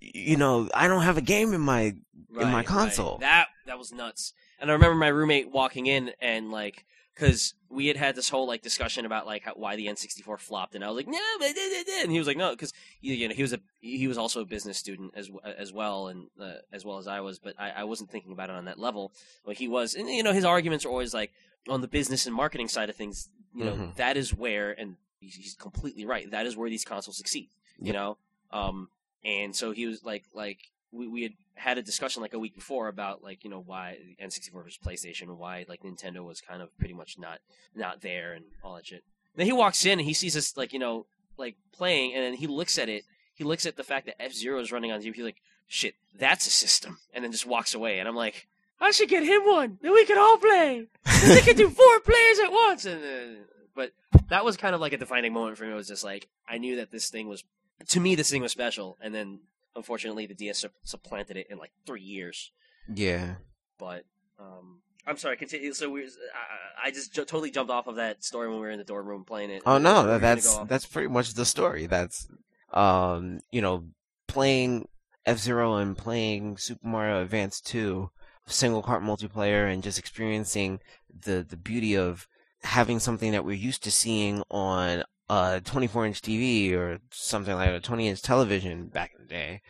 [0.00, 1.94] you know, I don't have a game in my
[2.30, 2.66] right, my right.
[2.66, 3.18] console.
[3.18, 4.32] That that was nuts.
[4.58, 6.84] And I remember my roommate walking in and like.
[7.14, 10.74] Because we had had this whole like discussion about like how, why the N64 flopped,
[10.74, 12.72] and I was like, no, but da, da," and he was like, no, because
[13.02, 16.28] you know he was a he was also a business student as as well, and
[16.40, 18.78] uh, as well as I was, but I, I wasn't thinking about it on that
[18.78, 19.12] level.
[19.44, 21.32] But he was, and you know his arguments are always like
[21.68, 23.28] on the business and marketing side of things.
[23.54, 23.96] You know Mhm.
[23.96, 26.30] that is where, and he's, he's completely right.
[26.30, 27.48] That is where these consoles succeed.
[27.78, 28.18] You know,
[28.52, 28.88] um,
[29.24, 30.58] and so he was like like
[30.92, 33.96] we, we had had a discussion like a week before about like you know why
[34.22, 37.38] N64 versus PlayStation and why like Nintendo was kind of pretty much not
[37.74, 39.04] not there and all that shit.
[39.34, 42.34] Then he walks in and he sees us like you know like playing and then
[42.34, 43.04] he looks at it.
[43.34, 45.14] He looks at the fact that F Zero is running on TV.
[45.14, 47.98] He's like, "Shit, that's a system," and then just walks away.
[47.98, 48.46] And I'm like,
[48.78, 49.78] "I should get him one.
[49.80, 50.86] Then we could all play.
[51.06, 53.40] Then we can do four players at once." And uh,
[53.74, 53.92] but
[54.28, 55.72] that was kind of like a defining moment for me.
[55.72, 57.44] It was just like I knew that this thing was
[57.88, 59.40] to me this thing was special, and then
[59.74, 62.50] unfortunately the DS supplanted it in like three years.
[62.92, 63.34] yeah.
[63.78, 64.04] But
[64.38, 65.72] um, I'm sorry, continue.
[65.72, 68.70] So we, I, I just ju- totally jumped off of that story when we were
[68.70, 69.62] in the dorm room playing it.
[69.66, 71.86] Oh no, gonna that's go that's pretty much the story.
[71.86, 72.28] That's
[72.72, 73.84] um, you know,
[74.28, 74.86] playing
[75.26, 78.10] F Zero and playing Super Mario Advance Two,
[78.46, 80.78] single cart multiplayer, and just experiencing
[81.12, 82.28] the the beauty of
[82.64, 87.70] having something that we're used to seeing on a 24 inch TV or something like
[87.70, 89.62] a 20 inch television back in the day,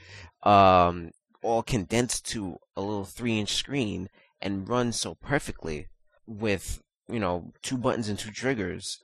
[0.43, 1.11] um,
[1.43, 4.09] all condensed to a little three inch screen
[4.41, 5.89] and run so perfectly
[6.27, 9.03] with you know two buttons and two triggers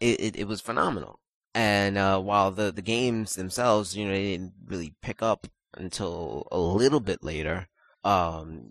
[0.00, 1.20] it, it, it was phenomenal.
[1.54, 6.46] And uh, while the, the games themselves, you know, they didn't really pick up until
[6.52, 7.68] a little bit later.
[8.04, 8.70] Um,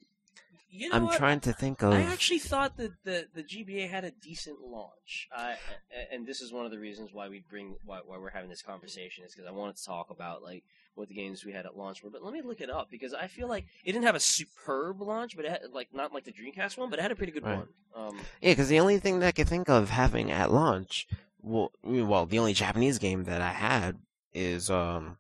[0.70, 1.18] You know I'm what?
[1.18, 1.94] trying to think of.
[1.94, 5.54] I actually thought that the, the GBA had a decent launch, I,
[5.92, 8.50] a- and this is one of the reasons why we bring why, why we're having
[8.50, 10.64] this conversation is because I wanted to talk about like
[10.96, 12.10] what the games we had at launch were.
[12.10, 15.02] But let me look it up because I feel like it didn't have a superb
[15.02, 17.32] launch, but it had like not like the Dreamcast one, but it had a pretty
[17.32, 17.58] good Right.
[17.60, 17.68] one.
[17.96, 21.08] Um, Yeah, because the only thing that I could think of having at launch,
[21.42, 23.98] well, well, the only Japanese game that I had
[24.34, 25.18] is um,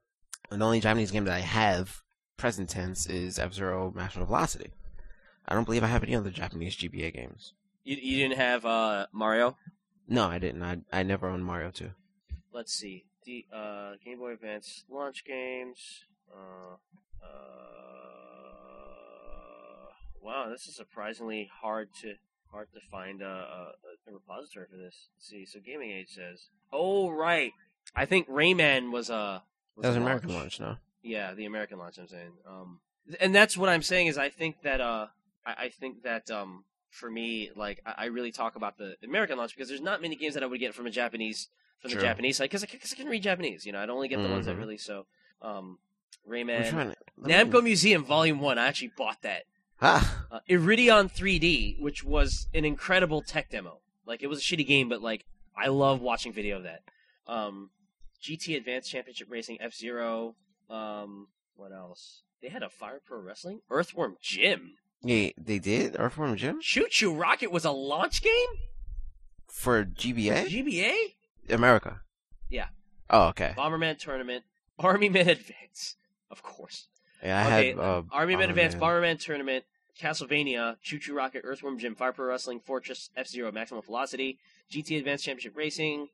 [0.50, 2.02] the only Japanese game that I have
[2.38, 4.72] present tense is F Zero Maximum Velocity.
[5.48, 7.54] I don't believe I have any other Japanese GBA games.
[7.84, 9.56] you, you didn't have uh, Mario.
[10.08, 10.64] No, I didn't.
[10.64, 11.90] I I never owned Mario 2.
[12.54, 13.06] Let's see.
[13.26, 16.06] The uh, Game Boy Advance launch games.
[16.34, 16.76] Uh,
[19.38, 19.92] uh,
[20.22, 22.14] wow, this is surprisingly hard to
[22.52, 23.72] hard to find a, a,
[24.08, 25.10] a repository for this.
[25.16, 27.52] Let's see, so Gaming Age says, "Oh right,
[27.96, 29.44] I think Rayman was a
[29.76, 30.78] was That was an American launch, no?
[31.04, 31.98] Yeah, the American launch.
[31.98, 32.80] I'm saying, um,
[33.20, 35.08] and that's what I'm saying is I think that uh,
[35.48, 39.38] I, I think that um, for me, like I, I really talk about the American
[39.38, 41.48] launch because there's not many games that I would get from a Japanese
[41.82, 43.66] from the Japanese side because I, I can read Japanese.
[43.66, 44.60] You know, I'd only get the ones that Mhm.
[44.60, 45.06] really so.
[45.42, 45.80] Um,
[46.28, 46.76] Rayman, to.
[46.76, 48.58] let me- Namco Museum Volume One.
[48.58, 49.44] I actually bought that.
[49.82, 53.80] Ah, Uh, Iridion 3D, which was an incredible tech demo.
[54.06, 55.26] Like it was a shitty game, but like
[55.56, 56.82] I love watching video of that.
[57.28, 57.70] Um,
[58.22, 60.36] GT Advanced Championship Racing F Zero.
[60.70, 62.24] Um, what else?
[62.42, 67.52] They had a Fire Pro Wrestling, Earthworm Jim, yeah, they did Earthworm Jim ChuChu Rocket
[67.52, 68.50] was a launch game.
[69.48, 70.94] for GBA GBA,
[71.50, 72.02] America.
[72.50, 72.68] Yeah.
[73.10, 73.54] Oh, okay.
[73.58, 74.44] Bomberman Tournament,
[74.80, 75.96] Army Men Advance,
[76.30, 76.88] of course.
[77.24, 79.20] Yeah, I okay, had uh, Army Men Advance, Bomberman.
[79.20, 79.64] Tournament,
[80.00, 84.38] Castlevania, ChuChu Rocket, Earthworm Jim, Fire Pro Wrestling, Fortress, F Zero, Maximum Velocity,
[84.72, 86.08] GT Advanced Championship Racing,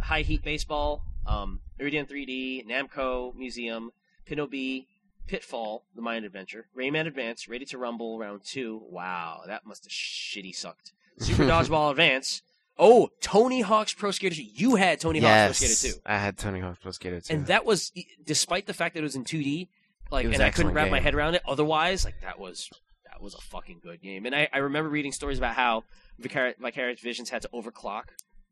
[0.00, 3.90] High Heat Baseball, um, Iridion 3D, Namco Museum,
[4.28, 4.86] Pinobee,
[5.26, 8.82] Pitfall, The Mayan Adventure, Rayman Advance, Ready to Rumble Round 2.
[8.90, 10.92] Wow, that must have shitty sucked.
[11.18, 12.42] Super Dodgeball Advance,
[12.78, 14.42] Oh, Tony Hawk's Pro Skater 2.
[14.42, 16.00] You had Tony Hawk's Pro Skater 2.
[16.06, 17.34] I had Tony Hawk's Pro Skater 2.
[17.34, 17.92] And that was,
[18.24, 19.68] despite the fact that it was in 2D,
[20.10, 21.42] like, and I couldn't wrap my head around it.
[21.46, 22.70] Otherwise, like, that was
[23.10, 24.24] that was a fucking good game.
[24.26, 25.84] And I, I remember reading stories about how
[26.18, 28.04] Vicar- Vicarious Visions had to overclock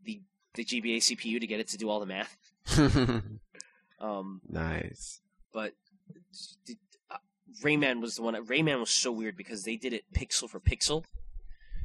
[0.05, 0.21] the
[0.55, 2.37] the GBA CPU to get it to do all the math.
[4.01, 5.21] Um, nice.
[5.53, 5.75] but
[7.63, 8.35] Rayman was the one.
[8.47, 11.05] Rayman was so weird because they did it pixel for pixel,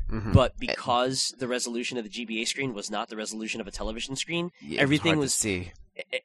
[0.09, 0.33] Mhm.
[0.33, 4.15] but because the resolution of the GBA screen was not the resolution of a television
[4.15, 5.71] screen, Yeah, everything was- see.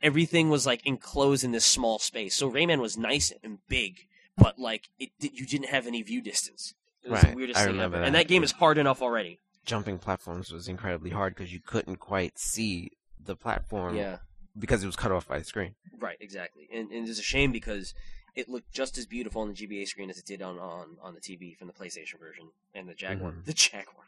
[0.03, 2.35] everything was like enclosed in this small space.
[2.37, 4.07] So Rayman was nice and big,
[4.37, 6.75] but like it, you didn't have any view distance.
[7.03, 7.99] It was the Right, weirdest I thing ever.
[7.99, 8.05] that.
[8.07, 9.41] And that game is hard enough already.
[9.65, 14.19] Jumping platforms was incredibly hard because you couldn't quite see the platform Yeah,
[14.59, 15.75] because it was cut off by the screen.
[15.99, 16.69] right, exactly.
[16.73, 17.95] And, and it's a shame because
[18.37, 21.15] it looked just as beautiful on the GBA screen as it did on on, on
[21.15, 23.33] the TV from the PlayStation version and the Jaguar.
[23.33, 23.45] Mhm.
[23.45, 24.05] The Jaguar.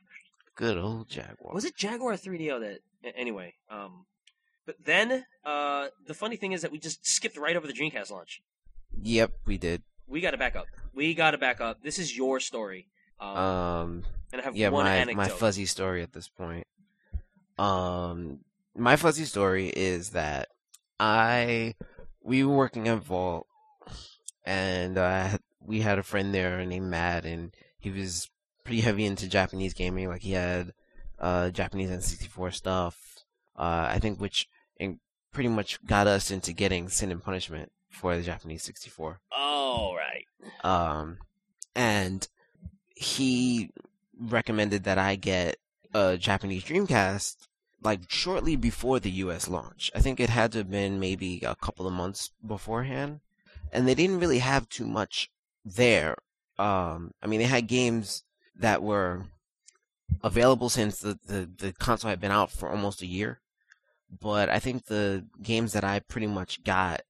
[0.54, 1.54] Good old Jaguar.
[1.54, 2.80] Was it Jaguar 3DO that?
[3.16, 4.04] Anyway, um,
[4.66, 8.10] but then uh, the funny thing is that we just skipped right over the Dreamcast
[8.10, 8.42] launch.
[9.02, 9.82] Yep, we did.
[10.06, 10.66] We got to back up.
[10.92, 11.82] We got to back up.
[11.82, 12.86] This is your story.
[13.18, 14.02] Um, Um,
[14.32, 15.16] and I have yeah, one my anecdote.
[15.16, 16.66] my fuzzy story at this point.
[17.58, 18.40] Um,
[18.76, 20.48] my fuzzy story is that
[20.98, 21.74] I
[22.22, 23.46] we were working at Vault,
[24.44, 28.30] and uh, we had a friend there named Matt, and he was
[28.64, 30.08] pretty heavy into Japanese gaming.
[30.08, 30.72] Like he had
[31.18, 33.24] uh Japanese N64 stuff.
[33.56, 35.00] Uh, I think which in,
[35.32, 39.20] pretty much got us into getting Sin and Punishment for the Japanese 64.
[39.36, 40.26] Oh right.
[40.64, 41.18] Um,
[41.74, 42.26] and
[42.94, 43.70] he
[44.18, 45.56] recommended that I get
[45.94, 47.36] a Japanese Dreamcast
[47.82, 49.90] like shortly before the US launch.
[49.94, 53.20] I think it had to have been maybe a couple of months beforehand.
[53.72, 55.30] And they didn't really have too much
[55.64, 56.16] there.
[56.58, 59.24] Um, I mean, they had games that were
[60.22, 63.40] available since the, the, the console had been out for almost a year.
[64.20, 67.02] But I think the games that I pretty much got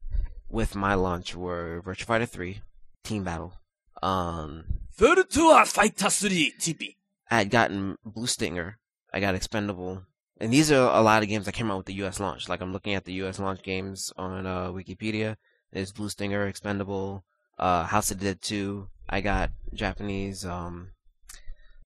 [0.49, 2.61] with my launch were Virtua Fighter 3,
[3.03, 3.55] Team Battle.
[4.03, 4.65] Um,
[4.97, 6.97] Virtua Fighter 3 TP.
[7.31, 8.79] I had gotten Blue Stinger.
[9.13, 10.05] I got Expendable.
[10.43, 12.49] And these are a lot of games that came out with the US launch.
[12.49, 15.37] Like I'm looking at the US launch games on uh, Wikipedia.
[15.73, 17.23] There's Blue Stinger, Expendable,
[17.61, 18.89] uh, House of the Dead 2.
[19.09, 20.89] I got Japanese, um,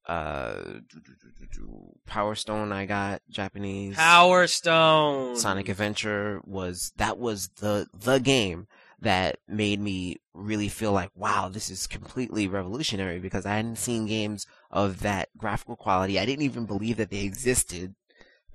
[0.08, 0.54] uh,
[2.06, 2.72] Power Stone.
[2.72, 3.94] I got Japanese.
[3.96, 5.36] Power Stone.
[5.36, 8.68] Sonic Adventure was that was the the game
[9.02, 14.06] that made me really feel like wow this is completely revolutionary because I hadn't seen
[14.06, 16.18] games of that graphical quality.
[16.18, 17.94] I didn't even believe that they existed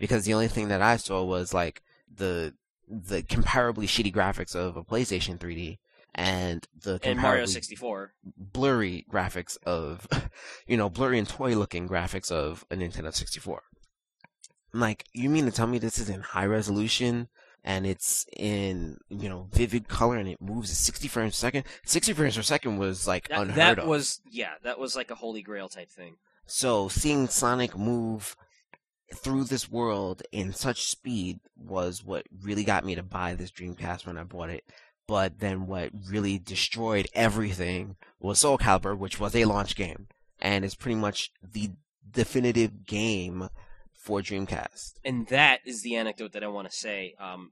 [0.02, 1.82] because the only thing that I saw was like
[2.14, 2.54] the
[2.90, 5.78] the comparably shitty graphics of a PlayStation 3D
[6.14, 8.14] and the and Mario 64.
[8.36, 10.08] blurry graphics of,
[10.68, 13.64] you know, blurry and toy looking graphics of a Nintendo 64.
[14.74, 17.30] I'm like, you mean to tell me this is in high resolution
[17.64, 21.64] and it's in, you know, vivid color and it moves at 60 frames per second?
[21.86, 23.88] 60 frames per second was like That, unheard that of.
[23.88, 26.16] was yeah, that was like a holy grail type thing.
[26.46, 28.36] So seeing Sonic move
[29.14, 34.06] through this world in such speed was what really got me to buy this Dreamcast
[34.06, 34.64] when I bought it.
[35.08, 40.08] But then what really destroyed everything was Soul Calibur, which was a launch game.
[40.40, 41.72] And it's pretty much the
[42.10, 43.50] definitive game
[43.94, 44.94] for Dreamcast.
[45.06, 47.14] and that is the anecdote that I want to say.
[47.20, 47.52] Um,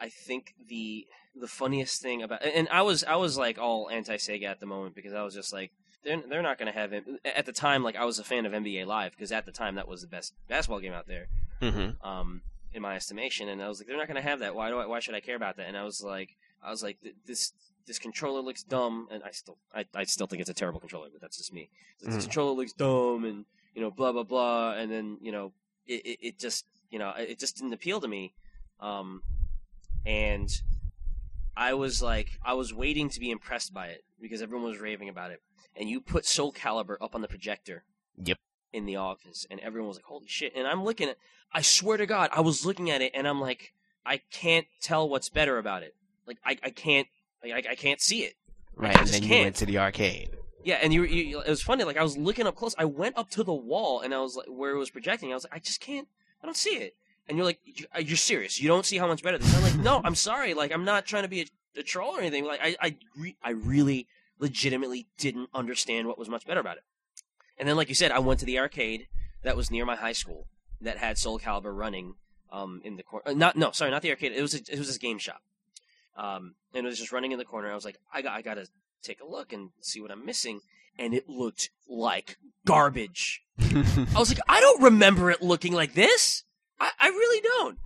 [0.00, 4.16] I- think the the funniest thing about and I was I was like all anti
[4.16, 5.70] Sega at the moment because I was just like
[6.04, 7.82] they're they're not going to have it at the time.
[7.82, 10.06] Like I was a fan of NBA Live because at the time that was the
[10.08, 11.26] best basketball game out there.
[11.60, 12.06] Mm-hmm.
[12.06, 12.42] um,
[12.72, 13.48] in my estimation.
[13.48, 14.54] And I was like, they're not going to have that.
[14.54, 14.86] Why do I?
[14.86, 15.66] Why should I care about that?
[15.66, 17.52] And I was like, I was like, this
[17.86, 21.08] this controller looks dumb, and I still I, I still think it's a terrible controller,
[21.10, 21.70] but that's just me.
[22.02, 22.20] This Mhm.
[22.24, 25.52] controller looks dumb, and you know, blah blah blah, and then you know,
[25.86, 28.34] it it, it just you know, it just didn't appeal to me.
[28.80, 29.22] Um,
[30.06, 30.50] and
[31.58, 35.08] I was like, I was waiting to be impressed by it because everyone was raving
[35.08, 35.42] about it.
[35.74, 37.84] And you put Soul Calibur up on the projector.
[38.22, 38.38] Yep.
[38.72, 41.16] In the office, and everyone was like, "Holy shit!" And I'm looking at,
[41.54, 43.72] I swear to God, I was looking at it, and I'm like,
[44.04, 45.94] I can't tell what's better about it.
[46.26, 47.06] Like, I, I can't,
[47.42, 48.34] like, I, I can't see it.
[48.76, 49.44] Right, I and then you can't.
[49.46, 50.36] went to the arcade.
[50.64, 51.84] Yeah, and you, you, it was funny.
[51.84, 52.74] Like, I was looking up close.
[52.76, 55.32] I went up to the wall, and I was like, where it was projecting.
[55.32, 56.08] I was like, I just can't.
[56.42, 56.94] I don't see it.
[57.28, 58.60] And you're like, "You- you're serious?
[58.60, 59.48] You don't see how much better this?
[59.48, 60.54] is?" I'm like, no, I'm sorry.
[60.54, 62.44] Like, I'm not trying to be a, a troll or anything.
[62.44, 64.06] Like, I, I, re- I really,
[64.38, 66.84] legitimately didn't understand what was much better about it.
[67.58, 69.08] And then, like you said, I went to the arcade
[69.42, 70.46] that was near my high school
[70.80, 72.14] that had Soul Calibur running
[72.50, 73.24] um, in the corner.
[73.28, 74.32] Uh, not no, sorry, not the arcade.
[74.32, 75.42] It was a, it was this game shop,
[76.16, 77.70] um, and it was just running in the corner.
[77.70, 78.66] I was like, I got I got to
[79.02, 80.60] take a look and see what I'm missing.
[80.98, 83.42] and it looked like garbage.
[83.60, 86.44] I was like, I don't remember it looking like this.
[86.80, 87.78] I, I really don't.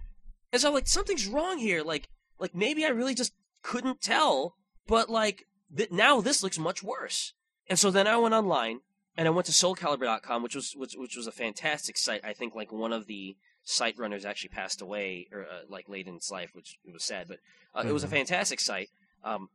[0.52, 1.82] And so like, something's wrong here.
[1.82, 2.08] Like,
[2.38, 3.32] like maybe I really just
[3.62, 4.56] couldn't tell.
[4.86, 5.46] But like,
[5.76, 7.32] th- now this looks much worse.
[7.68, 8.80] And so then I went online
[9.16, 12.24] and I went to SoulCalibur.com, which was which, which was a fantastic site.
[12.24, 16.08] I think like one of the site runners actually passed away, or uh, like late
[16.08, 17.28] in its life, which it was sad.
[17.28, 17.38] But
[17.74, 18.10] uh, it was a Mhm.
[18.10, 18.90] fantastic site.
[19.22, 19.48] Um,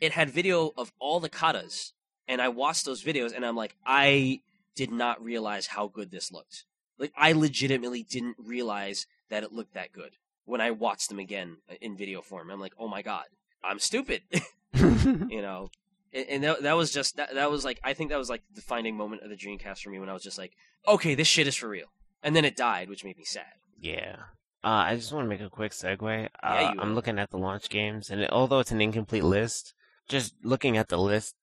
[0.00, 1.92] it had video of all the katas,
[2.26, 4.40] and I watched those videos, and I'm like, I
[4.74, 6.64] did not realize how good this looked.
[6.98, 11.58] Like, I legitimately didn't realize that it looked that good when I watched them again
[11.70, 12.50] uh, in video form.
[12.50, 13.24] I'm like, oh my god,
[13.62, 14.22] I'm stupid,
[14.74, 15.70] you know.
[16.12, 18.42] And, and that, that was just that, that was like I think that was like
[18.48, 20.52] the defining moment of the Dreamcast for me when I was just like,
[20.86, 21.86] okay, this shit is for real.
[22.22, 23.44] And then it died, which made me sad.
[23.78, 24.16] Yeah.
[24.62, 26.26] Uh, I just want to make a quick segue.
[26.26, 29.74] Uh, Yeah, you I'm looking at the launch games, and although it's an incomplete list,
[30.08, 31.34] just looking at the list,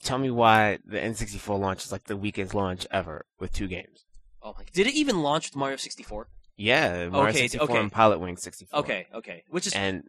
[0.00, 4.04] tell me why the N64 launch is like the weakest launch ever with two games.
[4.48, 4.64] Oh my!
[4.72, 6.28] Did it even launch with Mario 64?
[6.56, 7.78] Yeah, Mario Okay, 64 okay.
[7.80, 8.80] and Pilot Wing 64.
[8.80, 9.44] Okay, okay.
[9.50, 10.04] Which is And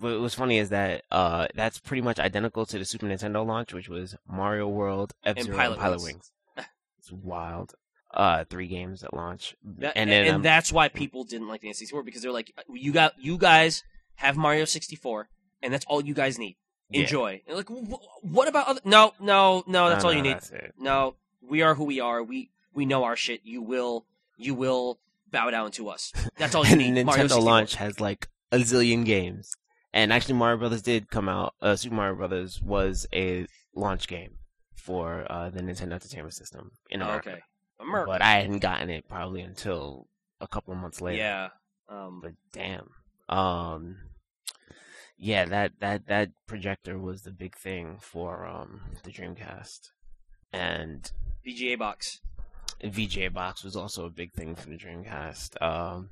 [0.00, 3.72] what was funny is that uh, that's pretty much identical to the Super Nintendo launch,
[3.72, 6.30] which was Mario World, F Zero, and Pilot Pilot, Wings.
[6.56, 6.66] Wings.
[6.98, 7.74] it's wild.
[8.14, 11.62] Uh, three games at launch, That- and and, then um, that's why people didn't like
[11.62, 13.84] the N64 because they're like, you got you guys
[14.16, 15.28] have Mario 64,
[15.62, 16.56] and that's all you guys need.
[16.90, 17.40] Enjoy.
[17.46, 18.80] And like, wh- what about other?
[18.84, 19.88] No, no, no.
[19.88, 20.38] That's No, all no, you need.
[20.78, 22.22] No, we are who we are.
[22.22, 23.40] We we know our shit.
[23.44, 24.98] You will you will
[25.30, 26.12] bow down to us.
[26.38, 26.92] That's all you need.
[27.04, 27.42] Mario Nintendo 64.
[27.42, 29.54] launch has like a zillion games,
[29.92, 31.54] and actually Mario Brothers did come out.
[31.60, 34.38] Uh, Super Mario Brothers was a launch game
[34.74, 37.40] for uh, the Nintendo Entertainment System in Oh, America, okay,
[37.80, 38.10] America.
[38.10, 40.08] but I hadn't gotten it probably until
[40.40, 41.18] a couple of months later.
[41.18, 41.48] yeah.
[41.88, 42.88] Um, but damn,
[43.28, 43.96] um,
[45.18, 49.90] yeah, that that that projector was the big thing for um the Dreamcast,
[50.52, 51.10] and
[51.46, 52.20] VGA box.
[52.88, 55.60] VGA box was also a big thing for the Dreamcast.
[55.62, 56.10] Um,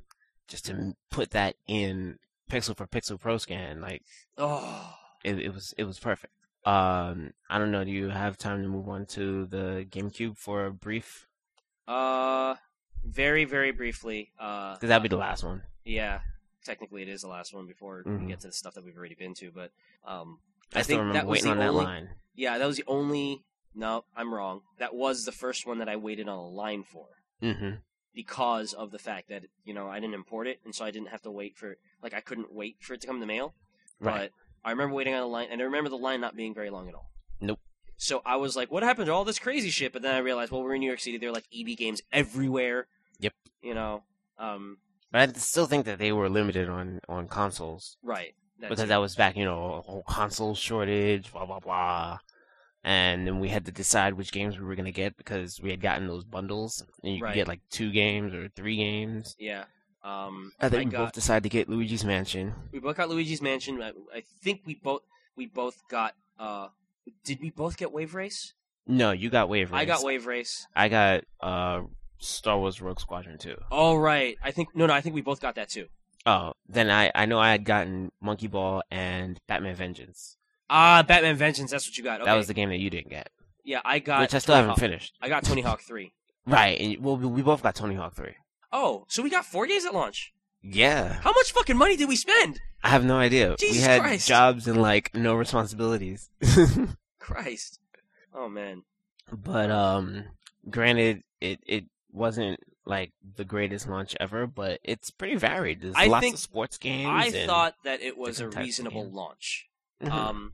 [0.48, 2.18] just to put that in
[2.50, 4.02] pixel for pixel pro scan, like
[4.38, 4.94] Oh,
[5.24, 6.32] it, it was it was perfect.
[6.64, 7.84] Um, I don't know.
[7.84, 11.26] Do you have time to move on to the GameCube for a brief?
[11.88, 12.54] uh,
[13.04, 14.30] very very briefly.
[14.38, 15.62] Uh, Because that'd be the last one.
[15.84, 16.20] yeah.
[16.62, 18.28] Technically, it is the last one before we Mhm.
[18.28, 19.50] get to the stuff that we've already been to.
[19.50, 19.70] But
[20.04, 20.40] um,
[20.74, 22.10] I, I still think remember that was waiting the on that only- line.
[22.34, 23.42] yeah, that was the only.
[23.74, 24.62] No, I'm wrong.
[24.78, 27.06] That was the first one that I waited on a line for.
[27.40, 27.76] hmm
[28.14, 31.08] because of the fact that you know I didn't import it, and so I didn't
[31.08, 33.54] have to wait for like I couldn't wait for it to come in the mail.
[34.00, 34.30] Right.
[34.62, 36.70] But I remember waiting on the line, and I remember the line not being very
[36.70, 37.10] long at all.
[37.40, 37.60] Nope.
[37.96, 40.52] So I was like, "What happened to all this crazy shit?" But then I realized,
[40.52, 41.18] well, we're in New York City.
[41.18, 42.88] There are like EB games everywhere.
[43.20, 43.34] Yep.
[43.62, 44.02] You know,
[44.38, 44.78] um,
[45.12, 48.34] But I still think that they were limited on on consoles right?
[48.58, 48.86] Because too.
[48.86, 52.18] that was back, you know, a whole console shortage, blah blah blah.
[52.82, 55.80] And then we had to decide which games we were gonna get because we had
[55.82, 57.32] gotten those bundles, and you Right.
[57.32, 59.36] could get like two games or three games.
[59.38, 59.64] yeah.
[60.02, 62.54] Um, I think we got both decided to get Luigi's Mansion.
[62.72, 63.82] we both got Luigi's Mansion.
[63.82, 65.02] I, I think we both
[65.36, 66.14] we both got.
[66.38, 66.68] uh
[67.24, 68.54] Did we both get Wave Race?
[68.86, 69.78] No, you got Wave Race.
[69.80, 70.66] I got Wave Race.
[70.74, 71.82] I got uh,
[72.18, 73.56] Star Wars Rogue Squadron too.
[73.70, 74.38] All right.
[74.42, 75.88] I think no, no, I think we both got that too.
[76.24, 80.38] Oh, then I I know I had gotten Monkey Ball and Batman Vengeance.
[80.72, 81.70] Ah, Batman Vengeance.
[81.70, 82.20] That's what you got.
[82.20, 82.30] Okay.
[82.30, 83.28] That was the game that you didn't get,
[83.64, 83.80] yeah.
[83.84, 84.78] I got which I still Tony haven't Hawk.
[84.78, 85.14] finished.
[85.20, 86.12] I got Tony Hawk Three.
[86.46, 88.28] Right, and well, we both got Tony Hawk 3.
[88.72, 90.32] Oh, so we got four games at launch.
[90.62, 92.60] Yeah, How much fucking money did we spend?
[92.82, 93.56] I have no idea.
[93.58, 94.26] Jesus we had Christ.
[94.26, 96.30] jobs and like no responsibilities.
[97.18, 97.78] Christ.
[98.34, 98.82] Oh man.
[99.32, 100.24] but um,
[100.68, 105.82] granted, it it wasn't like the greatest launch ever, but it's pretty varied.
[105.82, 107.08] There's I lots think- of sports games.
[107.10, 109.66] I thought that it was a different types of reasonable launch.
[110.02, 110.10] Mhm.
[110.10, 110.52] Um,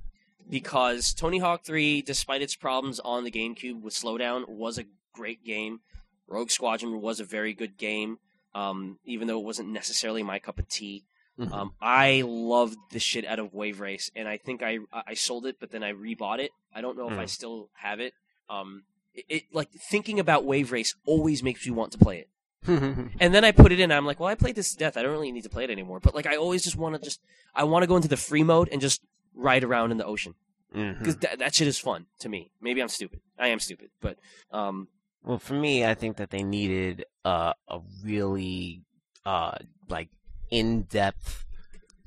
[0.49, 5.45] because Tony Hawk 3, despite its problems on the GameCube with slowdown, was a great
[5.45, 5.81] game.
[6.29, 8.19] Rogue Squadron was a very good game,
[8.55, 11.05] um, even though it wasn't necessarily my cup of tea.
[11.39, 11.53] Mhm.
[11.53, 15.45] Um, I loved the shit out of Wave Race, and I think I I sold
[15.47, 16.51] it, but then I rebought it.
[16.75, 17.29] I don't know if I Mm.
[17.29, 18.15] still have it.
[18.49, 22.29] Um, it, it like thinking about Wave Race always makes me want to play it.
[23.21, 23.93] And then I put it in.
[23.93, 24.97] I'm like, well, I played this to death.
[24.97, 26.01] I don't really need to play it anymore.
[26.01, 27.21] But like, I always just want to just
[27.55, 29.03] I want to go into the free mode and just
[29.37, 30.35] ride around in the ocean
[30.73, 32.51] because that that shit is fun to me.
[32.61, 33.21] Maybe I'm stupid.
[33.39, 34.19] I am stupid, but
[34.51, 34.89] um,
[35.23, 38.83] Well, for me, I think that they needed uh, a really
[39.25, 39.57] uh,
[39.89, 40.09] like
[40.51, 41.45] in-depth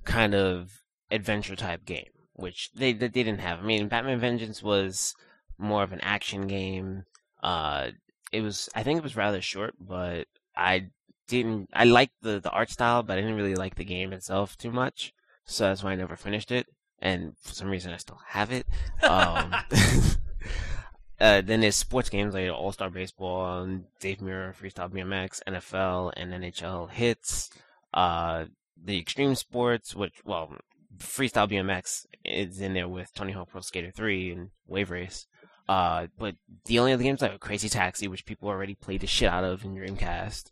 [0.05, 0.81] kind of
[1.11, 3.59] adventure type game, which they they didn't have.
[3.59, 5.15] I mean, Batman Vengeance was
[5.57, 7.03] more of an action game.
[7.41, 7.91] Uh,
[8.31, 10.89] it was, I think, it was rather short, but I
[11.27, 11.69] didn't.
[11.73, 14.71] I liked the the art style, but I didn't really like the game itself too
[14.71, 15.13] much.
[15.45, 16.67] So that's why I never finished it.
[17.01, 18.65] And for some reason, I still have it.
[19.01, 19.55] Um,
[21.21, 26.33] uh, then there's sports games like All Star Baseball, Dave Mirra, Freestyle BMX, NFL, and
[26.33, 27.49] NHL Hitz.
[27.93, 28.45] Uh,
[28.81, 30.53] the extreme sports, which well,
[30.97, 35.27] Freestyle BMX is in there with Tony Hawk Pro Skater 3 and Wave Race.
[35.67, 36.35] Uh, but
[36.65, 39.63] the only other games like Crazy Taxi, which people already played the shit out of
[39.63, 40.51] in Dreamcast.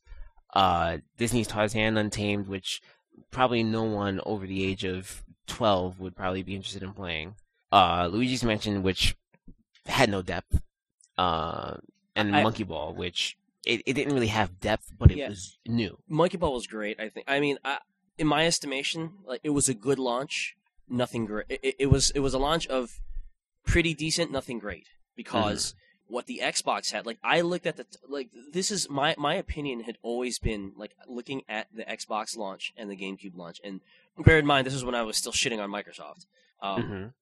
[0.53, 2.81] Uh, Disney's Tarzan Untamed, which
[3.31, 7.35] probably no one over the age of 12 would probably be interested in playing.
[7.71, 9.15] Uh, Luigi's Mansion, which
[9.85, 10.61] had no depth.
[11.17, 11.77] Uh,
[12.15, 15.29] and I- Monkey Ball, which it, it didn't really have depth, but it Yeah.
[15.29, 15.97] was new.
[16.07, 16.99] Monkey Ball was great.
[16.99, 17.25] I think.
[17.29, 17.79] I mean, I,
[18.17, 20.55] in my estimation, like it was a good launch.
[20.89, 21.45] Nothing great.
[21.49, 22.99] It, it, it was it was a launch of
[23.65, 24.87] pretty decent, nothing great.
[25.15, 25.73] Because
[26.07, 29.35] what the Xbox had, like I looked at the t- like this is my my
[29.35, 33.81] opinion had always been like looking at the Xbox launch and the GameCube launch, and
[34.17, 36.25] bear in mind this is when I was still shitting on Microsoft.
[36.61, 37.13] Um, Mhm.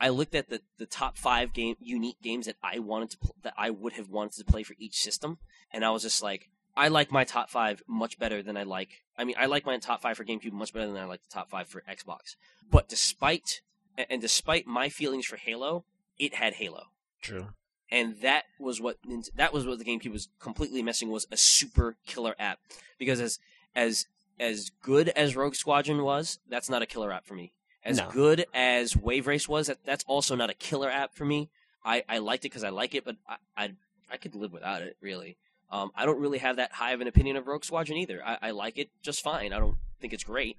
[0.00, 3.34] I looked at the, the top five game unique games that I wanted to pl-
[3.42, 5.38] that I would have wanted to play for each system,
[5.72, 9.02] and I was just like, I like my top five much better than I like.
[9.16, 11.28] I mean, I like my top five for GameCube much better than I like the
[11.34, 12.36] top five for Xbox.
[12.70, 13.62] But despite
[14.08, 15.84] and despite my feelings for Halo,
[16.20, 16.84] it had Halo,
[17.20, 17.48] True.
[17.90, 18.96] And that was what
[19.36, 22.58] that was what the GameCube was completely missing was a super killer app.
[22.98, 23.38] Because as
[23.74, 24.06] as
[24.40, 27.52] as good as Rogue Squadron was, that's not a killer app for me.
[27.84, 28.08] As No.
[28.10, 31.48] good as Wave Race was, that, that's also not a killer app for me.
[31.84, 33.72] I, I liked it because I like it, but I, I
[34.10, 35.36] I could live without it really.
[35.70, 38.22] Um, I don't really have that high of an opinion of Rogue Squadron either.
[38.24, 39.52] I, I like it just fine.
[39.52, 40.56] I don't think it's great.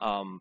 [0.00, 0.40] Um,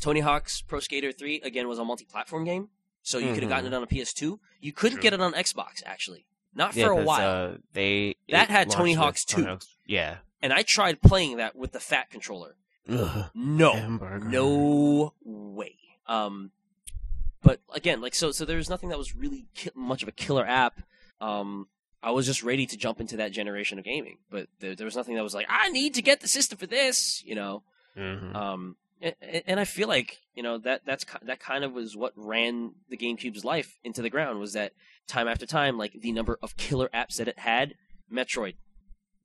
[0.00, 2.68] Tony Hawk's Pro Skater 3 again was a multi-platform game,
[3.02, 4.38] so you could have gotten it on a PS2.
[4.60, 5.02] You couldn't True.
[5.02, 7.52] get it on Xbox actually, not Yeah, for a while.
[7.52, 9.44] Uh, they That had Tony Hawk's 2.
[9.44, 10.18] Hawk's- Yeah.
[10.42, 12.56] and I tried playing that with the fat controller.
[12.88, 14.28] Ugh, No, hamburger.
[14.28, 15.76] no way.
[16.06, 16.52] Um,
[17.42, 20.12] but again, like so, so there was nothing that was really ki- much of a
[20.12, 20.80] killer app.
[21.20, 21.68] Um,
[22.02, 24.96] I was just ready to jump into that generation of gaming, but there, there was
[24.96, 27.62] nothing that was like, I need to get the system for this, you know.
[27.96, 28.34] Mhm.
[28.34, 29.14] Um, and,
[29.46, 32.96] and I feel like you know that that's that kind of was what ran the
[32.96, 34.72] GameCube's life into the ground was that
[35.06, 37.74] time after time, like the number of killer apps that it had.
[38.12, 38.54] Metroid,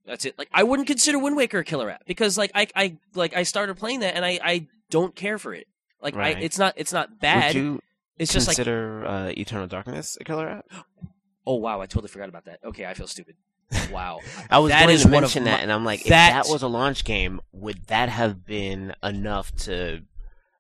[0.06, 0.38] that's it.
[0.38, 3.44] Like I wouldn't consider Wind Waker a killer app because like I I like I
[3.44, 5.68] started playing that and I I don't care for it.
[6.02, 7.56] Like I, it's not it's not bad.
[7.56, 7.82] Would you
[8.18, 10.66] it's just like consider uh, Eternal Darkness a killer app?
[11.48, 12.60] oh wow, I totally forgot about that.
[12.64, 13.36] Okay, I feel stupid.
[13.92, 14.20] Wow,
[14.50, 16.64] I was That going to mention my- that, and I'm like, that- if that was
[16.64, 20.04] a launch game, would that have been enough to,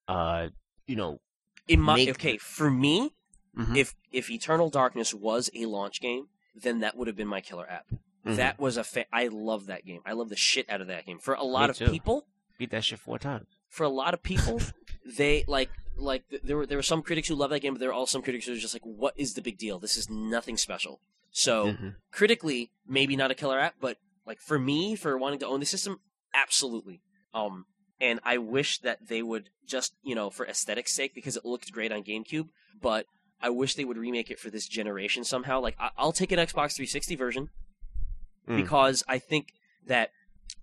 [0.08, 0.50] uh,
[0.88, 1.20] you know,
[1.68, 3.12] in my Make- okay for me,
[3.58, 7.42] mhm, if if Eternal Darkness was a launch game, then that would have been my
[7.42, 7.86] killer app.
[8.26, 8.36] mhm.
[8.36, 10.02] That was a fa- I love that game.
[10.06, 11.20] I love the shit out of that game.
[11.20, 11.90] For a lot Me of too.
[11.90, 12.26] people,
[12.58, 13.48] beat that shit four times.
[13.70, 14.62] for a lot of people,
[15.06, 17.90] they like like there were there were some critics who love that game, but there
[17.90, 19.78] were also some critics who were just like, "What is the big deal?
[19.80, 21.00] This is nothing special."
[21.34, 21.96] So Mhm.
[22.12, 25.66] critically, maybe not a killer app, but like for me, for wanting to own the
[25.66, 26.00] system,
[26.34, 27.02] absolutely.
[27.34, 27.66] Um,
[28.00, 31.72] and I wish that they would just you know for aesthetics sake because it looked
[31.72, 32.50] great on GameCube,
[32.80, 33.08] but
[33.42, 35.60] I wish they would remake it for this generation somehow.
[35.60, 37.50] Like I- I'll take an Xbox 360 version
[38.48, 38.58] Mm.
[38.58, 39.54] because I think
[39.86, 40.12] that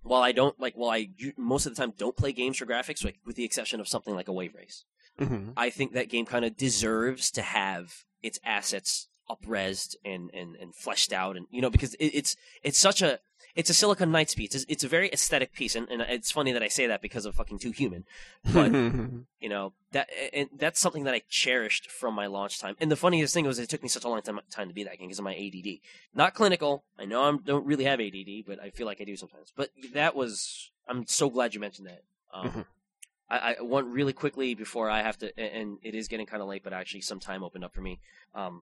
[0.03, 3.03] while I don't like, while I most of the time don't play games for graphics,
[3.03, 4.85] like with the exception of something like a Wave Race,
[5.19, 5.53] Mhm.
[5.57, 10.75] I think that game kind of deserves to have its assets upresed and, and, and
[10.75, 13.19] fleshed out, and you know because it, it's it's such a
[13.53, 14.55] it's a Silicon Knights piece.
[14.55, 17.25] It's, it's a very aesthetic piece, and, and it's funny that I say that because
[17.25, 18.05] of fucking Too Human,
[18.53, 18.71] but
[19.39, 22.75] you know that and that's something that I cherished from my launch time.
[22.79, 24.83] And the funniest thing was it took me such a long time, time to be
[24.85, 25.79] that game because of my ADD.
[26.15, 26.83] Not clinical.
[26.97, 29.51] I know I don't really have ADD, but I feel like I do sometimes.
[29.55, 32.03] But that was I'm so glad you mentioned that.
[32.33, 32.65] Um, Mhm.
[33.29, 36.41] I, I want really quickly before I have to, and- and it is getting kind
[36.41, 37.99] of late, but actually some time opened up for me.
[38.35, 38.61] Um,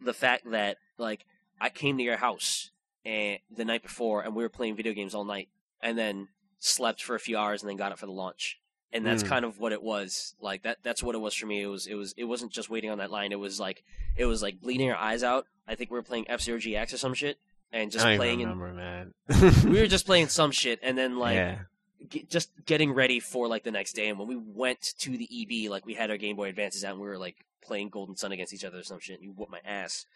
[0.00, 1.24] the fact that like
[1.60, 2.70] I came to your house
[3.04, 5.48] and the night before, and we were playing video games all night,
[5.80, 8.58] and then slept for a few hours, and then got up for the launch
[8.90, 9.28] and that's Mm.
[9.28, 11.86] kind of what it was like that that's what it was for me it was
[11.86, 13.84] it was it wasn't just waiting on that line it was like
[14.16, 16.96] it was like bleeding our eyes out i think we were playing f-zero gx or
[16.96, 17.36] some shit
[17.70, 19.12] and just playing remember, man.
[19.64, 21.58] we were just playing some shit and then like yeah.
[22.30, 25.70] just getting ready for like the next day and when we went to the eb
[25.70, 28.32] like we had our game boy advances out and we were like playing golden sun
[28.32, 30.06] against each other or some shit and you whooped my ass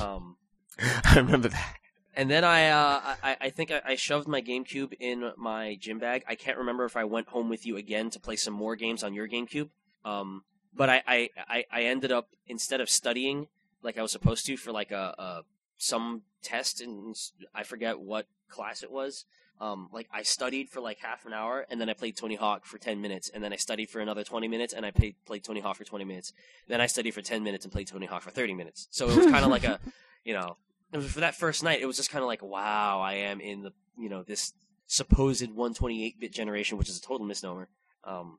[0.00, 0.36] um
[1.04, 1.76] I remember that.
[2.14, 5.98] and then I, uh, I, I think I, I shoved my GameCube in my gym
[5.98, 6.24] bag.
[6.28, 9.02] I can't remember if I went home with you again to play some more games
[9.02, 9.68] on your GameCube.
[10.04, 10.42] Um,
[10.74, 13.48] but I, I, I, I ended up instead of studying
[13.82, 15.42] like I was supposed to for like a, a
[15.76, 17.14] some test and
[17.54, 19.24] I forget what class it was.
[19.60, 22.64] Um, like I studied for like half an hour and then I played Tony Hawk
[22.66, 25.44] for ten minutes and then I studied for another twenty minutes and I played played
[25.44, 26.32] Tony Hawk for twenty minutes.
[26.68, 28.88] Then I studied for ten minutes and played Tony Hawk for thirty minutes.
[28.90, 29.78] So it was kind of like a
[30.24, 30.56] you know,
[30.92, 33.40] it was for that first night, it was just kind of like, wow, I am
[33.40, 34.52] in the you know this
[34.86, 37.68] supposed 128 bit generation, which is a total misnomer.
[38.04, 38.38] Um,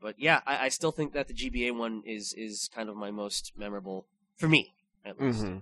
[0.00, 3.10] but yeah, I, I still think that the GBA one is is kind of my
[3.10, 4.06] most memorable
[4.36, 4.74] for me,
[5.04, 5.42] at least.
[5.42, 5.58] hmm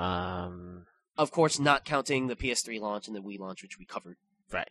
[0.00, 0.86] Um,
[1.16, 4.16] Of course, not counting the PS3 launch and the Wii launch, which we covered.
[4.52, 4.68] right.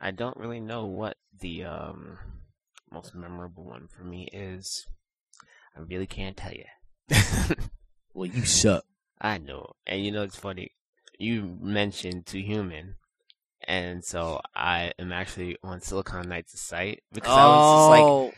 [0.00, 2.18] I don't really know what the um
[2.90, 4.86] most memorable one for me is.
[5.76, 6.64] I really can't tell you.
[8.14, 8.84] Well, you suck.
[9.20, 10.72] I know, and you know it's funny.
[11.18, 12.96] You mentioned Too Human,
[13.66, 18.32] and so I am actually on Silicon Knights' site because I was just like, Oh,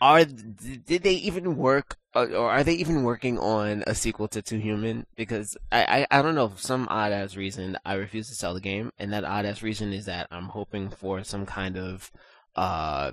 [0.00, 4.42] are did they even work uh, or are they even working on a sequel to
[4.42, 5.06] Too Human?
[5.16, 8.54] Because I, I I don't know for some odd ass reason I refuse to sell
[8.54, 12.10] the game, and that odd ass reason is that I'm hoping for some kind of
[12.56, 13.12] uh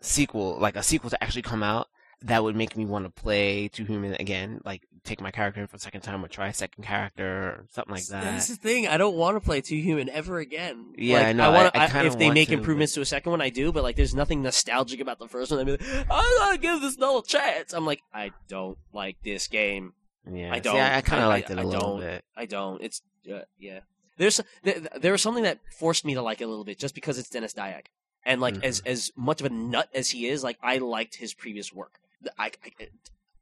[0.00, 1.88] sequel, like a sequel to actually come out
[2.24, 5.66] that would make me want to play Too Human again, like take my character in
[5.66, 8.22] for a second time or try a second character or something like that.
[8.22, 8.86] That's the thing.
[8.86, 10.94] I don't want to play Too Human ever again.
[10.96, 11.50] Yeah, Like, I know.
[11.50, 13.72] wanna, I- I if they make to, improvements to a second one, I do.
[13.72, 15.60] But like, there's nothing nostalgic about the first one.
[15.60, 17.72] I'm like, I gotta give this another chance.
[17.72, 19.94] I'm like, I don't like this game.
[20.32, 20.76] Yeah, I don't.
[20.76, 22.00] I, I kind of liked I- it a I little don't.
[22.00, 22.24] bit.
[22.36, 22.80] I don't.
[22.82, 23.80] It's uh, yeah.
[24.18, 26.94] There's there, there was something that forced me to like it a little bit just
[26.94, 27.86] because it's Dennis Dyack,
[28.24, 28.88] and like as Mm-hmm.
[28.90, 31.98] as much of a nut as he is, like I liked his previous work.
[32.38, 32.88] I, I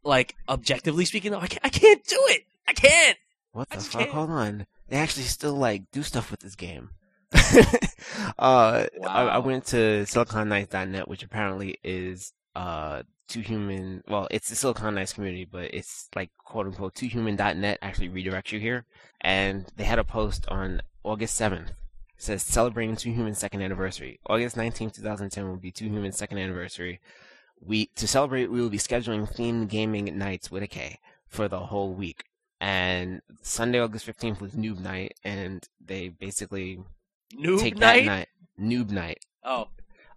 [0.05, 2.45] like objectively speaking, though, I can't, I can't do it.
[2.67, 3.19] I can't.
[3.53, 4.03] What the fuck?
[4.03, 4.13] can't.
[4.13, 4.67] Hold on.
[4.89, 6.91] They actually still like do stuff with this game.
[8.39, 14.03] uh, I, I went to SiliconKnights.net, which apparently is uh too human.
[14.09, 18.53] Well, it's the Silicon Knights community, but it's like quote unquote too human.net actually redirects
[18.53, 18.85] you here,
[19.21, 21.73] and they had a post on August seventh.
[22.17, 24.21] Says celebrating Too Human's second anniversary.
[24.27, 27.01] August nineteenth, two thousand ten, will be Too Human's second anniversary.
[27.61, 31.61] We to celebrate, we will be scheduling themed gaming nights with a K for the
[31.61, 32.25] whole week
[32.61, 36.79] and Sunday, August fifteenth was Noob Night, and they basically
[37.35, 38.05] Noob take night.
[38.05, 38.29] that night,
[38.61, 39.69] Noob Night, Oh,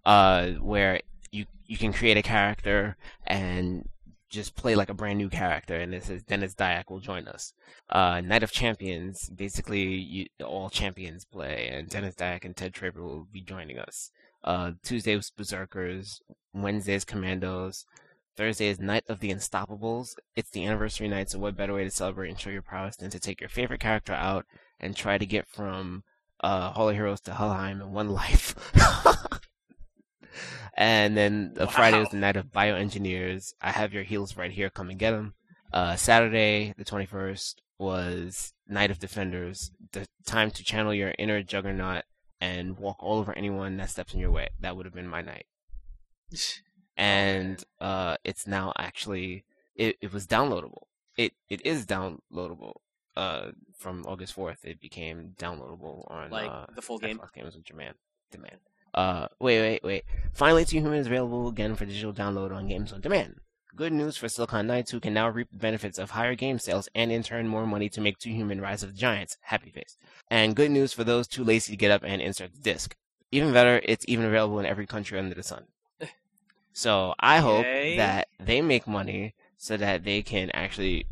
[0.04, 1.00] uh, where
[1.32, 2.96] you you can create a character
[3.26, 3.88] and
[4.28, 7.54] just play like a brand new character, and it says Dennis Dyack will join us.
[7.88, 12.96] Uh, Night of Champions, basically you, all champions play, and Dennis Dyack and Ted Traber
[13.02, 14.10] will be joining us.
[14.44, 16.20] Uh, Tuesday was Berserkers,
[16.52, 17.86] Wednesday is Commandos,
[18.36, 20.16] Thursday is Night of the Unstoppables.
[20.36, 23.10] It's the anniversary night, so what better way to celebrate and show your prowess than
[23.10, 24.44] to take your favorite character out
[24.78, 26.04] and try to get from
[26.40, 28.54] uh, Hall of Heroes to Helheim in one life.
[30.74, 33.54] and then the Friday was the night of bioengineers.
[33.62, 34.68] I have your heels right here.
[34.68, 35.34] Come and get them.
[35.72, 39.70] Uh, Saturday, the 21st, was Night of Defenders.
[39.92, 42.04] The time to channel your inner juggernaut
[42.44, 44.48] and walk all over anyone that steps in your way.
[44.60, 45.46] That would have been my night
[46.96, 49.44] and uh, it's now actually
[49.74, 50.84] it, it was downloadable.
[51.16, 52.74] It it is downloadable.
[53.16, 57.20] Uh, from August fourth, it became downloadable on Like uh, the full game?
[57.32, 57.94] Games Demand.
[58.32, 58.58] Demand.
[58.92, 60.04] Uh, wait, wait, wait.
[60.32, 63.36] Finally, Too Human is available again for digital download on Games on Demand.
[63.76, 66.88] Good news for Silicon Knights who can now reap the benefits of higher game sales
[66.94, 69.36] and in turn more money to make Too Human Rise of the Giants.
[69.40, 69.96] Happy face.
[70.30, 72.94] And good news for those too lazy to get up and insert the disc.
[73.32, 75.64] Even better, it's even available in every country under the sun.
[76.72, 77.96] So I hope Yay.
[77.96, 81.06] that they make money so that they can actually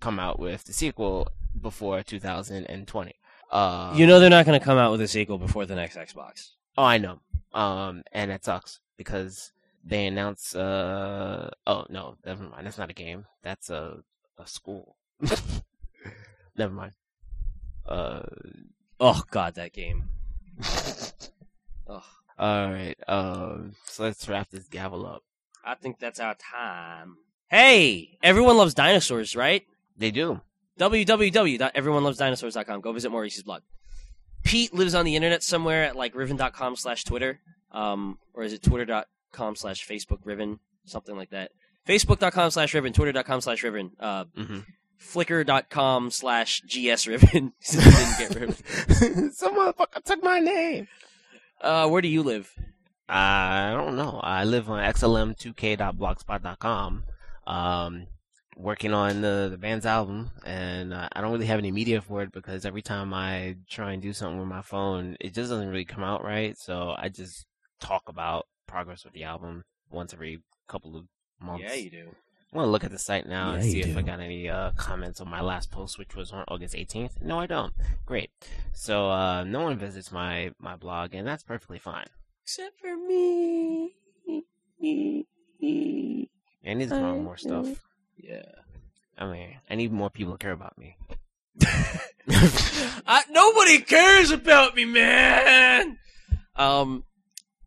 [0.00, 1.28] come out with the sequel
[1.60, 3.14] before 2020.
[3.50, 5.96] Uh, you know they're not going to come out with a sequel before the next
[5.96, 6.50] Xbox.
[6.76, 7.20] Oh, I know.
[7.52, 9.52] Um, and it sucks because
[9.88, 10.54] they announce.
[10.54, 12.66] Uh, oh no, never mind.
[12.66, 13.24] That's not a game.
[13.42, 13.98] That's a
[14.38, 14.96] a school.
[16.56, 16.92] never mind.
[17.86, 18.22] Uh,
[19.00, 20.08] Oh God, that game.
[21.88, 22.02] Ugh.
[22.38, 22.96] all right.
[23.06, 25.22] Um, so let's wrap this gavel up.
[25.64, 27.16] I think that's our time.
[27.48, 29.62] Hey, everyone loves dinosaurs, right?
[29.96, 30.40] They do.
[30.78, 32.80] www.everyonelovesdinosaurs.com.
[32.80, 33.62] Go visit Maurice's blog.
[34.44, 37.40] Pete lives on the internet somewhere at like riven.com slash Twitter.
[37.70, 38.62] Um, or is it
[39.32, 40.60] twitter.com slash Facebook Riven?
[40.84, 41.50] Something like that.
[41.86, 44.58] Facebook.com slash Riven, Twitter.com slash Riven, uh, hmm
[45.00, 47.52] Flickr.com slash GS Riven.
[47.60, 48.56] Since we didn't get Riven.
[49.32, 50.88] Some motherfucker took my name.
[51.60, 52.52] Uh, where do you live?
[53.08, 54.18] I don't know.
[54.20, 57.04] I live on xlm2k.blogspot.com.
[57.46, 58.06] Um,
[58.56, 62.22] working on the, the band's album, and uh, I don't really have any media for
[62.22, 65.68] it because every time I try and do something with my phone, it just doesn't
[65.68, 66.58] really come out right.
[66.58, 67.46] So I just
[67.80, 71.04] talk about progress with the album once every couple of
[71.40, 71.64] months.
[71.66, 72.08] Yeah, you do.
[72.52, 74.48] I want to look at the site now and see you if I got any
[74.48, 77.20] uh, comments on my last post, which was on August 18th.
[77.20, 77.74] No, I don't.
[78.06, 78.30] Great.
[78.72, 82.06] So uh, no one visits my my blog, and that's perfectly fine.
[82.44, 83.92] Except for me.
[84.80, 87.84] I need to come more stuff.
[88.16, 88.42] Yeah.
[89.18, 90.96] I mean, I need more people to care about me.
[92.30, 95.98] I, nobody cares about me, man.
[96.56, 97.04] Um,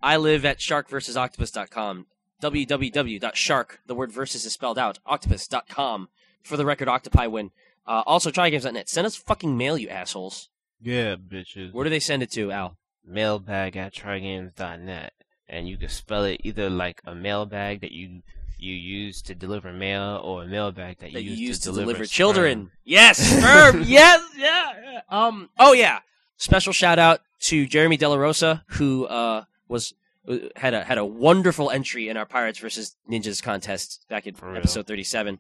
[0.04, 2.08] I live at sharkversusoctopus.com.
[2.42, 6.10] www.shark, the word versus is spelled out, octopus.com.
[6.44, 7.52] For the record, Octopi win.
[7.86, 8.90] Uh, also, trygames.net.
[8.90, 10.50] Send us fucking mail, you assholes.
[10.82, 11.72] Yeah, bitches.
[11.74, 12.78] Where do they send it to, Al?
[13.06, 15.14] Mailbag at trygames.net.
[15.48, 18.22] And you can spell it either like a mailbag that you
[18.58, 21.64] you use to deliver mail or a mailbag that, that you you use, use to,
[21.64, 22.16] to, deliver, deliver sperm.
[22.16, 22.72] children.
[22.86, 23.84] Yes, sperm.
[23.88, 25.02] yes, yeah, yeah.
[25.10, 25.50] Um.
[25.60, 26.00] Oh yeah.
[26.38, 29.96] Special shout out to Jeremy De La Rosa, who uh was
[30.28, 34.36] uh, had a had a wonderful entry in our Pirates versus Ninjas contest back in
[34.42, 34.58] real.
[34.58, 35.40] episode thirty seven.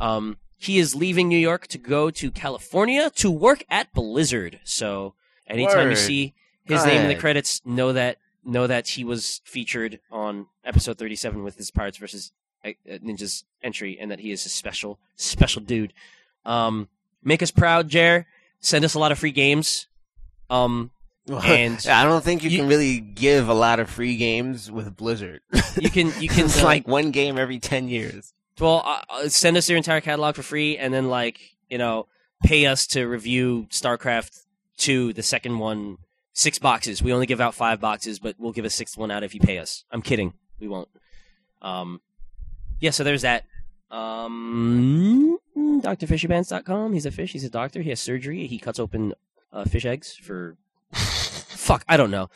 [0.00, 0.38] Um.
[0.60, 4.58] He is leaving New York to go to California to work at Blizzard.
[4.64, 5.14] So
[5.46, 6.34] anytime you see
[6.64, 11.14] his name in the credits, know that know that he was featured on episode thirty
[11.14, 12.32] seven with his Pirates versus
[12.64, 15.92] uh, Ninja's entry, and that he is a special, special dude.
[16.44, 16.88] Um,
[17.22, 18.26] make us proud, Jer.
[18.58, 19.86] Send us a lot of free games.
[20.50, 20.90] Um,
[21.28, 24.96] And- I don't think you, You- can really give a lot of free games with
[24.96, 25.40] Blizzard.
[25.80, 28.32] you can you can it's uh, like one game every ten years.
[28.60, 31.38] well uh, uh, send us your entire catalog for free, and then like
[31.68, 32.06] you know
[32.44, 34.44] pay us to review StarCraft
[34.76, 35.98] two, the second one,
[36.32, 37.02] six boxes.
[37.02, 39.40] We only give out five boxes, but we'll give a sixth one out if you
[39.40, 39.84] pay us.
[39.90, 40.34] I'm kidding.
[40.60, 40.88] We won't.
[41.62, 42.00] Um,
[42.80, 42.90] yeah.
[42.90, 43.44] So there's that.
[43.90, 45.38] Um.
[45.54, 47.32] He's a fish.
[47.32, 47.82] He's a doctor.
[47.82, 48.46] He has surgery.
[48.46, 49.14] He cuts open
[49.52, 50.56] uh, fish eggs for.
[50.92, 52.30] Fuck, I don't know.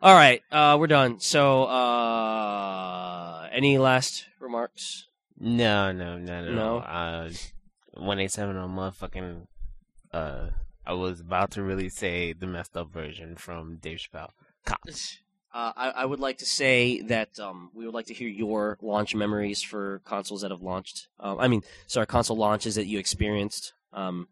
[0.00, 1.20] All right, uh, we're done.
[1.20, 5.06] So, uh, any last remarks?
[5.38, 6.54] No, no, no, no.
[6.54, 6.78] No?
[6.78, 7.30] Uh,
[7.94, 9.46] one eight seven on motherfucking.
[10.12, 10.48] Uh,
[10.86, 14.30] I was about to really say the messed up version from Dave Chappelle.
[14.64, 15.18] Cops.
[15.52, 18.78] Uh, I, I would like to say that um, we would like to hear your
[18.82, 21.08] launch memories for consoles that have launched.
[21.18, 23.72] Um, I mean, sorry, console launches that you experienced.
[23.92, 24.28] Um,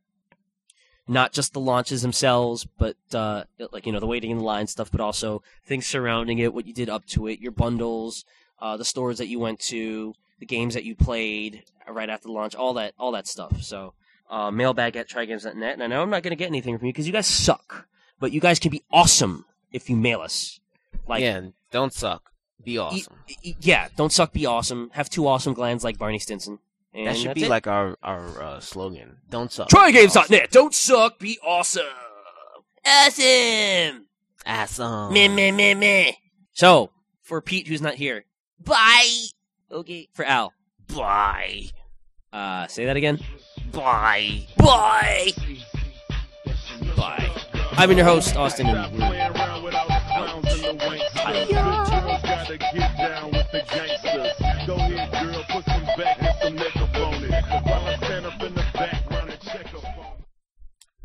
[1.09, 4.66] not just the launches themselves, but uh, like you know the waiting in the line
[4.66, 8.24] stuff, but also things surrounding it, what you did up to it, your bundles,
[8.61, 12.33] uh, the stores that you went to, the games that you played right after the
[12.33, 13.62] launch, all that, all that stuff.
[13.62, 13.95] So,
[14.28, 15.74] uh, mailbag at trygames.net.
[15.74, 17.87] And I know I'm not going to get anything from you because you guys suck,
[18.19, 20.59] but you guys can be awesome if you mail us.
[21.07, 22.33] Like, yeah, don't suck.
[22.65, 23.15] Be E- awesome.
[23.45, 24.91] e- yeah, don't suck, be awesome.
[24.95, 26.59] Have two awesome glands like Barney Stinson.
[26.97, 27.51] And that should be it.
[27.51, 29.18] like our our uh, slogan.
[29.28, 29.68] Don't suck.
[29.68, 30.51] Trygames.net.
[30.51, 31.82] Don't suck, be awesome.
[32.86, 34.06] Awesome.
[34.47, 35.12] Awesome.
[35.12, 36.12] Meh, meh, meh, meh.
[36.52, 36.90] So,
[37.23, 38.24] for Pete, who's not here,
[38.64, 39.24] bye.
[39.70, 40.09] Okay.
[40.14, 40.52] For Al,
[40.94, 41.64] Bye.
[42.32, 43.18] uh, say that again.
[43.73, 44.47] Bye.
[44.56, 45.32] Bye.
[46.97, 47.31] Bye.
[47.73, 48.68] I've been your host, Austin.
[48.68, 49.56] Stop And playing around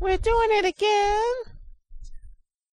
[0.02, 1.61] We're doing it again.